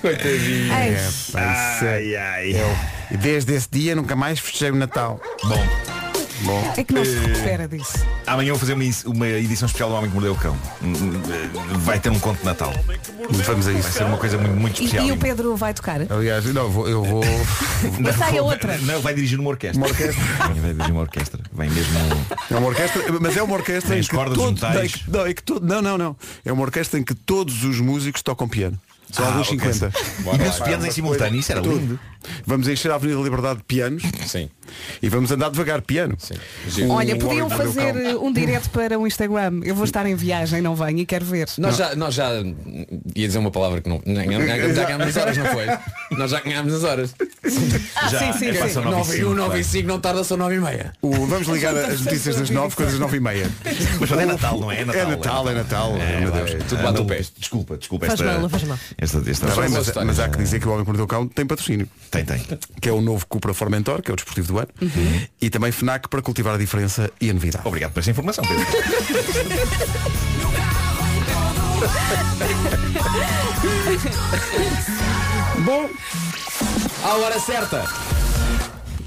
Coitadinho. 0.00 0.72
É- 0.72 1.08
ai, 1.34 2.16
ai. 2.16 2.52
E 3.10 3.16
desde 3.16 3.54
esse 3.54 3.68
dia 3.70 3.94
nunca 3.94 4.14
mais 4.16 4.38
festejei 4.38 4.70
o 4.70 4.76
Natal. 4.76 5.20
Bom, 5.44 5.66
Bom. 6.42 6.74
é 6.76 6.84
que 6.84 6.92
não 6.92 7.04
se 7.04 7.14
recupera 7.16 7.66
disso. 7.66 7.98
amanhã 8.26 8.50
vou 8.52 8.58
fazer 8.60 8.74
uma, 8.74 8.84
uma 9.06 9.26
edição 9.28 9.66
especial 9.66 9.88
do 9.88 9.94
Homem 9.96 10.08
que 10.10 10.14
Mordeu 10.14 10.32
o 10.32 10.36
Cão. 10.36 10.56
Vai 11.80 11.98
ter 11.98 12.10
um 12.10 12.18
conto 12.18 12.38
de 12.40 12.44
Natal. 12.44 12.72
Vamos 13.30 13.66
a 13.66 13.70
Vai 13.72 13.80
isso. 13.80 13.92
ser 13.92 14.04
uma 14.04 14.18
coisa 14.18 14.36
muito, 14.38 14.54
muito 14.54 14.80
E, 14.80 14.84
especial. 14.84 15.06
e 15.06 15.12
o 15.12 15.16
Pedro 15.16 15.56
vai 15.56 15.72
tocar? 15.74 16.00
Aliás, 16.10 16.44
não, 16.46 16.62
eu 16.64 16.70
vou, 16.70 16.88
eu 16.88 17.04
vou. 17.04 17.22
Não, 17.98 18.12
sai 18.12 18.28
a 18.28 18.32
vai- 18.32 18.40
outra. 18.40 18.78
Não, 18.78 19.00
vai 19.00 19.14
dirigir 19.14 19.38
uma 19.38 19.50
orquestra. 19.50 19.78
Uma 19.78 19.86
orquestra. 19.88 20.22
Vai 20.46 20.72
dirigir 20.72 20.92
uma 20.92 21.00
orquestra. 21.02 21.40
Vem 21.52 21.70
mesmo. 21.70 21.98
É 22.50 22.56
uma 22.56 22.66
orquestra, 22.68 23.02
mas 23.20 23.36
é 23.36 23.42
uma 23.42 23.54
orquestra 23.54 23.88
Tem 23.90 23.98
em 23.98 24.00
as 24.00 24.08
que 24.08 24.14
cordas, 24.16 24.36
todos, 24.38 24.60
não, 24.62 24.70
é 24.70 24.88
que- 24.88 25.10
não, 25.10 25.26
é 25.26 25.34
que 25.34 25.42
to- 25.42 25.60
não, 25.62 25.82
não, 25.82 25.98
não. 25.98 26.16
É 26.44 26.52
uma 26.52 26.62
orquestra 26.62 26.98
em 26.98 27.04
que 27.04 27.14
todos 27.14 27.64
os 27.64 27.80
músicos 27.80 28.22
tocam 28.22 28.48
piano. 28.48 28.78
São 29.10 29.24
Ah, 29.24 29.28
alguns 29.28 29.48
ok. 29.48 29.58
50. 29.72 29.92
E 30.44 30.48
os 30.48 30.60
pianos 30.60 30.84
em 30.86 30.90
simultâneo, 30.90 31.38
isso 31.40 31.52
era 31.52 31.60
Tudo. 31.62 31.76
lindo. 31.78 32.00
Vamos 32.44 32.66
encher 32.66 32.90
a 32.90 32.96
Avenida 32.96 33.20
Liberdade 33.20 33.58
de 33.58 33.64
pianos 33.64 34.02
Sim. 34.26 34.50
e 35.00 35.08
vamos 35.08 35.30
andar 35.30 35.48
devagar 35.48 35.80
piano. 35.80 36.16
Sim. 36.18 36.34
Olha, 36.90 37.14
podiam 37.16 37.48
fazer 37.48 37.94
eh, 37.96 38.16
um 38.16 38.32
direto 38.32 38.68
para 38.70 38.98
o 38.98 39.06
Instagram. 39.06 39.60
Eu 39.62 39.76
vou 39.76 39.84
estar 39.84 40.04
em 40.06 40.14
viagem, 40.16 40.60
não 40.60 40.74
venho 40.74 40.98
e 40.98 41.06
quero 41.06 41.24
ver. 41.24 41.46
Nós 41.58 41.76
já, 41.76 41.94
nós 41.94 42.14
já 42.14 42.30
ia 43.14 43.26
dizer 43.28 43.38
uma 43.38 43.52
palavra 43.52 43.80
que 43.80 43.88
não. 43.88 44.02
já 44.04 44.24
ganhámos 44.86 45.06
as 45.08 45.16
horas, 45.16 45.36
não 45.36 45.46
foi? 45.46 45.66
Nós 46.18 46.30
já 46.32 46.40
ganhámos 46.40 46.74
as 46.74 46.82
horas. 46.84 47.14
Ah, 47.94 48.08
Já, 48.08 48.18
sim, 48.18 48.38
sim, 48.40 48.48
é 48.48 48.52
sim. 48.54 48.58
fácil, 48.58 48.82
nove 48.82 49.18
e 49.18 49.22
9 49.22 49.22
e 49.22 49.24
cinco, 49.24 49.30
1, 49.30 49.34
9 49.34 49.46
claro. 49.46 49.60
e 49.60 49.64
5, 49.64 49.88
não 49.88 50.00
tarda, 50.00 50.24
são 50.24 50.36
9 50.36 50.54
e 50.56 50.60
meia. 50.60 50.92
O- 51.00 51.26
vamos 51.26 51.46
ligar 51.46 51.76
as 51.76 52.00
notícias 52.00 52.36
das 52.36 52.50
9 52.50 52.74
com 52.74 52.82
as 52.82 52.98
9 52.98 53.16
e 53.16 53.20
meia. 53.20 53.48
Mas 54.00 54.10
é 54.10 54.26
Natal, 54.26 54.58
não 54.58 54.72
é? 54.72 54.80
É 54.80 54.84
Natal. 54.84 55.00
É 55.02 55.06
Natal, 55.06 55.48
é 55.48 55.54
Natal. 55.54 55.92
meu 56.20 56.30
Deus. 56.32 56.50
Tudo 56.68 56.80
Ah, 56.80 56.82
bate 56.82 57.00
o 57.02 57.04
pé. 57.04 57.20
Desculpa, 57.38 57.76
desculpa. 57.76 58.06
Faz 58.06 58.20
esta, 58.20 58.38
mal, 58.40 58.48
faz 58.48 58.64
mal. 58.64 58.78
Esta, 59.06 59.30
esta, 59.30 59.46
Tá 59.46 59.60
bem, 59.60 59.70
mas, 59.70 59.94
mas 59.94 60.20
há 60.20 60.28
que 60.28 60.38
dizer 60.38 60.60
que 60.60 60.66
o 60.66 60.72
Homem 60.72 60.84
que 60.84 60.88
Mordeu 60.88 61.04
o 61.04 61.08
Cão 61.08 61.28
tem 61.28 61.46
patrocínio. 61.46 61.88
Tem, 62.10 62.24
tem. 62.24 62.44
Que 62.80 62.88
é 62.88 62.92
o 62.92 63.00
novo 63.00 63.24
Cupra 63.26 63.54
Formentor, 63.54 64.02
que 64.02 64.10
é 64.10 64.12
o 64.12 64.16
desportivo 64.16 64.48
do 64.48 64.58
ano. 64.58 64.68
E 65.40 65.48
também 65.48 65.70
FNAC 65.70 66.08
para 66.08 66.20
cultivar 66.20 66.54
a 66.54 66.58
diferença 66.58 67.10
e 67.20 67.30
a 67.30 67.34
novidade. 67.34 67.66
Obrigado 67.66 67.92
por 67.92 68.00
essa 68.00 68.10
informação, 68.10 68.44
Pedro. 68.44 68.66
Bom, 75.64 75.88
À 77.04 77.14
hora 77.16 77.38
certa. 77.38 77.84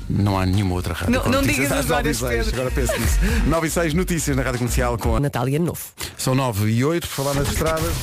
Não 0.10 0.38
há 0.40 0.46
nenhuma 0.46 0.74
outra 0.76 0.94
rádio. 0.94 1.12
Não- 1.14 1.32
não 1.32 1.42
digas 1.42 1.72
as 1.72 1.86
9 1.86 1.92
e 1.92 1.94
horas, 1.96 2.18
6. 2.18 2.32
Pedro. 2.46 2.54
Agora 2.62 2.72
pense 2.72 2.98
nisso. 3.00 3.20
9 3.48 3.68
e 3.68 3.70
6 3.70 3.94
notícias 3.94 4.36
na 4.36 4.44
Rádio 4.44 4.60
Comercial 4.60 4.98
com 4.98 5.16
a... 5.16 5.20
Natal 5.20 5.46
Ano 5.46 5.60
Novo. 5.66 5.82
São 6.18 6.34
9 6.36 6.70
e 6.72 6.84
8, 6.84 7.08
por 7.08 7.14
falar 7.14 7.34
nas 7.36 7.48
estradas. 7.50 7.94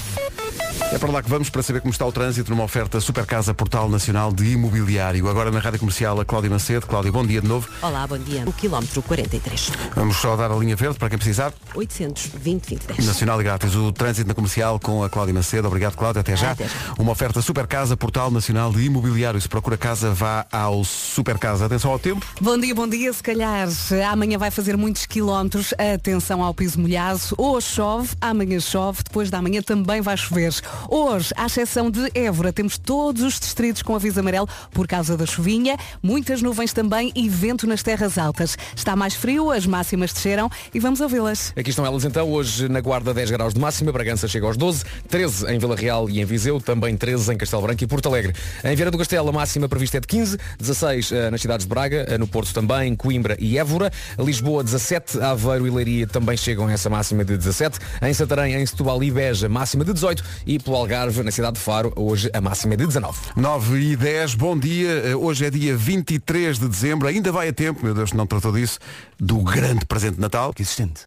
É 0.92 0.98
para 0.98 1.10
lá 1.10 1.20
que 1.20 1.28
vamos 1.28 1.50
para 1.50 1.62
saber 1.64 1.80
como 1.80 1.90
está 1.90 2.06
o 2.06 2.12
trânsito 2.12 2.48
numa 2.50 2.62
oferta 2.62 3.00
Super 3.00 3.26
Casa 3.26 3.52
Portal 3.52 3.88
Nacional 3.88 4.32
de 4.32 4.52
Imobiliário. 4.52 5.28
Agora 5.28 5.50
na 5.50 5.58
Rádio 5.58 5.80
Comercial 5.80 6.20
a 6.20 6.24
Cláudia 6.24 6.48
Macedo. 6.48 6.86
Cláudia, 6.86 7.10
bom 7.10 7.26
dia 7.26 7.40
de 7.40 7.48
novo. 7.48 7.68
Olá, 7.82 8.06
bom 8.06 8.16
dia. 8.18 8.44
O 8.46 8.52
quilómetro 8.52 9.02
43. 9.02 9.72
Vamos 9.96 10.16
só 10.18 10.36
dar 10.36 10.50
a 10.52 10.54
linha 10.54 10.76
verde 10.76 10.96
para 10.96 11.08
quem 11.08 11.18
precisar. 11.18 11.52
820 11.74 12.68
2010. 12.76 13.04
Nacional 13.06 13.40
e 13.40 13.44
grátis. 13.44 13.74
O 13.74 13.90
trânsito 13.90 14.28
na 14.28 14.34
comercial 14.34 14.78
com 14.78 15.02
a 15.02 15.10
Cláudia 15.10 15.34
Macedo. 15.34 15.66
Obrigado, 15.66 15.96
Cláudia. 15.96 16.20
Até 16.20 16.36
já. 16.36 16.52
Até 16.52 16.64
já. 16.68 16.70
Uma 16.98 17.10
oferta 17.12 17.42
Super 17.42 17.66
Casa 17.66 17.96
Portal 17.96 18.30
Nacional 18.30 18.70
de 18.70 18.82
Imobiliário. 18.84 19.40
Se 19.40 19.48
procura 19.48 19.76
casa, 19.76 20.12
vá 20.12 20.46
ao 20.52 20.84
Super 20.84 21.36
Casa. 21.36 21.66
Atenção 21.66 21.90
ao 21.90 21.95
tempo. 21.98 22.26
Bom 22.40 22.58
dia, 22.58 22.74
bom 22.74 22.88
dia. 22.88 23.12
Se 23.12 23.22
calhar 23.22 23.68
amanhã 24.10 24.38
vai 24.38 24.50
fazer 24.50 24.76
muitos 24.76 25.06
quilómetros. 25.06 25.74
Atenção 25.94 26.42
ao 26.42 26.54
piso 26.54 26.80
molhado. 26.80 27.20
Hoje 27.36 27.66
chove, 27.68 28.10
amanhã 28.20 28.58
chove, 28.60 29.02
depois 29.04 29.30
da 29.30 29.40
manhã 29.40 29.62
também 29.62 30.00
vai 30.00 30.16
chover. 30.16 30.52
Hoje, 30.88 31.32
à 31.36 31.46
exceção 31.46 31.90
de 31.90 32.10
Évora, 32.14 32.52
temos 32.52 32.78
todos 32.78 33.22
os 33.22 33.38
distritos 33.38 33.82
com 33.82 33.94
aviso 33.94 34.20
amarelo 34.20 34.48
por 34.72 34.86
causa 34.86 35.16
da 35.16 35.26
chuvinha, 35.26 35.76
muitas 36.02 36.42
nuvens 36.42 36.72
também 36.72 37.12
e 37.14 37.28
vento 37.28 37.66
nas 37.66 37.82
terras 37.82 38.18
altas. 38.18 38.56
Está 38.74 38.96
mais 38.96 39.14
frio, 39.14 39.50
as 39.50 39.66
máximas 39.66 40.12
desceram 40.12 40.50
e 40.74 40.80
vamos 40.80 41.00
ouvi-las. 41.00 41.52
Aqui 41.56 41.70
estão 41.70 41.86
elas 41.86 42.04
então, 42.04 42.30
hoje 42.30 42.68
na 42.68 42.80
Guarda 42.80 43.12
10 43.12 43.30
graus 43.30 43.54
de 43.54 43.60
máxima, 43.60 43.92
Bragança 43.92 44.26
chega 44.26 44.46
aos 44.46 44.56
12, 44.56 44.84
13 45.08 45.46
em 45.52 45.58
Vila 45.58 45.76
Real 45.76 46.08
e 46.08 46.20
em 46.20 46.24
Viseu, 46.24 46.60
também 46.60 46.96
13 46.96 47.34
em 47.34 47.36
Castelo 47.36 47.62
Branco 47.62 47.84
e 47.84 47.86
Porto 47.86 48.06
Alegre. 48.06 48.32
Em 48.64 48.74
Vieira 48.74 48.90
do 48.90 48.98
Castelo 48.98 49.28
a 49.28 49.32
máxima 49.32 49.68
prevista 49.68 49.98
é 49.98 50.00
de 50.00 50.06
15, 50.06 50.38
16 50.58 51.12
eh, 51.12 51.30
nas 51.30 51.40
cidades 51.40 51.66
de 51.66 51.70
Braga, 51.70 51.85
eh, 51.94 52.18
no 52.18 52.26
Porto 52.26 52.52
também, 52.52 52.94
Coimbra 52.96 53.36
e 53.38 53.58
Évora, 53.58 53.90
Lisboa 54.18 54.64
17, 54.64 55.20
Aveiro 55.20 55.66
e 55.66 55.70
Leiria 55.70 56.06
também 56.06 56.36
chegam 56.36 56.66
a 56.66 56.72
essa 56.72 56.88
máxima 56.90 57.24
de 57.24 57.36
17, 57.36 57.78
em 58.02 58.14
Santarém, 58.14 58.54
em 58.54 58.66
Setúbal 58.66 59.02
e 59.02 59.10
Beja 59.10 59.48
máxima 59.48 59.84
de 59.84 59.92
18 59.92 60.22
e 60.46 60.58
pelo 60.58 60.76
Algarve, 60.76 61.22
na 61.22 61.30
cidade 61.30 61.54
de 61.54 61.60
Faro, 61.60 61.92
hoje 61.96 62.30
a 62.32 62.40
máxima 62.40 62.74
é 62.74 62.76
de 62.76 62.86
19. 62.86 63.18
9 63.36 63.78
e 63.78 63.96
10, 63.96 64.34
bom 64.34 64.58
dia. 64.58 64.88
Eh, 65.04 65.16
Hoje 65.16 65.46
é 65.46 65.50
dia 65.50 65.76
23 65.76 66.58
de 66.58 66.68
dezembro, 66.68 67.08
ainda 67.08 67.32
vai 67.32 67.48
a 67.48 67.52
tempo, 67.52 67.84
meu 67.84 67.94
Deus, 67.94 68.12
não 68.12 68.26
tratou 68.26 68.52
disso, 68.52 68.78
do 69.18 69.38
grande 69.38 69.84
presente 69.84 70.14
de 70.14 70.20
Natal. 70.20 70.52
Que 70.52 70.62
existente. 70.62 71.02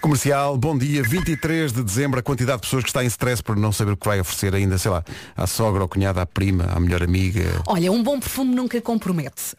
Comercial, 0.00 0.56
bom 0.58 0.76
dia, 0.76 1.02
23 1.02 1.72
de 1.72 1.82
dezembro, 1.82 2.20
a 2.20 2.22
quantidade 2.22 2.58
de 2.58 2.62
pessoas 2.62 2.82
que 2.82 2.90
está 2.90 3.02
em 3.02 3.06
stress 3.06 3.42
por 3.42 3.56
não 3.56 3.72
saber 3.72 3.92
o 3.92 3.96
que 3.96 4.06
vai 4.06 4.20
oferecer 4.20 4.54
ainda, 4.54 4.76
sei 4.76 4.90
lá, 4.90 5.02
à 5.36 5.46
sogra, 5.46 5.82
ao 5.82 5.88
cunhado, 5.88 6.20
à 6.20 6.26
prima, 6.26 6.64
à 6.74 6.78
melhor 6.78 7.02
amiga. 7.02 7.62
Olha, 7.66 7.90
um 7.90 8.02
bom 8.02 8.20
perfume 8.20 8.54
nunca 8.54 8.80
compromete. 8.80 9.54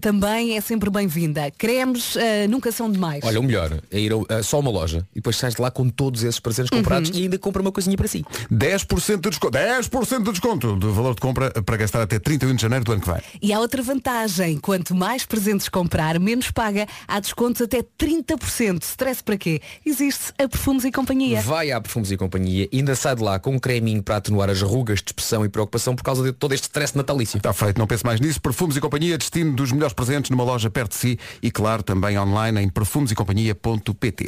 Também 0.00 0.56
é 0.56 0.60
sempre 0.60 0.88
bem-vinda. 0.88 1.50
Cremes 1.50 2.16
ah, 2.16 2.48
nunca 2.48 2.72
são 2.72 2.90
demais. 2.90 3.22
Olha, 3.22 3.38
o 3.38 3.42
melhor 3.42 3.78
é 3.90 3.98
ir 3.98 4.12
a, 4.12 4.36
a 4.36 4.42
só 4.42 4.58
uma 4.58 4.70
loja 4.70 5.06
e 5.12 5.16
depois 5.16 5.36
sais 5.36 5.54
de 5.54 5.60
lá 5.60 5.70
com 5.70 5.88
todos 5.88 6.24
esses 6.24 6.40
presentes 6.40 6.70
comprados 6.70 7.10
e 7.14 7.22
ainda 7.22 7.38
compra 7.38 7.60
uma 7.60 7.70
coisinha 7.70 7.96
para 7.96 8.08
si. 8.08 8.24
10% 8.50 9.20
de 9.20 9.30
desconto, 9.30 9.58
10% 9.58 10.22
de 10.22 10.30
desconto 10.30 10.76
do 10.76 10.92
valor 10.92 11.14
de 11.14 11.20
compra 11.20 11.50
para 11.50 11.76
gastar 11.76 12.02
até 12.02 12.18
31 12.18 12.54
de 12.54 12.62
janeiro 12.62 12.84
do 12.84 12.92
ano 12.92 13.00
que 13.00 13.10
vem. 13.10 13.20
E 13.42 13.52
há 13.52 13.60
outra 13.60 13.82
vantagem. 13.82 14.58
Quanto 14.58 14.94
mais 14.94 15.24
presentes 15.26 15.68
comprar, 15.68 16.18
menos 16.18 16.50
paga. 16.50 16.86
Há 17.06 17.20
descontos 17.20 17.60
até 17.60 17.82
30%. 17.82 18.82
Stress 18.82 19.22
para 19.22 19.36
quê? 19.36 19.60
Existe 19.84 20.32
a 20.38 20.48
Perfumes 20.48 20.84
e 20.84 20.90
Companhia. 20.90 21.40
Vai 21.42 21.70
à 21.70 21.80
Perfumes 21.80 22.10
e 22.10 22.16
Companhia 22.16 22.68
e 22.72 22.78
ainda 22.78 22.94
sai 22.94 23.14
de 23.14 23.22
lá 23.22 23.38
com 23.38 23.52
um 23.52 23.58
creminho 23.58 24.02
para 24.02 24.16
atenuar 24.16 24.48
as 24.48 24.62
rugas 24.62 25.00
de 25.00 25.10
expressão 25.10 25.44
e 25.44 25.48
preocupação 25.48 25.94
por 25.94 26.02
causa 26.02 26.22
de 26.22 26.32
todo 26.32 26.54
este 26.54 26.64
stress 26.64 26.96
natalício. 26.96 27.36
Está 27.36 27.52
feito, 27.52 27.78
não 27.78 27.86
pense 27.86 28.04
mais 28.04 28.20
nisso. 28.20 28.40
Perfumes 28.40 28.76
e 28.76 28.80
Companhia, 28.80 29.18
destino 29.18 29.54
dos 29.66 29.72
melhores 29.72 29.94
presentes 29.94 30.30
numa 30.30 30.44
loja 30.44 30.70
perto 30.70 30.92
de 30.92 30.96
si 30.96 31.18
e, 31.42 31.50
claro, 31.50 31.82
também 31.82 32.18
online 32.18 32.62
em 32.62 32.68
perfumesecompanhia.pt. 32.68 34.24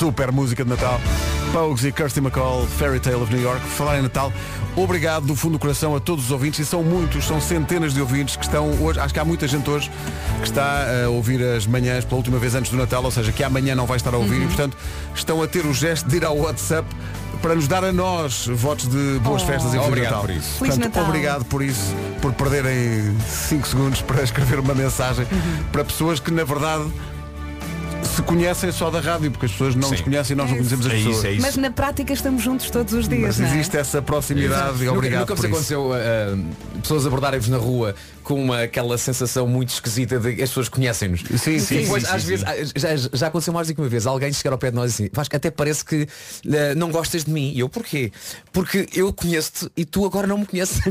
super 0.00 0.32
música 0.32 0.64
de 0.64 0.70
Natal. 0.70 0.98
Pogues 1.52 1.84
e 1.84 1.92
Kirsty 1.92 2.20
McCall, 2.20 2.66
Fairy 2.66 2.98
Tale 2.98 3.16
of 3.16 3.30
New 3.30 3.42
York. 3.42 3.60
Falar 3.60 3.98
em 3.98 4.02
Natal, 4.02 4.32
obrigado 4.74 5.26
do 5.26 5.36
fundo 5.36 5.52
do 5.52 5.58
coração 5.58 5.94
a 5.94 6.00
todos 6.00 6.24
os 6.24 6.30
ouvintes, 6.30 6.60
e 6.60 6.64
são 6.64 6.82
muitos, 6.82 7.26
são 7.26 7.38
centenas 7.38 7.92
de 7.92 8.00
ouvintes 8.00 8.34
que 8.34 8.44
estão 8.44 8.70
hoje, 8.82 8.98
acho 8.98 9.12
que 9.12 9.20
há 9.20 9.24
muita 9.26 9.46
gente 9.46 9.68
hoje 9.68 9.90
que 10.38 10.46
está 10.46 10.86
a 11.04 11.10
ouvir 11.10 11.42
as 11.42 11.66
manhãs 11.66 12.02
pela 12.06 12.16
última 12.16 12.38
vez 12.38 12.54
antes 12.54 12.70
do 12.70 12.78
Natal, 12.78 13.04
ou 13.04 13.10
seja, 13.10 13.30
que 13.30 13.44
amanhã 13.44 13.74
não 13.74 13.84
vai 13.84 13.98
estar 13.98 14.14
a 14.14 14.16
ouvir 14.16 14.40
e, 14.40 14.46
portanto, 14.46 14.74
estão 15.14 15.42
a 15.42 15.46
ter 15.46 15.66
o 15.66 15.74
gesto 15.74 16.08
de 16.08 16.16
ir 16.16 16.24
ao 16.24 16.38
WhatsApp 16.38 16.88
para 17.42 17.54
nos 17.54 17.66
dar 17.68 17.84
a 17.84 17.92
nós 17.92 18.46
votos 18.46 18.86
de 18.88 19.18
boas 19.20 19.42
Oh. 19.42 19.46
festas 19.46 19.68
e 19.72 19.76
Feliz 19.76 19.86
Obrigado 19.88 20.10
Natal. 20.12 20.20
por 20.22 20.30
isso. 20.30 20.58
Feliz 20.58 20.74
Portanto, 20.74 20.94
Natal. 20.94 21.04
obrigado 21.08 21.44
por 21.46 21.62
isso, 21.62 21.94
por 22.20 22.32
perderem 22.34 23.16
5 23.26 23.66
segundos 23.68 24.02
para 24.02 24.22
escrever 24.22 24.58
uma 24.60 24.74
mensagem 24.74 25.26
para 25.72 25.84
pessoas 25.84 26.20
que 26.20 26.30
na 26.30 26.44
verdade 26.44 26.84
se 28.14 28.22
conhecem 28.22 28.70
só 28.72 28.90
da 28.90 29.00
rádio, 29.00 29.30
porque 29.30 29.46
as 29.46 29.52
pessoas 29.52 29.74
não 29.74 29.84
Sim. 29.84 29.90
nos 29.92 30.00
conhecem 30.02 30.34
e 30.34 30.36
nós 30.36 30.50
não 30.50 30.56
É 30.56 30.60
isso. 30.60 30.70
conhecemos 30.76 30.86
as 30.86 30.92
É 30.92 30.96
pessoas. 30.96 31.16
isso, 31.16 31.26
é 31.26 31.32
isso. 31.32 31.42
Mas 31.42 31.56
na 31.56 31.70
prática 31.70 32.12
estamos 32.12 32.42
juntos 32.42 32.70
todos 32.70 32.92
os 32.92 33.08
dias, 33.08 33.20
Mas 33.22 33.38
não 33.38 33.46
é? 33.46 33.50
existe 33.50 33.76
essa 33.76 34.02
proximidade 34.02 34.82
e 34.84 34.88
obrigado 34.88 35.20
nunca, 35.20 35.34
nunca 35.34 35.36
por 35.36 35.48
vos 35.48 35.60
isso. 35.62 35.74
aconteceu 35.74 35.92
ah, 35.92 35.96
ah, 36.76 36.78
pessoas 36.80 37.06
abordarem-vos 37.06 37.48
na 37.48 37.56
rua 37.58 37.94
com 38.22 38.34
uma, 38.40 38.62
aquela 38.62 38.96
sensação 38.98 39.46
muito 39.48 39.70
esquisita 39.70 40.18
de 40.20 40.36
que 40.36 40.42
as 40.42 40.50
pessoas 40.50 40.68
conhecem-nos. 40.68 41.20
Sim, 41.40 41.58
sim, 41.58 41.78
E 41.78 41.82
depois, 41.82 42.04
sim, 42.04 42.10
às 42.14 42.22
sim, 42.22 42.28
vezes, 42.28 42.44
ah, 42.46 42.54
já, 42.76 42.96
já 43.12 43.26
aconteceu 43.28 43.52
mais 43.52 43.66
do 43.68 43.74
que 43.74 43.80
uma 43.80 43.88
vez, 43.88 44.06
alguém 44.06 44.32
chegar 44.32 44.52
ao 44.52 44.58
pé 44.58 44.70
de 44.70 44.76
nós 44.76 44.92
e 44.92 44.94
assim, 45.04 45.10
Vasco, 45.12 45.34
até 45.34 45.50
parece 45.50 45.84
que 45.84 46.06
ah, 46.46 46.74
não 46.76 46.90
gostas 46.90 47.24
de 47.24 47.30
mim. 47.30 47.52
E 47.54 47.60
eu, 47.60 47.68
porquê? 47.68 48.12
Porque 48.52 48.86
eu 48.94 49.12
conheço-te 49.12 49.70
e 49.76 49.84
tu 49.84 50.04
agora 50.04 50.26
não 50.26 50.38
me 50.38 50.46
conheces. 50.46 50.80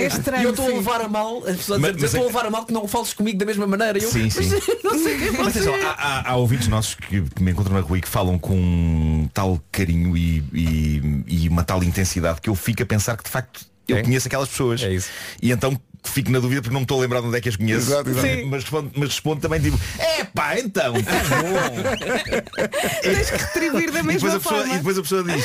É 0.00 0.06
estranho, 0.06 0.42
E 0.42 0.44
eu 0.44 0.50
estou 0.50 0.66
a 0.66 0.68
sim. 0.70 0.76
levar 0.76 1.00
a 1.00 1.08
mal, 1.08 1.38
as 1.46 1.56
pessoas 1.56 1.78
a 1.78 1.80
Mas- 1.82 1.94
dizer, 1.96 2.02
mas 2.02 2.14
estou 2.14 2.20
é- 2.20 2.24
a 2.24 2.26
levar 2.26 2.46
a 2.46 2.50
mal 2.50 2.64
que 2.64 2.72
não 2.72 2.86
fales 2.86 3.12
comigo 3.12 3.38
da 3.38 3.44
mesma 3.46 3.66
maneira. 3.66 3.98
E 3.98 4.02
Eu, 4.02 4.10
Sim, 4.10 4.28
sim. 4.30 4.48
não 4.84 4.98
sei 4.98 5.18
quem 5.18 5.32
Mas 5.32 5.48
atenção, 5.48 5.74
é. 5.74 5.80
Há, 6.00 6.20
há, 6.20 6.30
há 6.32 6.36
ouvintes 6.36 6.68
nossos 6.68 6.94
que, 6.94 7.20
que 7.22 7.42
me 7.42 7.52
encontram 7.52 7.74
na 7.74 7.80
rua 7.80 7.98
e 7.98 8.00
que 8.00 8.08
falam 8.08 8.38
com 8.38 8.54
um 8.56 9.28
tal 9.32 9.60
carinho 9.70 10.16
e, 10.16 10.42
e- 10.52 11.24
e 11.44 11.48
uma 11.48 11.62
tal 11.64 11.82
intensidade 11.84 12.40
que 12.40 12.48
eu 12.50 12.54
fico 12.54 12.82
a 12.82 12.86
pensar 12.86 13.16
que 13.16 13.24
de 13.24 13.30
facto 13.30 13.64
eu 13.88 13.96
É? 13.98 14.02
conheço 14.02 14.28
aquelas 14.28 14.48
pessoas. 14.48 14.82
É 14.82 14.92
isso. 14.92 15.08
E 15.42 15.50
então 15.50 15.78
fico 16.02 16.30
na 16.30 16.38
dúvida 16.38 16.62
porque 16.62 16.72
não 16.72 16.80
me 16.80 16.84
estou 16.84 16.96
a 16.98 17.02
lembrar 17.02 17.20
de 17.20 17.26
onde 17.26 17.36
é 17.36 17.40
que 17.42 17.48
as 17.48 17.56
conheço. 17.56 17.90
Exato, 17.90 18.08
exato. 18.08 18.26
Mas, 18.26 18.44
mas 18.46 18.62
respondo, 18.62 18.90
mas 18.96 19.08
respondo 19.10 19.40
também 19.42 19.60
tipo, 19.60 19.78
é 19.98 20.24
pá, 20.24 20.58
então, 20.58 20.96
estás 20.96 21.28
bom. 21.28 22.30
Tens 23.02 23.30
que 23.30 23.36
retribuir 23.36 23.90
da 23.92 23.98
E 24.00 24.02
depois, 24.02 24.22
mesma 24.22 24.28
a 24.36 24.40
pessoa, 24.40 24.58
forma. 24.60 24.74
e 24.74 24.76
depois 24.78 24.98
a 24.98 25.02
pessoa 25.02 25.24
diz, 25.24 25.44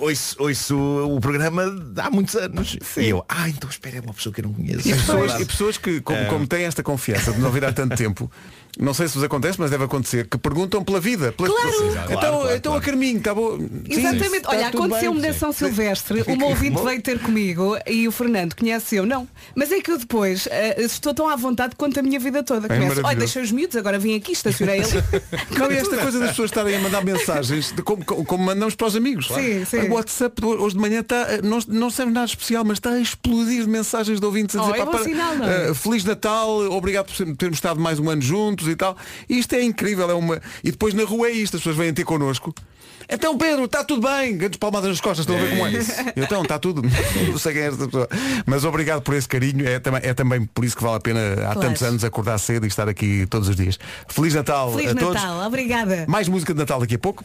ouço, 0.00 0.36
ouço 0.38 0.76
o 1.14 1.20
programa 1.20 1.62
há 1.98 2.10
muitos 2.10 2.34
anos. 2.34 2.76
E 2.96 3.08
eu, 3.08 3.24
ah, 3.28 3.48
então 3.48 3.68
espera, 3.70 3.98
é 3.98 4.00
uma 4.00 4.14
pessoa 4.14 4.32
que 4.32 4.40
eu 4.40 4.44
não 4.46 4.54
conheço. 4.54 4.88
E 4.88 4.92
É 4.92 4.96
pessoas, 4.96 5.40
e 5.40 5.44
pessoas 5.44 5.78
que, 5.78 6.00
como, 6.00 6.18
É. 6.18 6.24
como 6.24 6.46
têm 6.46 6.64
esta 6.64 6.82
confiança 6.82 7.32
de 7.32 7.38
não 7.40 7.50
vir 7.52 7.64
há 7.64 7.72
tanto 7.72 7.96
tempo, 7.96 8.30
não 8.78 8.92
sei 8.94 9.08
se 9.08 9.14
vos 9.14 9.24
acontece, 9.24 9.58
mas 9.60 9.70
deve 9.70 9.84
acontecer, 9.84 10.26
que 10.28 10.36
perguntam 10.38 10.82
pela 10.84 11.00
vida. 11.00 11.32
Pelas 11.32 11.52
Claro. 11.52 11.68
pessoas. 11.70 11.92
Claro, 11.94 12.12
Então, 12.12 12.20
claro, 12.40 12.56
então 12.56 12.72
claro. 12.72 12.78
a 12.78 12.80
Carminho, 12.86 13.18
está 13.18 13.34
bom? 13.34 13.58
Sim, 13.58 13.70
Exatamente. 13.88 14.36
está 14.36 14.50
Olha, 14.50 14.70
tudo 14.70 14.84
aconteceu-me 14.84 15.20
na 15.20 15.32
São 15.32 15.52
Sim. 15.52 15.66
Silvestre. 15.66 16.22
Uma 16.28 16.46
ouvinte 16.46 16.74
Bom. 16.74 16.84
veio 16.84 17.02
ter 17.02 17.18
comigo 17.18 17.76
e 17.86 18.06
o 18.08 18.12
Fernando 18.12 18.54
conhece 18.54 18.96
eu. 18.96 19.06
Não. 19.06 19.28
Mas 19.54 19.70
é 19.72 19.80
que 19.80 19.90
eu 19.90 19.98
depois 19.98 20.46
eh, 20.50 20.82
estou 20.82 21.14
tão 21.14 21.28
à 21.28 21.36
vontade 21.36 21.74
quanto 21.76 21.98
a 22.00 22.02
minha 22.02 22.18
vida 22.18 22.42
toda. 22.42 22.68
Começo, 22.68 23.00
olha, 23.04 23.16
deixei 23.16 23.42
os 23.42 23.50
miúdos, 23.52 23.76
agora 23.76 23.98
vim 23.98 24.14
aqui, 24.16 24.32
estacionei 24.32 24.80
ali. 24.80 24.92
Não, 25.58 25.70
e 25.70 25.76
esta 25.76 25.96
coisa 25.98 26.18
das 26.18 26.30
pessoas 26.30 26.50
estarem 26.50 26.76
a 26.76 26.80
mandar 26.80 27.04
mensagens 27.04 27.72
de 27.72 27.82
como, 27.82 28.04
como- 28.04 28.24
como 28.24 28.44
mandamos 28.44 28.74
para 28.74 28.86
os 28.86 28.96
amigos. 28.96 29.28
Sim, 29.28 29.64
sim. 29.64 29.78
O 29.88 29.94
WhatsApp 29.94 30.40
de 30.40 30.46
hoje 30.46 30.74
de 30.74 30.80
manhã 30.80 31.00
está, 31.00 31.26
não, 31.42 31.58
não 31.68 31.90
serve 31.90 32.12
nada 32.12 32.26
especial, 32.26 32.64
mas 32.64 32.78
está 32.78 32.90
a 32.90 33.00
explodir 33.00 33.62
de 33.62 33.68
mensagens 33.68 34.18
de 34.20 34.26
ouvintes 34.26 34.56
a 34.56 34.62
Oh, 34.62 34.66
dizer 34.66 34.74
é 34.74 34.78
"Pá, 34.78 34.84
bom 34.86 34.90
para- 34.92 35.04
sinal, 35.04 35.36
não 35.36 35.46
é?" 35.48 35.70
eh, 35.70 35.74
Feliz 35.74 36.04
Natal, 36.04 36.50
obrigado 36.72 37.06
por 37.06 37.36
termos 37.36 37.56
estado 37.58 37.80
mais 37.80 37.98
um 37.98 38.08
ano 38.10 38.22
juntos 38.22 38.63
e 38.72 38.76
tal. 38.76 38.96
E 39.28 39.38
isto 39.38 39.54
é 39.54 39.62
incrível, 39.62 40.10
é 40.10 40.14
uma. 40.14 40.40
E 40.62 40.70
depois 40.70 40.94
na 40.94 41.04
rua 41.04 41.28
é 41.28 41.32
isto, 41.32 41.56
as 41.56 41.60
pessoas 41.62 41.76
vêm 41.76 41.92
ter 41.92 42.04
connosco. 42.04 42.54
Então 43.06 43.36
Pedro, 43.36 43.66
está 43.66 43.84
tudo 43.84 44.00
bem, 44.08 44.34
grandes 44.38 44.58
palmadas 44.58 44.88
nas 44.88 44.98
costas, 45.00 45.20
estão 45.26 45.36
a 45.36 45.38
ver 45.38 45.50
como 45.50 45.66
é. 45.66 45.74
Eu, 46.16 46.24
Então, 46.24 46.42
está 46.42 46.58
tudo. 46.58 46.80
Não 47.30 47.38
sei 47.38 47.52
quem 47.52 47.62
é 47.62 47.66
esta 47.66 47.84
pessoa. 47.84 48.08
Mas 48.46 48.64
obrigado 48.64 49.02
por 49.02 49.14
esse 49.14 49.28
carinho. 49.28 49.68
É, 49.68 49.78
também- 49.78 50.00
é 50.02 50.14
também 50.14 50.44
por 50.46 50.64
isso 50.64 50.74
que 50.74 50.82
vale 50.82 50.96
a 50.96 51.00
pena 51.00 51.20
há 51.34 51.36
Claro. 51.52 51.60
tantos 51.60 51.82
anos 51.82 52.02
acordar 52.02 52.38
cedo 52.38 52.64
e 52.64 52.68
estar 52.68 52.88
aqui 52.88 53.26
todos 53.26 53.46
os 53.50 53.56
dias. 53.56 53.78
Feliz 54.08 54.32
Natal 54.32 54.72
Feliz 54.72 54.92
a 54.92 54.94
todos. 54.94 55.14
Natal, 55.22 55.46
obrigada. 55.46 56.06
Mais 56.08 56.28
música 56.28 56.54
de 56.54 56.58
Natal 56.60 56.80
daqui 56.80 56.94
a 56.94 56.98
pouco. 56.98 57.22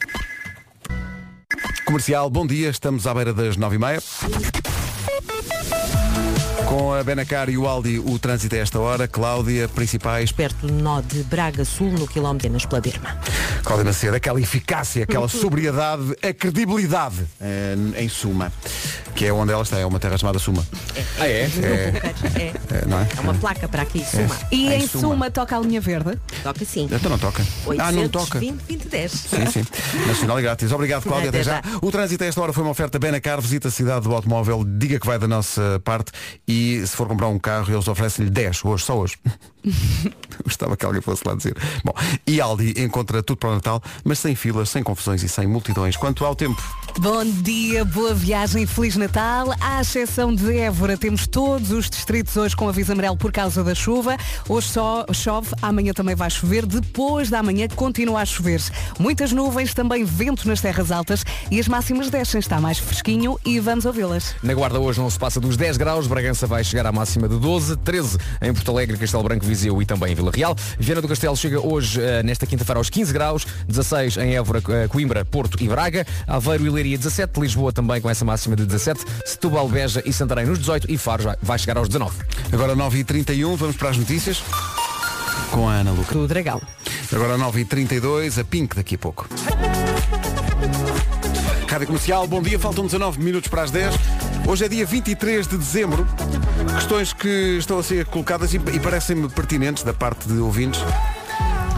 Comercial, 1.86 2.28
bom 2.28 2.46
dia, 2.46 2.68
estamos 2.68 3.06
à 3.06 3.14
beira 3.14 3.32
das 3.32 3.56
nove 3.56 3.76
e 3.76 3.78
meia. 3.78 4.02
Com 6.70 6.94
a 6.94 7.02
Benacar 7.02 7.50
e 7.50 7.58
o 7.58 7.66
Aldi, 7.66 7.98
o 7.98 8.16
trânsito 8.16 8.54
a 8.54 8.58
esta 8.58 8.78
hora. 8.78 9.08
Cláudia, 9.08 9.68
principais. 9.68 10.30
Perto 10.30 10.68
do 10.68 10.72
nó 10.72 11.00
de 11.00 11.24
Braga 11.24 11.64
Sul, 11.64 11.90
no 11.90 12.06
quilómetro 12.06 12.48
nas 12.48 12.64
Pladerma. 12.64 13.18
Cláudia 13.64 13.84
Macedo, 13.84 14.14
aquela 14.14 14.40
eficácia, 14.40 15.02
aquela 15.02 15.26
sobriedade, 15.26 16.16
a 16.22 16.32
credibilidade, 16.32 17.16
eh, 17.40 17.74
em 17.96 18.08
Suma, 18.08 18.52
que 19.16 19.26
é 19.26 19.32
onde 19.32 19.52
ela 19.52 19.64
está, 19.64 19.78
é 19.80 19.84
uma 19.84 19.98
terra 19.98 20.16
chamada 20.16 20.38
Suma. 20.38 20.64
Ah, 21.18 21.26
é? 21.26 21.42
É, 21.42 22.52
É, 22.72 22.86
não 22.86 23.00
é? 23.00 23.08
é 23.16 23.20
uma 23.20 23.34
placa 23.34 23.66
para 23.68 23.82
aqui, 23.82 24.04
Suma. 24.04 24.36
E 24.52 24.68
Em 24.68 24.82
em 24.84 24.86
Suma. 24.86 25.08
Suma 25.08 25.30
toca 25.30 25.56
a 25.56 25.60
linha 25.60 25.80
verde. 25.80 26.16
Toca 26.44 26.64
sim. 26.64 26.88
Então 26.90 27.10
não 27.10 27.18
toca. 27.18 27.42
Ah, 27.80 27.90
não 27.90 28.08
toca. 28.08 28.38
820 28.38 28.78
2010. 28.88 29.10
Sim, 29.12 29.46
sim. 29.50 30.06
Nacional 30.06 30.38
e 30.38 30.42
grátis. 30.42 30.70
Obrigado, 30.70 31.02
Cláudia. 31.02 31.30
Até 31.30 31.40
Até 31.40 31.50
já. 31.50 31.62
já. 31.62 31.78
O 31.82 31.90
trânsito 31.90 32.22
a 32.22 32.28
esta 32.28 32.40
hora 32.40 32.52
foi 32.52 32.62
uma 32.62 32.70
oferta 32.70 32.96
Benacar. 32.96 33.40
Visita 33.40 33.66
a 33.66 33.70
cidade 33.72 34.04
do 34.04 34.14
automóvel, 34.14 34.64
diga 34.64 35.00
que 35.00 35.06
vai 35.06 35.18
da 35.18 35.26
nossa 35.26 35.80
parte 35.84 36.12
e 36.46 36.59
se 36.86 36.96
for 36.96 37.06
comprar 37.06 37.28
um 37.28 37.38
carro, 37.38 37.72
eles 37.72 37.88
oferecem-lhe 37.88 38.30
10 38.30 38.64
hoje, 38.64 38.84
só 38.84 38.98
hoje. 38.98 39.16
Gostava 40.44 40.76
que 40.76 40.84
alguém 40.84 41.02
fosse 41.02 41.22
lá 41.26 41.34
dizer. 41.34 41.56
Bom, 41.84 41.92
e 42.26 42.40
Aldi 42.40 42.74
encontra 42.78 43.22
tudo 43.22 43.38
para 43.38 43.50
o 43.50 43.54
Natal, 43.54 43.82
mas 44.04 44.18
sem 44.18 44.34
filas, 44.34 44.68
sem 44.68 44.82
confusões 44.82 45.22
e 45.22 45.28
sem 45.28 45.46
multidões. 45.46 45.96
Quanto 45.96 46.24
ao 46.24 46.34
tempo, 46.34 46.62
Bom 46.98 47.24
dia, 47.24 47.84
boa 47.84 48.12
viagem, 48.12 48.66
Feliz 48.66 48.96
Natal. 48.96 49.54
À 49.60 49.80
exceção 49.80 50.34
de 50.34 50.58
Évora, 50.58 50.98
temos 50.98 51.26
todos 51.26 51.70
os 51.70 51.88
distritos 51.88 52.36
hoje 52.36 52.54
com 52.54 52.68
aviso 52.68 52.92
amarelo 52.92 53.16
por 53.16 53.32
causa 53.32 53.62
da 53.62 53.74
chuva. 53.74 54.16
Hoje 54.48 54.68
só 54.68 55.06
chove, 55.12 55.48
amanhã 55.62 55.92
também 55.92 56.14
vai 56.14 56.28
chover. 56.28 56.66
Depois 56.66 57.30
da 57.30 57.42
manhã 57.42 57.68
continua 57.68 58.20
a 58.20 58.26
chover. 58.26 58.60
Muitas 58.98 59.32
nuvens, 59.32 59.72
também 59.72 60.04
vento 60.04 60.46
nas 60.46 60.60
terras 60.60 60.90
altas 60.90 61.24
e 61.50 61.58
as 61.60 61.68
máximas 61.68 62.10
descem. 62.10 62.40
Está 62.40 62.60
mais 62.60 62.78
fresquinho 62.78 63.38
e 63.46 63.60
vamos 63.60 63.84
ouvi-las. 63.86 64.34
Na 64.42 64.52
Guarda 64.52 64.78
hoje 64.80 65.00
não 65.00 65.08
se 65.08 65.18
passa 65.18 65.40
dos 65.40 65.56
10 65.56 65.76
graus, 65.76 66.06
Bragança 66.06 66.46
vai 66.50 66.64
chegar 66.64 66.84
à 66.84 66.90
máxima 66.92 67.28
de 67.28 67.38
12, 67.38 67.76
13 67.76 68.18
em 68.42 68.52
Porto 68.52 68.70
Alegre, 68.72 68.96
Castelo 68.98 69.22
Branco, 69.22 69.46
Viseu 69.46 69.80
e 69.80 69.86
também 69.86 70.12
em 70.12 70.14
Vila 70.16 70.32
Real. 70.34 70.54
Viana 70.78 71.00
do 71.00 71.06
Castelo 71.08 71.36
chega 71.36 71.60
hoje, 71.64 72.00
eh, 72.02 72.22
nesta 72.24 72.44
quinta-feira, 72.44 72.78
aos 72.80 72.90
15 72.90 73.12
graus, 73.12 73.46
16 73.68 74.16
em 74.16 74.34
Évora, 74.34 74.60
eh, 74.68 74.88
Coimbra, 74.88 75.24
Porto 75.24 75.56
e 75.62 75.68
Braga, 75.68 76.04
Aveiro 76.26 76.66
e 76.66 76.70
Leiria 76.70 76.98
17, 76.98 77.40
Lisboa 77.40 77.72
também 77.72 78.00
com 78.00 78.10
essa 78.10 78.24
máxima 78.24 78.56
de 78.56 78.66
17, 78.66 79.00
Setúbal, 79.24 79.68
Beja 79.68 80.02
e 80.04 80.12
Santarém 80.12 80.44
nos 80.44 80.58
18 80.58 80.90
e 80.90 80.98
Faro 80.98 81.22
vai- 81.22 81.36
vai 81.40 81.58
chegar 81.58 81.78
aos 81.78 81.86
19. 81.88 82.16
agora 82.52 82.74
9h31, 82.74 83.54
vamos 83.56 83.76
para 83.76 83.90
as 83.90 83.96
notícias 83.96 84.42
com 85.52 85.68
a 85.68 85.74
Ana 85.74 85.92
Luca. 85.92 86.12
Do 86.12 86.26
Dragão. 86.26 86.60
Agora 87.12 87.38
9h32, 87.38 88.38
a 88.40 88.44
Pink 88.44 88.74
daqui 88.76 88.96
a 88.96 88.98
pouco. 88.98 89.28
Rádio 91.68 91.86
Comercial, 91.86 92.26
bom 92.26 92.42
dia, 92.42 92.58
faltam 92.58 92.84
19 92.86 93.20
minutos 93.22 93.48
para 93.48 93.62
as 93.62 93.70
10. 93.70 93.94
Hoje 94.46 94.64
é 94.64 94.68
dia 94.68 94.84
23 94.86 95.46
de 95.46 95.56
dezembro. 95.56 96.06
Questões 96.74 97.12
que 97.12 97.28
estão 97.58 97.78
a 97.78 97.82
ser 97.82 98.04
colocadas 98.06 98.52
e, 98.52 98.56
e 98.56 98.80
parecem-me 98.80 99.28
pertinentes 99.28 99.82
da 99.84 99.92
parte 99.94 100.26
de 100.26 100.38
ouvintes. 100.38 100.80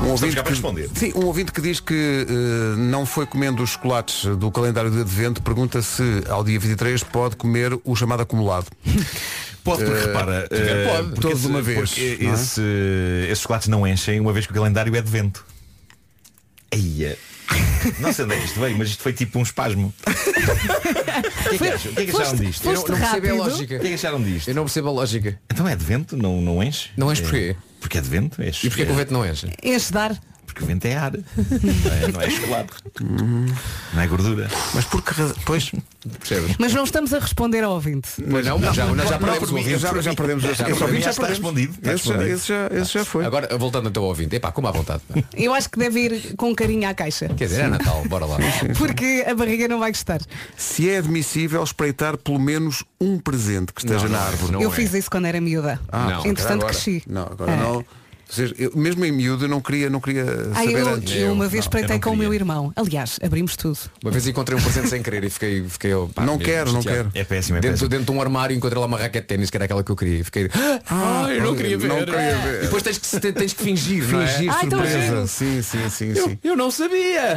Um 0.01 0.09
para 0.43 0.53
que. 0.53 0.99
Sim, 0.99 1.13
um 1.15 1.27
ouvinte 1.27 1.53
que 1.53 1.61
diz 1.61 1.79
que 1.79 2.27
eh, 2.29 2.77
não 2.77 3.07
foi 3.07 3.25
comendo 3.25 3.63
os 3.63 3.71
chocolates 3.71 4.25
do 4.37 4.51
calendário 4.51 4.91
de 4.91 5.01
advento, 5.01 5.41
pergunta 5.43 5.81
se 5.81 6.03
ao 6.29 6.43
dia 6.43 6.59
23 6.59 7.05
pode 7.05 7.37
comer 7.37 7.79
o 7.85 7.95
chamado 7.95 8.23
acumulado. 8.23 8.67
Pode, 9.65 9.85
porque 9.85 10.07
repara, 10.07 10.49
eh, 10.51 10.89
pode, 10.89 11.09
porque 11.11 11.21
todos 11.21 11.39
esse- 11.39 11.47
uma 11.47 11.63
vez, 11.63 11.91
porque 11.91 12.19
é? 12.21 12.25
esse, 12.35 12.61
esses 13.29 13.39
chocolates 13.43 13.69
não 13.69 13.87
enchem 13.87 14.19
uma 14.19 14.33
vez 14.33 14.45
que 14.45 14.51
o 14.51 14.55
calendário 14.57 14.93
é 14.97 15.01
de 15.01 15.09
vento. 15.09 15.45
Eia. 16.69 17.17
Não 18.01 18.13
sei 18.13 18.25
onde 18.25 18.35
é 18.35 18.39
que 18.39 18.45
isto 18.47 18.61
veio, 18.61 18.79
mas 18.79 18.89
isto 18.89 19.03
foi 19.03 19.13
tipo 19.13 19.39
um 19.39 19.43
espasmo. 19.43 19.93
O 21.45 21.49
que 21.51 21.55
é 21.55 21.59
que 21.59 21.69
acham? 21.69 21.93
O 21.93 21.95
que 21.95 22.01
é 22.01 22.05
que 22.05 22.11
acharam 22.11 22.31
Foste- 22.31 22.47
disto? 22.47 22.63
foste 22.63 22.91
não 22.91 22.99
percebo 22.99 23.03
a 23.05 23.09
rápido? 23.11 23.37
lógica. 23.37 23.77
O 23.77 23.81
que 23.81 23.87
é 23.87 23.89
que 23.89 23.95
acharam 23.95 24.23
disto? 24.23 24.49
Eu 24.49 24.55
não 24.55 24.65
percebo 24.65 24.89
a 24.89 24.93
lógica. 24.93 25.39
Então 25.51 25.69
é 25.69 25.77
de 25.77 25.85
vento, 25.85 26.17
não, 26.17 26.41
não 26.41 26.63
enche? 26.63 26.91
Não 26.97 27.13
enche 27.13 27.21
É- 27.21 27.25
porquê? 27.25 27.57
Porque 27.81 27.99
é 27.99 28.01
de 28.01 28.09
vento. 28.09 28.41
É, 28.41 28.49
E 28.49 28.53
porquê 28.71 28.87
que 28.87 28.93
o 28.93 28.95
vento 28.95 29.13
não 29.13 29.27
enche? 29.27 29.49
Enche 29.63 29.93
de 29.93 29.99
ar. 29.99 30.19
Porque 30.53 30.65
o 30.65 30.67
vento 30.67 30.85
é 30.87 30.95
ar. 30.97 31.13
Não 31.13 31.93
é, 31.93 32.13
não 32.13 32.21
é 32.21 32.31
chocolate. 32.31 32.71
Não 33.95 34.03
é 34.03 34.07
gordura. 34.07 34.49
Mas 34.75 34.85
por 34.85 35.03
que 35.03 35.13
razão? 35.15 35.35
Pois. 35.45 35.71
Percebes? 36.19 36.57
Mas 36.59 36.73
não 36.75 36.85
estamos 36.85 37.15
a 37.15 37.19
responder 37.19 37.63
ao 37.63 37.73
ouvinte. 37.73 38.09
Pois 38.29 38.45
não, 38.47 38.59
já, 38.73 38.87
nós 38.87 39.09
já 39.09 39.19
Não, 39.19 39.27
perdemos 39.27 39.51
o 39.51 39.57
ouvinte. 39.57 39.79
já, 39.79 40.01
já 40.03 40.15
perdemos 40.15 40.45
esse 40.45 40.63
ouvinte, 40.83 41.05
já 41.05 41.11
Está 41.11 41.27
respondido, 41.29 41.73
está 41.75 41.93
Esse 41.95 42.09
já, 42.09 42.15
respondido. 42.15 42.37
esse 42.37 42.49
já, 42.49 42.67
esse 42.73 42.93
já 42.95 43.05
foi. 43.05 43.25
Agora, 43.25 43.57
voltando 43.57 43.87
ao 43.87 43.93
teu 43.93 44.03
ouvinte, 44.03 44.35
epá, 44.37 44.51
como 44.51 44.67
à 44.69 44.73
vontade. 44.73 45.03
pá. 45.09 45.23
Eu 45.35 45.55
acho 45.55 45.71
que 45.71 45.79
deve 45.79 46.01
ir 46.01 46.35
com 46.37 46.55
carinho 46.55 46.89
à 46.89 46.95
caixa. 46.95 47.29
Quer 47.29 47.45
dizer, 47.47 47.61
é 47.63 47.69
Natal, 47.69 48.03
bora 48.09 48.27
lá. 48.27 48.37
Porque 48.77 49.25
a 49.29 49.35
barriga 49.35 49.69
não 49.69 49.79
vai 49.79 49.91
gostar. 49.93 50.21
Se 50.57 50.91
é 50.91 50.99
admissível 50.99 51.63
espreitar 51.63 52.17
pelo 52.17 52.39
menos 52.41 52.85
um 53.01 53.19
presente 53.19 53.73
que 53.73 53.81
esteja 53.81 54.05
Não, 54.09 54.13
na 54.13 54.19
não 54.19 54.25
é, 54.25 54.29
árvore. 54.29 54.53
não 54.53 54.63
eu 54.63 54.73
é. 54.73 54.75
fiz 54.75 54.93
isso 54.95 55.11
quando 55.11 55.27
era 55.27 55.41
miúda. 55.41 55.81
Não, 55.93 56.27
Entretanto 56.27 56.63
agora. 56.63 56.73
cresci. 56.73 57.03
Não, 57.07 57.23
agora 57.23 57.53
É. 57.53 57.57
não. 57.57 57.85
Seja, 58.35 58.55
eu, 58.59 58.73
mesmo 58.75 59.05
em 59.05 59.13
miúdo 59.13 59.45
eu 59.45 59.49
não 59.49 59.61
queria, 59.61 59.89
não 59.91 60.01
queria 60.01 60.25
Ah, 60.53 60.55
saber 60.65 60.79
eu, 60.81 60.89
antes. 60.89 61.15
eu 61.17 61.33
uma 61.33 61.49
vez 61.49 61.65
espreitei 61.65 61.97
eu 61.97 62.01
com 62.01 62.11
o 62.11 62.17
meu 62.17 62.33
irmão. 62.33 62.73
Aliás, 62.77 63.19
abrimos 63.23 63.57
tudo. 63.57 63.79
Uma 64.03 64.11
vez 64.11 64.27
encontrei 64.27 64.59
um 64.59 64.63
presente 64.63 64.89
sem 64.89 65.03
querer 65.03 65.25
e 65.25 65.31
fiquei, 65.31 65.65
fiquei 65.69 65.93
pá, 66.15 66.25
Não 66.25 66.39
quero, 66.39 66.73
não 66.73 66.83
quero. 66.83 67.11
É 67.15 67.25
péssimo, 67.25 67.59
é 67.59 67.61
dentro, 67.61 67.75
péssimo. 67.75 67.89
dentro 67.89 68.05
de 68.07 68.11
um 68.13 68.21
armário 68.21 68.57
encontrei 68.57 68.81
lá 68.81 68.87
uma 68.87 68.99
raquete 68.99 69.23
de 69.25 69.29
ténis 69.29 69.51
que 69.51 69.57
era 69.57 69.65
aquela 69.65 69.83
que 69.85 69.91
eu 69.91 69.97
queria. 69.97 70.19
E 70.21 70.25
Fiquei. 70.25 70.51
Ah, 70.89 71.27
eu 71.31 71.43
não 71.45 71.55
queria 71.57 71.77
ver. 71.79 71.89
não 71.89 71.99
queria 71.99 72.39
ver. 72.39 72.59
E 72.59 72.63
depois 72.65 72.83
tens 72.83 72.99
que, 72.99 73.33
tens 73.33 73.53
que 73.53 73.63
fingir, 73.63 74.05
não 74.09 74.23
é? 74.23 74.27
Fingir 74.27 74.53
Ah, 74.53 74.61
então 74.65 74.79
surpresa. 74.81 75.27
Sim, 75.27 75.63
sim, 75.63 75.89
sim, 75.91 76.13
Eu, 76.17 76.29
sim. 76.29 76.39
eu 76.43 76.57
não 76.57 76.71
sabia. 76.71 77.37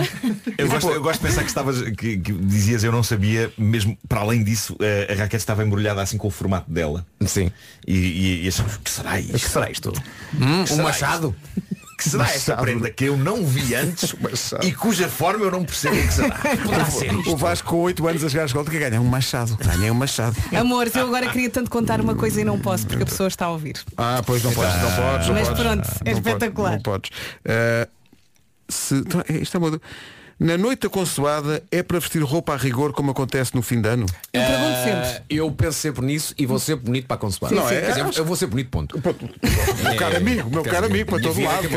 Eu 0.58 0.68
gosto, 0.68 0.90
eu 0.90 1.02
gosto 1.02 1.22
de 1.22 1.28
pensar 1.28 1.42
que 1.42 1.50
estavas 1.50 1.82
que, 1.82 2.18
que 2.18 2.32
dizias 2.34 2.84
eu 2.84 2.92
não 2.92 3.04
sabia, 3.04 3.52
mesmo 3.58 3.98
para 4.08 4.22
além 4.22 4.44
disso, 4.44 4.76
a, 4.80 5.12
a 5.14 5.16
raquete 5.16 5.38
estava 5.38 5.64
embrulhada 5.64 6.02
assim 6.02 6.18
com 6.18 6.28
o 6.28 6.32
formato 6.32 6.72
dela. 6.72 7.06
Sim. 7.26 7.52
E, 7.88 7.94
e, 7.96 8.46
e 8.46 8.48
achamos, 8.48 8.78
que 8.78 8.90
será 8.90 9.20
isto? 9.20 9.34
que 9.34 9.40
será 9.50 9.70
isto? 9.70 9.94
Hum, 10.34 10.62
um 10.62 10.66
será 10.66 10.85
machado? 10.86 11.36
Que 11.98 12.10
será 12.10 12.26
esta 12.26 12.52
Machado. 12.52 12.62
prenda 12.66 12.90
que 12.90 13.06
eu 13.06 13.16
não 13.16 13.46
vi 13.46 13.74
antes 13.74 14.14
e 14.64 14.74
cuja 14.74 15.08
forma 15.08 15.46
eu 15.46 15.50
não 15.52 15.64
percebo 15.64 15.96
o 15.96 16.02
que 16.06 16.14
será? 16.14 16.36
Poderá 16.62 16.86
ser 16.92 17.14
isto. 17.14 17.32
O 17.32 17.38
Vasco 17.38 17.70
com 17.70 17.78
8 17.84 18.08
anos 18.08 18.24
a 18.26 18.28
jogar 18.28 18.44
a 18.44 18.46
escola 18.48 18.66
que 18.70 18.78
ganha 18.78 19.00
um 19.00 19.06
machado. 19.06 19.56
Ganha 19.56 19.94
um 19.94 19.96
machado. 19.96 20.36
Amores, 20.60 20.94
eu 20.94 21.06
agora 21.08 21.30
queria 21.32 21.50
tanto 21.50 21.70
contar 21.72 22.02
uma 22.02 22.14
coisa 22.14 22.42
e 22.42 22.44
não 22.44 22.60
posso 22.60 22.86
porque 22.86 23.04
a 23.04 23.06
pessoa 23.06 23.28
está 23.28 23.46
a 23.46 23.50
ouvir. 23.52 23.78
Ah, 23.96 24.22
pois 24.26 24.44
não 24.44 24.52
podes, 24.54 24.74
não 24.82 24.92
podes. 24.92 25.28
não 25.28 25.36
Mas 25.36 25.48
podes. 25.48 25.64
pronto, 25.64 25.90
é 26.04 26.12
Não 26.12 26.18
espetacular. 26.18 26.82
Podes, 26.82 26.84
não 26.86 26.92
podes. 26.92 27.12
Ah, 27.48 27.88
se, 28.68 28.96
então, 28.96 29.24
é, 29.30 29.34
isto 29.38 29.56
é 29.56 29.58
uma... 29.58 29.82
Na 30.38 30.58
noite 30.58 30.82
da 30.82 30.90
consoada 30.90 31.64
é 31.72 31.82
para 31.82 31.98
vestir 31.98 32.22
roupa 32.22 32.54
a 32.54 32.58
rigor 32.58 32.92
como 32.92 33.10
acontece 33.12 33.56
no 33.56 33.62
fim 33.62 33.80
de 33.80 33.88
ano? 33.88 34.06
Eu 34.34 34.42
pergunto 34.42 34.66
Ah, 34.76 34.84
sempre. 34.84 35.24
eu 35.30 35.50
penso 35.52 35.80
sempre 35.80 36.06
nisso 36.06 36.36
e 36.38 36.46
vou 36.46 36.60
ser 36.60 36.76
bonito 36.76 37.08
para 37.08 37.16
a 37.16 37.20
consoada. 37.20 37.56
Não 37.56 37.66
Sim, 37.70 37.76
é? 37.76 37.82
Quer 37.82 38.04
dizer, 38.04 38.20
eu- 38.20 38.26
vou 38.26 38.36
ser 38.36 38.48
bonito, 38.48 38.70
ponto. 38.70 39.02
Meu 39.02 39.96
caro 39.96 40.18
amigo, 40.18 40.50
meu 40.50 40.62
caro 40.64 40.88
amigo, 40.88 41.10
para 41.10 41.22
todo 41.22 41.42
lado. 41.42 41.70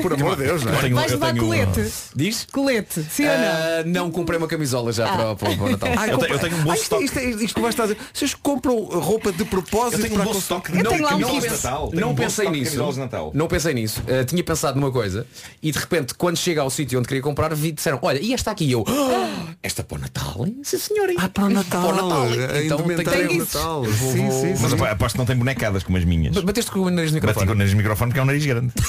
Por 0.00 0.12
amor 0.12 0.36
de 0.36 0.44
Deus, 0.44 0.62
não 0.64 0.72
é? 0.74 0.80
tenho- 0.80 0.94
Vais 0.94 1.10
levar 1.10 1.34
colete? 1.36 1.92
Diz? 2.14 2.46
Colete, 2.52 3.02
sim 3.10 3.26
ou 3.26 3.36
não? 3.36 3.44
Ah, 3.46 3.82
não 3.84 4.10
comprei 4.12 4.38
uma 4.38 4.46
camisola 4.46 4.92
já 4.92 5.08
para, 5.08 5.34
para, 5.34 5.56
para 5.56 5.64
o 5.64 5.70
Natal. 5.70 5.88
Ah, 5.98 6.06
Eu 6.06 6.18
tenho- 6.18 6.32
eu 6.34 6.38
tenho 6.38 6.56
um 6.56 6.62
bom 6.62 6.70
Ah, 6.70 6.74
isto, 6.74 6.82
estoque. 6.84 7.04
isto, 7.06 7.18
é- 7.18 7.24
isto 7.30 7.54
que 7.56 7.60
vais 7.60 7.74
estar 7.74 7.82
a 7.82 7.86
dizer. 7.88 7.98
Vocês 8.12 8.32
compram 8.34 8.76
roupa 8.84 9.32
de 9.32 9.44
propósito 9.44 9.96
Eu 9.96 10.02
tenho 10.02 10.14
um 10.14 10.16
para 10.22 10.32
bom 10.32 10.38
estoque 10.38 10.70
consoada? 10.70 10.78
Eu 10.78 10.84
não, 10.84 10.90
tenho 10.92 11.02
lá 11.02 11.08
um 11.08 11.12
camisolas 11.20 11.42
kit. 11.42 11.56
de 11.56 11.64
Natal. 11.64 11.88
Tenho 11.88 12.00
não 12.00 12.08
bom 12.10 12.14
pensei 12.14 12.28
estoque 12.44 12.52
de 12.52 12.58
nisso. 12.60 12.70
camisolas 12.70 12.94
de 12.94 13.00
Natal. 13.00 13.30
Não 13.34 13.48
pensei 13.48 13.74
nisso. 13.74 14.02
Tinha 14.28 14.44
pensado 14.44 14.78
numa 14.80 14.92
coisa 14.92 15.26
e 15.60 15.72
de 15.72 15.78
repente, 15.80 16.14
quando 16.14 16.36
chega 16.36 16.60
ao 16.60 16.70
sítio 16.70 16.96
onde 17.00 17.08
queria 17.08 17.22
comprar, 17.22 17.52
vi 17.56 17.72
disseram, 17.72 17.98
olha, 18.06 18.20
e 18.20 18.32
esta 18.32 18.50
aqui 18.50 18.70
eu. 18.70 18.84
"Ah, 18.88 19.54
esta 19.62 19.82
é 19.82 19.84
para 19.84 19.96
o 19.98 20.00
Natal, 20.00 20.46
hein? 20.46 20.60
Sim 20.62 20.78
senhor. 20.78 21.08
hein? 21.08 21.16
Ah, 21.18 21.28
para 21.28 21.44
o 21.44 21.50
Natal. 21.50 21.82
Para 21.82 22.04
o 22.04 22.08
Natal. 22.08 22.22
A 22.54 22.62
Então 22.62 22.78
indumentária 22.80 23.22
que 23.26 23.28
ter 23.34 23.38
Natal. 23.38 23.84
isso. 23.84 23.98
Sim, 23.98 24.30
sim, 24.30 24.54
Mas 24.60 24.70
sim. 24.70 24.74
apo- 24.76 24.84
aposto 24.84 25.14
que 25.14 25.18
não 25.18 25.26
tem 25.26 25.36
bonecadas 25.36 25.82
como 25.82 25.96
as 25.98 26.04
minhas. 26.04 26.36
Bateste 26.38 26.70
com 26.70 26.80
o 26.80 26.90
nariz 26.90 27.12
no 27.12 27.20
Bati 27.20 27.32
com 27.34 27.40
o 27.40 27.42
microfone. 27.42 27.58
nariz 27.58 27.72
no 27.72 27.76
microfone 27.78 28.12
que 28.12 28.18
é 28.18 28.22
um 28.22 28.26
nariz 28.26 28.46
grande. 28.46 28.72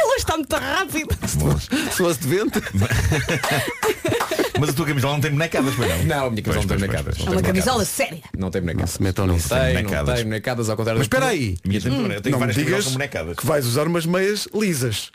Ele 0.00 0.16
está 0.16 0.36
muito 0.36 0.54
rápido. 0.54 1.16
Se 1.90 1.96
fosse 1.96 2.20
de 2.20 2.28
vento. 2.28 2.62
Mas 4.58 4.68
a 4.70 4.72
tua 4.74 4.86
camisola 4.86 5.14
não 5.14 5.20
tem 5.20 5.30
bonecadas, 5.30 5.74
pois 5.74 5.88
não? 5.88 6.04
Não, 6.04 6.26
a 6.26 6.30
minha 6.30 6.42
camisola 6.42 6.66
não 6.66 6.68
tem 6.68 6.78
bonecadas. 6.88 7.18
É 7.26 7.30
uma 7.30 7.42
camisola 7.42 7.84
séria. 7.84 8.20
Não 8.36 8.50
tem 8.50 8.60
bonecadas. 8.60 8.90
se 8.90 9.02
metam 9.02 9.26
nisso. 9.26 9.48
Tem, 9.48 9.58
não 9.58 9.82
bonecadas. 9.82 10.14
tem 10.16 10.24
bonecadas 10.24 10.68
ao 10.70 10.76
contrário 10.76 10.98
Mas 10.98 11.06
espera 11.06 11.26
aí. 11.26 11.56
Minha 11.64 11.80
tem- 11.80 11.92
eu 11.92 12.20
tenho 12.20 12.32
Não 12.32 12.38
várias 12.38 12.56
camisolas 12.56 12.56
digas 12.56 12.84
com 12.84 12.90
bonecadas. 12.92 13.36
que 13.36 13.46
vais 13.46 13.66
usar 13.66 13.86
umas 13.86 14.04
meias 14.04 14.46
lisas. 14.54 15.10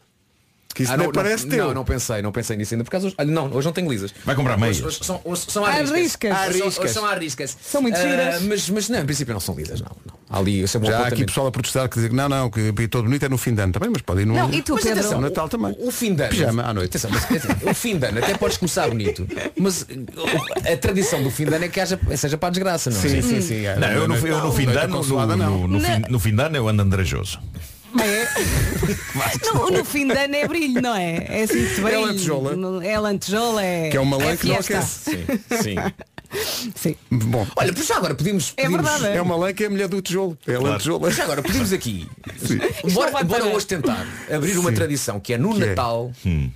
Que 0.75 0.83
isso 0.83 0.91
Ah, 0.91 0.97
não, 0.97 1.05
não, 1.05 1.11
parece 1.13 1.45
não, 1.47 1.55
teu. 1.55 1.65
não, 1.67 1.73
não 1.73 1.85
pensei, 1.85 2.21
não 2.21 2.31
pensei 2.33 2.57
nisso 2.57 2.73
ainda. 2.73 2.83
Por 2.83 2.91
causa 2.91 3.07
hoje, 3.07 3.15
olha, 3.17 3.31
não, 3.31 3.49
hoje 3.51 3.65
não 3.65 3.71
tenho 3.71 3.89
lisas. 3.89 4.13
Vai 4.25 4.35
comprar 4.35 4.57
meias. 4.57 4.75
Hoje, 4.75 4.87
hoje 4.87 4.99
são, 5.05 5.21
hoje 5.23 5.43
são 5.47 5.63
arriscas. 5.65 6.29
são- 6.31 6.37
Arriscas. 6.43 6.91
São 6.91 7.05
arriscas. 7.05 7.57
São 7.63 7.81
muito 7.81 7.95
Ah, 7.97 8.01
giras. 8.01 8.41
Mas, 8.41 8.69
mas 8.69 8.89
não, 8.89 8.99
em 8.99 9.05
princípio 9.05 9.33
não 9.33 9.39
são 9.39 9.55
lisas, 9.55 9.79
não. 9.79 9.87
não. 10.05 10.13
Há 10.29 10.37
Ali, 10.39 10.59
eu 10.59 10.65
um 10.65 10.85
Já 10.85 10.99
há 10.99 11.07
aqui 11.07 11.23
pessoal 11.23 11.47
a 11.47 11.51
protestar 11.51 11.87
que 11.87 11.97
diz 11.97 12.09
que 12.09 12.15
não, 12.15 12.27
não, 12.27 12.49
que 12.49 12.73
todo 12.89 13.05
bonito 13.05 13.23
é 13.23 13.29
no 13.29 13.37
fim 13.37 13.53
de 13.53 13.61
ano 13.61 13.71
também, 13.71 13.89
mas 13.89 14.01
pode 14.01 14.23
ir 14.23 14.25
no 14.25 14.33
Não, 14.33 14.51
e 14.51 14.61
tu, 14.61 14.73
Mas 14.73 14.83
Pedro? 14.83 14.99
atenção, 14.99 15.21
No 15.21 15.27
Natal 15.29 15.47
também. 15.47 15.71
O, 15.79 15.87
o 15.87 15.91
fim 15.93 16.13
de 16.13 16.23
ano. 16.23 16.29
Pijama 16.31 16.63
à 16.63 16.73
noite. 16.73 16.89
Atenção, 16.89 17.11
mas, 17.13 17.23
atenção, 17.23 17.55
o 17.71 17.73
fim 17.73 17.97
de 17.97 18.05
ano 18.07 18.19
até 18.19 18.37
podes 18.37 18.57
começar 18.57 18.89
bonito, 18.89 19.25
mas 19.57 19.83
o- 19.83 20.73
a 20.73 20.75
tradição 20.75 21.23
do 21.23 21.31
fim 21.31 21.45
de 21.45 21.53
ano 21.55 21.63
é 21.63 21.69
que 21.69 21.79
haja, 21.79 21.97
seja 22.17 22.37
para 22.37 22.47
a 22.49 22.51
desgraça, 22.51 22.89
não 22.89 22.97
é? 22.97 23.01
Sim, 23.01 23.21
sim, 23.21 23.39
sim. 23.41 23.65
é. 23.65 23.77
Não, 23.77 23.87
eu 23.87 24.07
no, 24.09 24.15
eu 24.27 24.43
no 24.43 24.51
fim 24.51 24.65
de 24.65 24.75
ano, 24.77 25.01
no, 25.01 25.25
não. 25.37 25.67
no, 25.67 25.67
no 25.67 25.79
no 26.09 26.19
fim 26.19 26.35
de 26.35 26.41
ano 26.41 26.57
eu 26.57 26.67
ando 26.67 26.81
andrajoso. 26.81 27.39
É. 28.03 28.27
no, 29.53 29.69
no 29.69 29.85
fim 29.85 30.07
de 30.07 30.13
ano 30.17 30.35
é 30.35 30.47
brilho, 30.47 30.81
não 30.81 30.95
é? 30.95 31.25
É 31.29 31.43
assim 31.43 31.65
de 31.65 31.81
brilho. 31.81 32.01
lantejola. 32.01 32.55
No- 32.55 32.81
É 32.81 32.99
lantejola, 32.99 33.63
é. 33.63 33.89
Que 33.89 33.97
é 33.97 33.99
uma 34.01 34.17
lã 34.17 34.31
é 34.31 34.37
que 34.37 34.47
não 34.47 34.55
aquece. 34.55 35.25
Sim. 35.63 35.75
Sim. 36.75 36.95
Bom, 37.09 37.47
Olha, 37.55 37.71
por 37.71 37.81
já 37.83 37.95
agora 37.95 38.13
podemos. 38.13 38.53
É 38.57 38.65
podemos- 38.65 38.89
verdade. 38.91 39.17
é 39.17 39.21
uma 39.21 39.37
lã 39.37 39.53
que 39.53 39.63
é 39.63 39.67
a 39.67 39.69
mulher 39.69 39.87
do 39.87 40.01
tijolo. 40.01 40.37
É 40.45 40.57
lã 40.57 40.77
tijolo. 40.77 41.09
Já 41.11 41.23
agora 41.23 41.41
pedimos 41.41 41.71
aqui. 41.71 42.07
Bora, 42.93 43.23
bora 43.23 43.45
hoje 43.45 43.65
tentar 43.67 44.05
abrir 44.29 44.57
uma 44.57 44.69
Sim. 44.71 44.75
tradição 44.75 45.19
que 45.19 45.33
é 45.33 45.37
no 45.37 45.55
Que 45.55 45.63
é? 45.63 45.67
Natal 45.67 46.11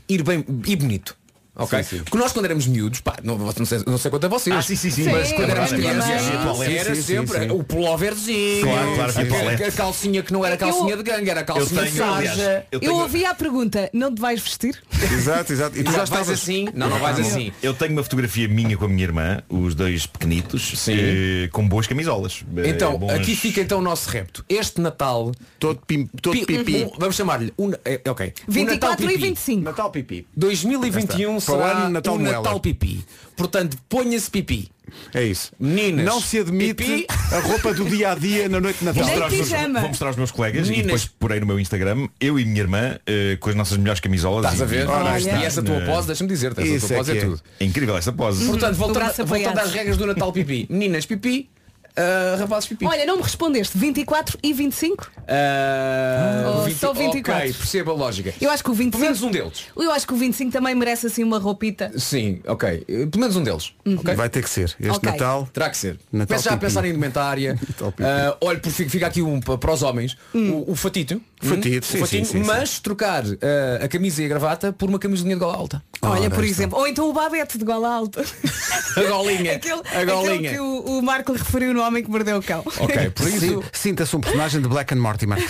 ir 0.09 0.23
bem 0.23 0.43
e 0.65 0.75
bonito. 0.75 1.15
Ok? 1.60 1.84
Sim, 1.84 1.97
sim. 1.97 2.03
Porque 2.03 2.18
nós 2.18 2.32
quando 2.32 2.45
éramos 2.45 2.66
miúdos, 2.68 3.01
pá, 3.01 3.16
não, 3.24 3.38
não 3.38 3.66
sei, 3.66 3.82
não 3.86 3.97
sei 3.97 4.10
quanto 4.10 4.26
a 4.26 4.28
vocês. 4.30 4.55
Ah, 4.55 4.62
sim, 4.62 4.76
sim, 4.76 4.89
sim. 4.89 5.03
Sim, 5.03 5.12
Mas 5.12 5.32
quando 5.34 5.49
é 5.49 5.51
éramos 5.51 5.72
crianças. 5.72 6.22
Sim, 6.66 6.74
era 6.74 6.95
sim, 6.95 7.01
sempre 7.01 7.39
sim. 7.41 7.51
o 7.51 7.64
pulloverzinho, 7.64 8.62
Claro, 8.66 8.95
claro, 8.95 9.66
a, 9.68 9.72
calcinha 9.72 10.24
que 10.24 10.34
não 10.34 10.45
era 10.45 10.57
calcinha 10.57 10.95
de 10.97 11.03
gangue, 11.03 11.30
era 11.30 11.43
calcinha 11.43 11.84
de 11.84 11.91
sarja. 11.91 12.66
eu 12.72 12.95
ouvi 12.95 13.26
a 13.26 13.34
pergunta, 13.36 13.89
não 13.93 14.14
te 14.14 14.22
vais 14.22 14.41
vestir? 14.41 14.82
Exato, 15.12 15.53
exato. 15.53 15.78
E 15.78 15.84
tu 15.84 15.91
Já 15.91 16.03
estavas 16.03 16.30
assim? 16.30 16.68
Não, 16.74 16.89
não 16.89 16.99
vais 16.99 17.20
assim. 17.20 17.51
eu 17.62 17.74
tenho 17.74 17.91
uma 17.93 18.03
fotografia 18.03 18.47
minha 18.47 18.78
com 18.78 18.86
a 18.86 18.88
minha 18.88 19.03
irmã, 19.03 19.41
os 19.49 19.76
dois 19.76 20.05
pequenitos, 20.05 20.74
Sim. 20.80 20.95
eh, 20.97 21.49
com 21.51 21.68
boas 21.68 21.88
camisolas. 21.88 22.43
Eh, 22.57 22.70
Então, 22.70 22.97
bons- 22.97 23.12
aqui 23.14 23.36
fica 23.36 23.62
então 23.62 23.80
o 23.80 23.82
nosso 23.82 24.10
repto. 24.10 24.43
Este 24.47 24.80
Natal, 24.82 25.32
todo, 25.60 25.80
pim, 25.86 26.07
todo 26.22 26.34
pi- 26.34 26.45
pipi. 26.45 26.84
um- 26.86 26.91
vamos 26.97 27.16
chamar-lhe, 27.16 27.53
um, 27.57 27.72
é, 27.86 27.99
ok. 28.10 28.34
O 28.47 28.51
24 28.51 28.89
Natal 28.89 28.93
e 28.93 29.07
pipi. 29.14 29.28
25. 29.30 29.62
Natal 29.64 29.91
pipi. 29.91 30.28
2021 30.36 31.39
Para 31.58 31.58
o 31.58 31.64
ano, 31.78 31.89
Natal 31.89 32.16
o. 32.16 32.20
Natal 32.20 32.60
pipi. 32.60 33.04
Portanto, 33.36 33.78
ponha-se 33.88 34.30
pipi. 34.30 34.70
É 35.14 35.24
isso. 35.24 35.52
Meninas, 35.60 36.04
Não 36.04 36.20
se 36.20 36.39
admite 36.39 36.74
pipi. 36.74 37.06
a 37.32 37.39
roupa 37.39 37.74
do 37.76 37.86
dia 37.86 38.12
a 38.12 38.16
dia 38.16 38.50
na 38.50 38.60
noite 38.60 38.80
de 38.80 38.86
Vou 38.86 38.93
Natal. 38.95 39.04
mostrar, 39.06 39.30
Nem 39.30 39.39
aos 39.39 39.50
meus, 39.50 39.80
vou 39.82 39.88
mostrar 39.89 40.08
aos 40.08 40.16
meus 40.18 40.32
colegas 40.32 40.68
e 40.68 40.72
Meninas. 40.72 40.86
depois 40.88 41.06
porei 41.20 41.39
no 41.39 41.45
meu 41.45 41.60
Instagram, 41.60 42.08
eu 42.20 42.39
e 42.39 42.45
minha 42.45 42.60
irmã, 42.62 42.97
eh, 43.06 43.38
com 43.39 43.52
as 43.52 43.56
nossas 43.56 43.78
melhores 43.78 44.00
camisolas. 44.00 44.45
Estás 44.52 44.60
e- 44.60 44.64
a 44.64 44.66
ver? 44.66 44.86
e- 44.86 44.89
Ora. 44.89 45.20
E 45.20 45.45
essa 45.45 45.62
tua 45.62 45.80
pose, 45.82 46.08
deixa-me 46.08 46.28
dizer, 46.30 46.54
essa 46.58 46.88
tua 46.88 46.95
é 46.95 46.97
pose 46.97 47.12
que 47.12 47.18
é, 47.18 47.22
é. 47.22 47.26
tudo. 47.26 47.41
É 47.60 47.66
incrível 47.66 47.95
esta 47.97 48.12
pose. 48.12 48.45
Portanto, 48.47 48.76
voltando, 48.76 48.95
braço 49.04 49.26
voltando 49.26 49.47
apoiado. 49.50 49.68
às 49.68 49.74
regras 49.74 49.95
do 49.97 50.08
Natal 50.08 50.34
pipi. 50.34 50.66
Meninas 50.70 51.06
pipi, 51.06 51.50
ah, 51.95 52.35
rapazes 52.39 52.69
pipi. 52.69 52.85
Olha, 52.85 53.05
não 53.05 53.17
me 53.17 53.23
respondeste. 53.23 53.77
24 53.77 54.37
e 54.43 54.53
25? 54.53 55.11
Ah, 55.27 56.63
Oh, 56.65 56.69
só 56.71 56.93
24. 56.93 57.43
Ok, 57.43 57.53
perceba 57.53 57.91
a 57.91 57.95
lógica. 57.95 58.33
Eu 58.41 58.49
acho 58.51 58.63
que 58.63 58.69
o 58.69 58.73
Pelo 58.73 58.85
25. 58.85 59.03
menos 59.03 59.21
um 59.23 59.31
deles. 59.31 59.65
Eu 59.77 59.91
acho 59.91 60.07
que 60.07 60.13
o 60.13 60.17
25 60.17 60.51
também 60.51 60.73
merece 60.75 61.07
assim 61.07 61.23
uma 61.23 61.37
roupita. 61.39 61.91
Sim, 61.97 62.41
ok. 62.47 62.85
Pelo 62.85 63.19
menos 63.19 63.35
um 63.35 63.43
deles. 63.43 63.73
ok? 63.85 64.15
Vai 64.15 64.29
ter 64.29 64.43
que 64.43 64.49
ser. 64.49 64.75
Este 64.79 64.89
Ok. 64.89 65.11
Natal. 65.11 65.47
Terá 65.53 65.69
que 65.69 65.77
ser. 65.77 65.99
Natal 66.11 66.27
Começa 66.37 66.49
já 66.49 66.55
a 66.55 66.57
pensar 66.57 66.85
em 66.85 66.89
indumentária. 66.89 67.55
Pipi. 67.59 68.03
Ah, 68.03 68.37
olha, 68.41 68.59
por- 68.59 68.71
fica 68.71 69.07
aqui 69.07 69.21
um 69.21 69.39
pa- 69.39 69.57
para 69.57 69.71
os 69.73 69.83
homens. 69.83 70.17
O, 70.33 70.71
o 70.71 70.75
fatito. 70.75 71.21
Fatito, 71.41 71.87
Hum, 71.87 71.91
sim, 71.91 71.97
o 71.97 71.99
fatinho, 72.01 72.25
sim, 72.25 72.31
sim, 72.33 72.39
sim. 72.41 72.45
mas 72.45 72.79
trocar 72.79 73.23
ah, 73.25 73.85
a 73.85 73.87
camisa 73.87 74.21
e 74.21 74.25
a 74.25 74.27
gravata 74.27 74.73
por 74.73 74.89
uma 74.89 74.99
camisolinha 74.99 75.35
de 75.35 75.39
gola 75.39 75.55
alta. 75.55 75.81
Olha, 76.01 76.29
por 76.29 76.43
está. 76.43 76.45
exemplo. 76.63 76.77
Ou 76.77 76.85
então 76.87 77.09
o 77.09 77.13
babete 77.13 77.57
de 77.57 77.63
gola 77.63 77.87
alta. 77.93 78.23
A 78.97 79.03
golinha. 79.03 79.55
aquele, 79.55 79.73
a 79.75 79.79
aquele 79.79 80.05
golinha. 80.11 80.51
que 80.51 80.59
o, 80.59 80.97
o 80.99 81.01
Marco 81.01 81.31
lhe 81.31 81.37
referiu 81.37 81.73
no 81.73 81.78
Homem 81.80 82.03
que 82.03 82.09
Mordeu 82.09 82.38
o 82.38 82.43
Cão. 82.43 82.63
Ok, 82.80 83.09
por 83.15 83.27
isso. 83.27 83.39
Sim, 83.39 83.89
Sinta-se 83.89 84.15
um 84.15 84.21
personagem 84.21 84.61
de 84.61 84.67
Black 84.67 84.93
and 84.93 84.97
Mortimer. 84.97 85.39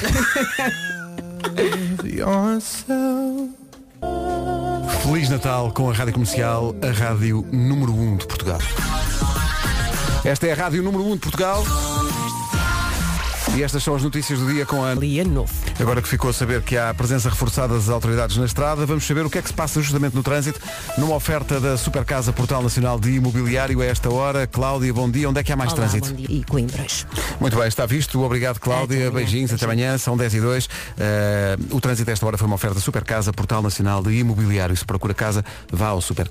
Feliz 5.03 5.29
Natal 5.29 5.71
com 5.71 5.89
a 5.89 5.93
Rádio 5.93 6.13
Comercial, 6.13 6.75
a 6.81 6.91
Rádio 6.91 7.45
número 7.51 7.93
1 7.93 8.17
de 8.17 8.27
Portugal. 8.27 8.59
Esta 10.23 10.47
é 10.47 10.51
a 10.51 10.55
Rádio 10.55 10.83
número 10.83 11.03
1 11.05 11.13
de 11.13 11.19
Portugal. 11.19 11.63
E 13.55 13.63
estas 13.63 13.83
são 13.83 13.93
as 13.95 14.03
notícias 14.03 14.39
do 14.39 14.47
dia 14.47 14.65
com 14.65 14.85
a 14.85 14.93
Lia 14.93 15.23
novo. 15.25 15.51
Agora 15.79 16.01
que 16.01 16.07
ficou 16.07 16.29
a 16.29 16.33
saber 16.33 16.61
que 16.61 16.77
há 16.77 16.93
presença 16.93 17.29
reforçada 17.29 17.73
das 17.73 17.89
autoridades 17.89 18.37
na 18.37 18.45
estrada, 18.45 18.85
vamos 18.85 19.05
saber 19.05 19.25
o 19.25 19.29
que 19.29 19.37
é 19.37 19.41
que 19.41 19.49
se 19.49 19.53
passa 19.53 19.81
justamente 19.81 20.15
no 20.15 20.23
trânsito, 20.23 20.59
numa 20.97 21.15
oferta 21.15 21.59
da 21.59 21.75
Supercasa 21.77 22.31
Portal 22.31 22.63
Nacional 22.63 22.99
de 22.99 23.11
Imobiliário 23.11 23.81
a 23.81 23.85
esta 23.85 24.09
hora. 24.09 24.47
Cláudia, 24.47 24.93
bom 24.93 25.09
dia. 25.09 25.29
Onde 25.29 25.39
é 25.39 25.43
que 25.43 25.51
há 25.51 25.55
mais 25.57 25.73
Olá, 25.73 25.81
trânsito? 25.81 26.09
bom 26.09 26.15
dia. 26.15 26.27
E 26.29 26.43
Coimbras. 26.43 27.05
Muito 27.39 27.57
bem, 27.57 27.67
está 27.67 27.85
visto. 27.85 28.21
Obrigado, 28.21 28.59
Cláudia. 28.59 29.07
Até. 29.07 29.17
Beijinhos, 29.17 29.51
até 29.51 29.65
amanhã. 29.65 29.97
São 29.97 30.15
10 30.15 30.35
e 30.35 30.41
2. 30.41 30.69
Eh, 30.97 31.57
o 31.71 31.81
trânsito 31.81 32.09
a 32.09 32.13
esta 32.13 32.25
hora 32.25 32.37
foi 32.37 32.47
uma 32.47 32.55
oferta 32.55 32.79
Super 32.79 33.03
Casa, 33.03 33.33
Portal 33.33 33.61
Nacional 33.61 34.01
de 34.01 34.13
Imobiliário. 34.13 34.75
Se 34.77 34.85
procura 34.85 35.13
casa, 35.13 35.43
vá 35.71 35.87
ao 35.87 36.01
Super 36.01 36.29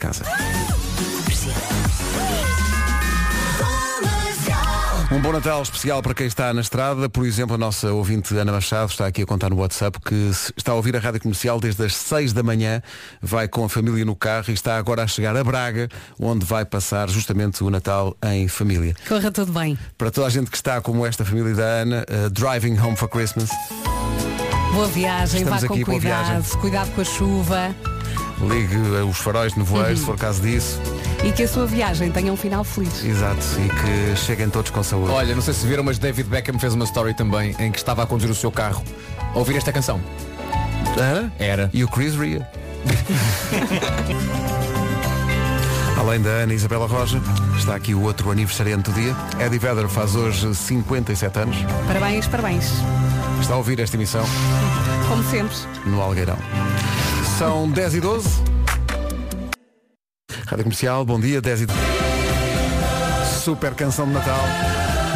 Um 5.19 5.21
bom 5.21 5.33
Natal 5.33 5.61
especial 5.61 6.01
para 6.01 6.15
quem 6.15 6.29
está 6.29 6.55
na 6.55 6.61
estrada. 6.61 7.09
Por 7.09 7.27
exemplo, 7.27 7.57
a 7.57 7.59
nossa 7.59 7.93
ouvinte 7.93 8.37
Ana 8.39 8.53
Machado 8.53 8.89
está 8.89 9.09
aqui 9.09 9.23
a 9.23 9.27
contar 9.27 9.51
no 9.51 9.57
WhatsApp 9.57 9.99
que 9.99 10.31
está 10.57 10.71
a 10.71 10.75
ouvir 10.77 10.95
a 10.95 11.01
rádio 11.01 11.21
comercial 11.21 11.59
desde 11.59 11.85
as 11.85 11.97
6 11.97 12.33
da 12.33 12.45
manhã, 12.45 12.81
vai 13.21 13.49
com 13.49 13.65
a 13.65 13.69
família 13.69 14.05
no 14.05 14.15
carro 14.15 14.45
e 14.51 14.53
está 14.53 14.79
agora 14.79 15.03
a 15.03 15.09
chegar 15.09 15.37
a 15.37 15.43
Braga, 15.43 15.89
onde 16.21 16.47
vai 16.47 16.65
passar 16.65 17.11
justamente 17.11 17.65
o 17.65 17.69
Natal 17.69 18.17
em 18.27 18.47
família. 18.47 18.95
Corra 19.09 19.33
tudo 19.33 19.51
bem. 19.51 19.77
Para 19.99 20.13
toda 20.13 20.29
a 20.29 20.31
gente 20.31 20.53
que 20.53 20.57
está 20.57 20.81
como 20.81 21.05
esta 21.05 21.25
família 21.25 21.53
da 21.53 21.65
Ana, 21.65 22.07
uh, 22.09 22.31
Driving 22.31 22.79
Home 22.79 22.97
for 22.97 23.09
Christmas. 23.09 23.51
Boa 24.73 24.87
viagem, 24.87 25.41
Estamos 25.41 25.63
vá 25.63 25.67
com 25.69 25.83
cuidado, 25.83 26.59
cuidado 26.59 26.93
com 26.93 27.01
a 27.01 27.05
chuva 27.05 27.75
Ligue 28.41 28.77
os 29.11 29.19
faróis 29.19 29.53
de 29.53 29.59
nevoeiro, 29.59 29.91
Uhum. 29.91 29.97
se 29.97 30.05
for 30.05 30.17
caso 30.17 30.41
disso. 30.41 30.81
E 31.25 31.33
que 31.33 31.43
a 31.43 31.49
sua 31.49 31.67
viagem 31.67 32.11
tenha 32.11 32.33
um 32.33 32.37
final 32.37 32.63
feliz. 32.65 33.05
Exato. 33.05 33.41
E 33.59 33.69
que 33.69 34.17
cheguem 34.17 34.49
todos 34.49 34.71
com 34.71 34.83
saúde. 34.83 35.11
Olha, 35.13 35.35
não 35.35 35.43
sei 35.43 35.55
se 35.55 35.67
viram, 35.67 35.83
mas 35.83 35.99
David 35.99 36.29
Beckham 36.29 36.59
fez 36.59 36.75
uma 36.75 36.85
story 36.85 37.15
também 37.15 37.55
em 37.59 37.71
que 37.73 37.79
estava 37.79 38.03
a 38.03 38.07
conduzir 38.07 38.31
o 38.31 38.35
seu 38.35 38.51
carro 38.53 38.83
a 39.35 39.39
ouvir 39.39 39.57
esta 39.57 39.73
canção. 39.73 40.01
Hã? 40.99 41.31
Era. 41.39 41.71
E 41.73 41.85
o 41.85 41.89
Chris 41.89 42.15
ria. 42.15 42.49
Além 45.99 46.21
da 46.23 46.31
Ana 46.31 46.55
Isabela 46.55 46.87
Roja, 46.87 47.21
está 47.59 47.75
aqui 47.75 47.93
o 47.95 48.03
outro 48.03 48.31
aniversariante 48.31 48.91
do 48.91 48.93
dia. 48.93 49.15
Eddie 49.45 49.59
Vedder 49.59 49.89
faz 49.89 50.15
hoje 50.15 50.55
57 50.55 51.39
anos. 51.41 51.57
Parabéns, 51.87 52.27
parabéns. 52.29 52.71
Está 53.41 53.55
a 53.55 53.57
ouvir 53.57 53.81
esta 53.81 53.97
emissão 53.97 54.25
Como 55.09 55.23
sempre. 55.25 55.57
no 55.85 56.01
Algueirão. 56.01 56.39
São 57.39 57.69
10 57.71 57.95
e 57.97 58.01
12. 58.01 58.58
Rádio 60.49 60.65
Comercial, 60.65 61.05
bom 61.05 61.21
dia, 61.21 61.41
10 61.41 61.63
e 61.63 61.67
12. 61.67 61.79
Super 63.43 63.75
canção 63.75 64.07
de 64.07 64.13
Natal 64.13 64.41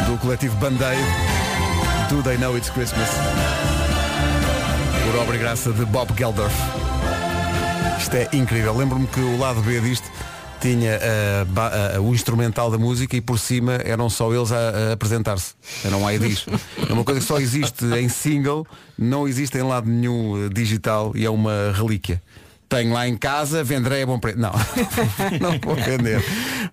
do 0.07 0.17
coletivo 0.17 0.55
Band-Aid. 0.57 1.01
Do 2.09 2.21
They 2.23 2.37
Know 2.37 2.55
It's 2.57 2.69
Christmas. 2.69 3.09
Por 5.05 5.19
obra 5.21 5.35
e 5.35 5.39
graça 5.39 5.71
de 5.71 5.85
Bob 5.85 6.11
Geldorf. 6.17 6.53
Isto 7.99 8.15
é 8.15 8.29
incrível. 8.33 8.75
Lembro-me 8.75 9.07
que 9.07 9.19
o 9.19 9.37
lado 9.37 9.61
B 9.61 9.79
disto 9.81 10.07
tinha 10.61 10.99
ba- 11.47 11.71
ah, 11.95 11.99
o 12.01 12.13
instrumental 12.13 12.69
da 12.71 12.77
música 12.77 13.15
e 13.17 13.21
por 13.21 13.37
cima 13.39 13.73
eram 13.83 14.09
só 14.09 14.31
eles 14.33 14.51
a, 14.51 14.89
a 14.89 14.93
apresentar-se. 14.93 15.53
Eram 15.83 16.09
IDs. 16.11 16.45
É 16.89 16.93
uma 16.93 17.03
coisa 17.03 17.19
que 17.19 17.25
só 17.25 17.39
existe 17.39 17.85
em 17.97 18.07
single, 18.07 18.65
não 18.97 19.27
existe 19.27 19.57
em 19.57 19.63
lado 19.63 19.89
nenhum 19.89 20.45
eh, 20.45 20.49
digital 20.53 21.11
e 21.15 21.25
é 21.25 21.29
uma 21.29 21.73
relíquia. 21.75 22.21
Tenho 22.73 22.91
lá 22.91 23.07
em 23.07 23.15
casa, 23.15 23.63
venderei 23.63 24.01
a 24.01 24.05
bom 24.07 24.17
preço. 24.17 24.39
Não, 24.39 24.51
não 25.39 25.59
vou 25.61 25.75
vender. 25.75 26.23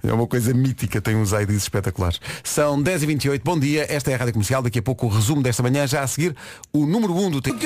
É 0.03 0.13
uma 0.13 0.27
coisa 0.27 0.53
mítica, 0.55 1.01
tem 1.01 1.15
uns 1.17 1.33
IDs 1.33 1.57
espetaculares. 1.63 2.21
São 2.43 2.83
10h28, 2.83 3.41
bom 3.45 3.59
dia, 3.59 3.87
esta 3.89 4.11
é 4.11 4.15
a 4.15 4.17
Rádio 4.17 4.33
Comercial, 4.35 4.63
daqui 4.63 4.79
a 4.79 4.83
pouco 4.83 5.07
o 5.07 5.09
resumo 5.09 5.43
desta 5.43 5.63
manhã, 5.63 5.87
já 5.87 6.03
a 6.03 6.07
seguir 6.07 6.35
o 6.73 6.87
número 6.87 7.15
1 7.15 7.31
do 7.31 7.41
tempo. 7.43 7.59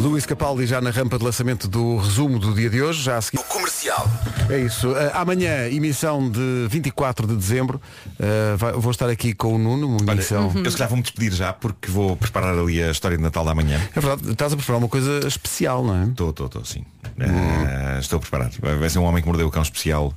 Luís 0.00 0.24
Capaldi 0.26 0.66
já 0.66 0.80
na 0.80 0.90
rampa 0.90 1.18
de 1.18 1.24
lançamento 1.24 1.68
do 1.68 1.98
resumo 1.98 2.38
do 2.38 2.54
dia 2.54 2.70
de 2.70 2.82
hoje, 2.82 3.02
já 3.02 3.16
a 3.18 3.20
seguir. 3.22 3.42
Comercial. 3.44 4.10
É 4.48 4.58
isso. 4.58 4.88
Uh, 4.90 4.96
amanhã, 5.14 5.68
emissão 5.68 6.28
de 6.30 6.66
24 6.68 7.26
de 7.26 7.36
dezembro. 7.36 7.80
Uh, 8.18 8.56
vai- 8.56 8.72
vou 8.72 8.90
estar 8.90 9.08
aqui 9.08 9.32
com 9.34 9.54
o 9.54 9.58
Nuno, 9.58 9.96
uma 9.98 10.12
emissão. 10.12 10.50
Eu 10.64 10.70
se 10.70 10.76
calhar 10.76 10.88
vou-me 10.88 11.02
despedir 11.02 11.32
já 11.32 11.52
porque 11.52 11.90
vou 11.90 12.16
preparar 12.16 12.58
ali 12.58 12.82
a 12.82 12.90
história 12.90 13.16
de 13.16 13.22
Natal 13.22 13.44
da 13.44 13.54
manhã. 13.54 13.78
É 13.94 14.00
verdade, 14.00 14.30
estás 14.32 14.52
a 14.52 14.56
preparar 14.56 14.78
uma 14.78 14.88
coisa 14.88 15.26
especial, 15.26 15.84
não 15.84 15.94
é? 16.02 16.04
Estou, 16.06 16.30
estou, 16.30 16.46
estou, 16.46 16.64
sim. 16.64 16.84
Eh, 17.18 17.98
estou 18.00 18.16
a 18.16 18.20
preparar. 18.20 18.50
Vai 18.60 18.76
vai 18.76 18.88
ser 18.88 18.98
um 18.98 19.04
homem 19.04 19.22
que 19.22 19.28
mordeu 19.28 19.46
o 19.46 19.50
cão 19.50 19.62
especial. 19.62 20.14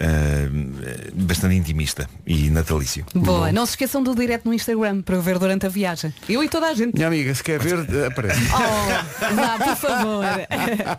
Eh, 0.00 0.48
bastante 1.14 1.54
intimista 1.54 2.08
e 2.26 2.50
natalício. 2.50 3.04
Boa. 3.14 3.52
Não 3.52 3.64
se 3.66 3.72
esqueçam 3.72 4.02
do 4.02 4.14
direto 4.14 4.44
no 4.46 4.54
Instagram 4.54 5.02
para 5.02 5.16
eu 5.16 5.22
ver 5.22 5.38
durante 5.38 5.66
a 5.66 5.68
viagem. 5.68 6.12
Eu 6.28 6.42
e 6.42 6.48
toda 6.48 6.66
a 6.66 6.74
gente. 6.74 6.94
Minha 6.94 7.06
amiga, 7.08 7.34
se 7.34 7.42
quer 7.42 7.58
ver, 7.60 7.74
uh, 7.78 8.06
aparece. 8.06 8.40
Oh, 8.54 9.34
vá, 9.34 9.58
por 9.58 9.76
favor. 9.76 10.24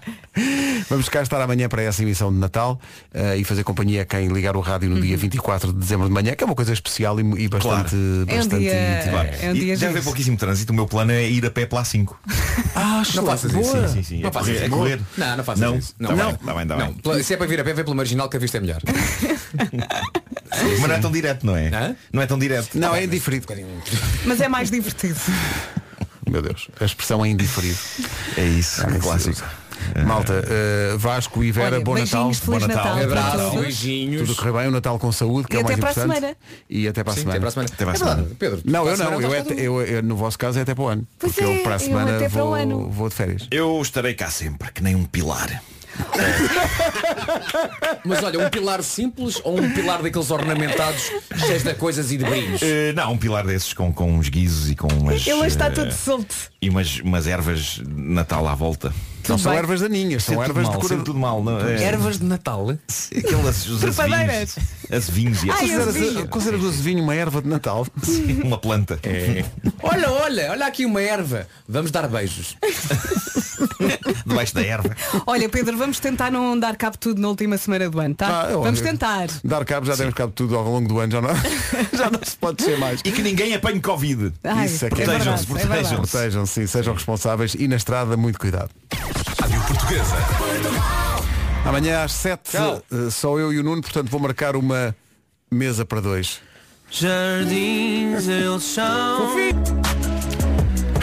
Vamos 0.90 1.10
cá 1.10 1.22
estar 1.22 1.42
amanhã 1.42 1.68
para 1.70 1.82
essa 1.82 2.02
emissão 2.02 2.32
de 2.32 2.38
Natal 2.40 2.80
uh, 3.14 3.36
e 3.38 3.44
fazer 3.44 3.64
companhia 3.64 4.02
a 4.02 4.06
quem 4.06 4.28
ligar 4.28 4.56
o 4.56 4.62
rádio 4.62 4.90
no 4.90 4.96
Uhum. 4.96 5.02
dia 5.02 5.18
24 5.18 5.72
de 5.74 5.80
dezembro 5.80 6.08
de 6.08 6.14
manhã, 6.14 6.34
que 6.36 6.44
é 6.44 6.46
uma 6.46 6.56
coisa 6.56 6.74
especial 6.74 7.20
e, 7.20 7.24
e 7.44 7.48
bastante, 7.48 7.96
É 7.96 7.98
um 7.98 8.26
bastante 8.38 8.60
dia- 8.60 8.98
íntima. 9.00 9.12
Claro. 9.12 9.30
É 9.42 9.50
um 9.50 9.54
dia 9.54 9.74
deve 9.74 9.86
haver 9.86 9.92
giro. 9.94 10.04
pouquíssimo 10.04 10.38
trânsito. 10.38 10.72
O 10.72 10.76
meu 10.76 10.88
plano 10.88 11.12
é 11.12 11.30
ir 11.30 11.46
a 11.46 11.52
pé 11.52 11.66
pela 11.66 11.84
A5. 11.84 12.10
Ah, 12.78 13.02
Não 13.16 13.26
faças 13.26 13.54
isso. 13.54 13.72
Sim, 13.72 13.88
sim, 13.88 14.04
sim. 14.04 14.20
Não 14.22 14.30
é 14.30 14.32
faças 14.34 14.54
correr. 14.54 14.66
É 14.66 14.70
correr. 14.70 15.00
Não, 15.18 15.38
não 15.38 15.44
faças 15.46 15.62
não. 15.62 15.78
isso. 15.78 15.94
Tá 15.96 16.14
Não. 16.14 16.16
bem, 16.28 16.36
tá 16.36 16.54
bem, 16.54 16.68
tá 16.68 16.76
Não, 16.78 16.86
bem. 16.88 16.96
pela- 16.96 17.24
se 17.24 17.34
é 17.34 17.38
para 17.38 17.48
vir 17.48 17.60
a 17.62 17.64
pé, 17.64 17.74
vem 17.74 17.86
pelo 17.86 17.96
marginal 17.96 18.28
que 18.28 18.36
a 18.36 18.40
vista 18.40 18.58
é 18.58 18.60
melhor. 18.62 18.82
Mas 20.80 20.80
não 20.90 20.96
é 20.96 21.00
tão 21.00 21.12
direto, 21.12 21.46
não 21.46 21.56
é? 21.56 21.68
Hã? 21.70 21.96
Não 22.12 22.22
é 22.22 22.26
tão 22.26 22.38
direto. 22.40 22.78
Não, 22.78 22.96
é 22.96 23.04
indiferido. 23.04 23.48
Mas 24.26 24.40
é 24.42 24.48
mais 24.48 24.70
divertido. 24.72 25.20
Meu 26.30 26.42
Deus, 26.42 26.68
a 26.80 26.86
expressão 26.86 27.24
é 27.24 27.30
indiferido. 27.30 27.78
É 28.38 28.44
isso, 28.46 28.84
é 28.86 28.90
isso. 28.92 29.00
clássico. 29.00 29.44
Malta, 30.08 30.34
uh, 30.34 30.98
Vasco 30.98 31.44
e 31.44 31.52
Vera, 31.52 31.76
Olha, 31.76 31.84
bom 31.86 31.94
Natal. 31.96 32.30
beijinhos, 32.30 32.40
Feliz 32.40 32.62
bom 32.62 32.68
Natal. 32.68 32.94
para 32.96 33.04
Abraço, 33.04 33.38
todos. 33.38 33.62
beijinhos. 33.62 34.22
Tudo 34.28 34.36
correr 34.36 34.52
bem, 34.54 34.68
o 34.68 34.72
Natal 34.72 34.98
com 34.98 35.12
saúde, 35.12 35.48
que 35.48 35.56
E 35.56 35.60
é 35.60 35.62
o 35.62 35.66
até 35.66 35.76
mais 35.76 35.80
para 35.80 35.90
a 35.90 36.06
importante. 36.06 36.16
semana. 36.22 36.38
E 36.70 36.88
até 36.88 37.04
para 37.04 37.12
a 37.12 37.16
Sim, 37.16 37.22
semana. 37.22 37.38
até 37.38 37.40
para 37.42 37.48
a 37.50 37.52
semana. 37.52 37.70
Até 37.74 37.86
para 37.86 37.92
a 37.92 37.94
É 37.94 37.98
verdade, 37.98 38.16
semana. 38.22 38.36
Pedro. 38.40 38.62
Não, 38.66 38.72
para 38.82 38.90
eu 38.90 38.94
a 38.94 38.98
semana 38.98 39.12
não, 39.16 39.22
eu, 39.22 39.28
estás 39.38 39.52
até- 39.52 39.62
eu, 39.68 39.82
eu, 39.82 40.02
no 40.04 40.16
vosso 40.16 40.40
caso 40.40 40.58
é 40.58 40.62
até 40.64 40.74
para 40.74 40.84
o 40.84 40.88
ano. 40.88 41.08
Pois 41.20 41.34
porque 41.34 41.46
é, 41.48 41.58
eu 41.60 41.64
para 41.64 41.74
a 41.74 41.76
eu 41.76 41.80
semana 41.80 42.16
até 42.16 42.30
para 42.30 42.44
o 42.44 42.46
vou, 42.48 42.56
ano. 42.56 42.90
vou 42.90 43.10
de 43.10 43.16
férias. 43.16 43.48
Eu 43.52 43.80
estarei 43.82 44.14
cá 44.16 44.30
sempre, 44.32 44.72
que 44.72 44.82
nem 44.82 44.96
um 44.96 45.04
pilar. 45.06 45.62
Mas 48.06 48.24
olha, 48.24 48.40
um 48.40 48.50
pilar 48.50 48.84
simples 48.84 49.40
ou 49.44 49.60
um 49.60 49.72
pilar 49.74 50.02
daqueles 50.02 50.30
ornamentados 50.32 51.12
cheios 51.38 51.64
de 51.64 51.74
coisas 51.76 52.12
e 52.12 52.18
de 52.18 52.24
brilhos? 52.26 52.62
Eh, 52.62 52.94
não, 52.94 53.14
um 53.14 53.18
pilar 53.18 53.46
desses 53.46 53.74
com, 53.74 53.92
com 53.92 54.12
uns 54.14 54.30
guizos 54.30 54.70
e 54.70 54.76
com 54.76 54.88
umas. 54.88 55.26
Ele 55.26 55.46
está 55.48 55.68
eh, 55.68 55.72
todo 55.72 55.92
solto. 55.92 56.36
E 56.62 56.70
umas, 56.70 57.00
umas 57.00 57.28
ervas 57.28 57.60
de 57.60 57.84
Natal 57.88 58.48
à 58.48 58.56
volta. 58.56 58.94
Não 59.28 59.40
são 59.40 59.52
bem. 59.54 59.60
ervas 59.60 59.82
daninhas, 59.82 60.24
são 60.24 60.36
Sempre 60.36 60.50
tudo 60.54 60.60
ervas 60.60 60.64
de 60.66 60.70
mal, 60.72 60.80
cura. 60.82 60.88
sempre 60.90 61.06
tudo 61.06 61.20
mal. 61.20 61.44
Não, 61.44 61.60
é, 61.68 61.84
Ervas 61.84 62.20
de 62.20 62.26
Natal? 62.26 62.68
Aquelas, 63.18 63.68
os 63.68 63.80
Trepadeiras. 63.82 64.56
azevinhos. 64.56 64.92
Azevinhos 64.92 65.44
e 65.44 65.50
Ai, 65.50 65.72
essas- 65.72 65.88
azevinho. 65.88 66.28
Consideras 66.28 66.64
o 66.64 66.68
azevinho 66.68 67.04
uma 67.04 67.16
erva 67.16 67.42
de 67.42 67.48
Natal? 67.48 67.88
uma 68.44 68.60
planta. 68.60 69.00
Olha, 69.82 70.12
olha, 70.12 70.52
olha 70.52 70.68
aqui 70.68 70.86
uma 70.86 71.02
erva. 71.02 71.48
Vamos 71.68 71.90
dar 71.90 72.08
beijos. 72.08 72.56
Debaixo 74.28 74.54
da 74.54 74.62
erva. 74.64 74.96
Olha, 75.26 75.50
Pedro, 75.50 75.76
vamos 75.86 76.00
tentar 76.00 76.32
não 76.32 76.58
dar 76.60 76.76
cabo 76.76 76.98
tudo 76.98 77.22
na 77.22 77.28
última 77.28 77.58
semana 77.60 77.88
do 77.88 78.00
ano, 78.00 78.16
tá? 78.16 78.28
Ah, 78.28 78.48
vamos 78.48 78.80
óbvio. 78.80 78.84
tentar. 78.84 79.28
Dar 79.44 79.64
cabo, 79.64 79.86
já 79.86 79.96
temos 79.96 80.16
cabo 80.16 80.34
tudo 80.34 80.56
ao 80.58 80.64
longo 80.64 80.88
do 80.88 81.00
ano, 81.00 81.12
já 81.12 81.22
não, 81.22 81.30
já 81.96 82.10
não 82.10 82.20
se 82.24 82.36
pode 82.38 82.64
ser 82.64 82.78
mais. 82.80 83.02
E 83.06 83.12
que 83.12 83.22
ninguém 83.22 83.54
apanhe 83.54 83.80
Covid. 83.80 84.34
Ai, 84.44 84.66
Isso 84.66 84.86
é 84.86 84.90
que 84.90 85.02
é 85.04 85.06
Protejam-se, 85.06 85.44
é 85.44 85.48
protejam-se. 85.48 86.12
Protejam, 86.12 86.46
sim, 86.48 86.66
sejam 86.66 86.94
responsáveis 86.96 87.54
e 87.54 87.68
na 87.68 87.76
estrada, 87.76 88.18
muito 88.18 88.40
cuidado. 88.40 88.70
Rádio 89.40 89.62
Portuguesa. 89.62 90.16
Amanhã 91.66 92.04
às 92.04 92.14
7 92.14 92.52
Tchau. 92.52 92.82
eh, 92.92 93.10
só 93.12 93.38
eu 93.38 93.54
e 93.54 93.60
o 93.60 93.64
Nuno, 93.64 93.82
portanto 93.84 94.10
vou 94.10 94.20
marcar 94.20 94.56
uma 94.56 94.96
mesa 95.52 95.86
para 95.86 96.02
dois. 96.02 96.40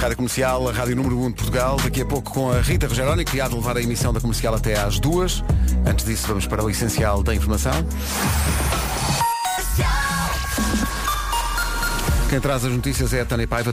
Rádio 0.03 0.17
Comercial, 0.17 0.69
a 0.69 0.73
Rádio 0.73 0.97
Número 0.97 1.17
1 1.17 1.29
de 1.29 1.35
Portugal, 1.35 1.77
daqui 1.77 2.01
a 2.01 2.05
pouco 2.05 2.33
com 2.33 2.51
a 2.51 2.61
Rita 2.61 2.89
Rogeroni, 2.89 3.25
que 3.25 3.41
há 3.41 3.47
de 3.47 3.55
levar 3.55 3.77
a 3.77 3.81
emissão 3.81 4.13
da 4.13 4.21
comercial 4.21 4.53
até 4.53 4.77
às 4.77 4.99
duas. 4.99 5.45
Antes 5.87 6.05
disso, 6.05 6.27
vamos 6.27 6.45
para 6.45 6.61
o 6.61 6.69
essencial 6.69 7.23
da 7.23 7.33
informação. 7.33 7.73
Quem 12.29 12.41
traz 12.41 12.65
as 12.65 12.73
notícias 12.73 13.13
é 13.13 13.21
a 13.21 13.25
Tânia 13.25 13.47
Paiva. 13.47 13.71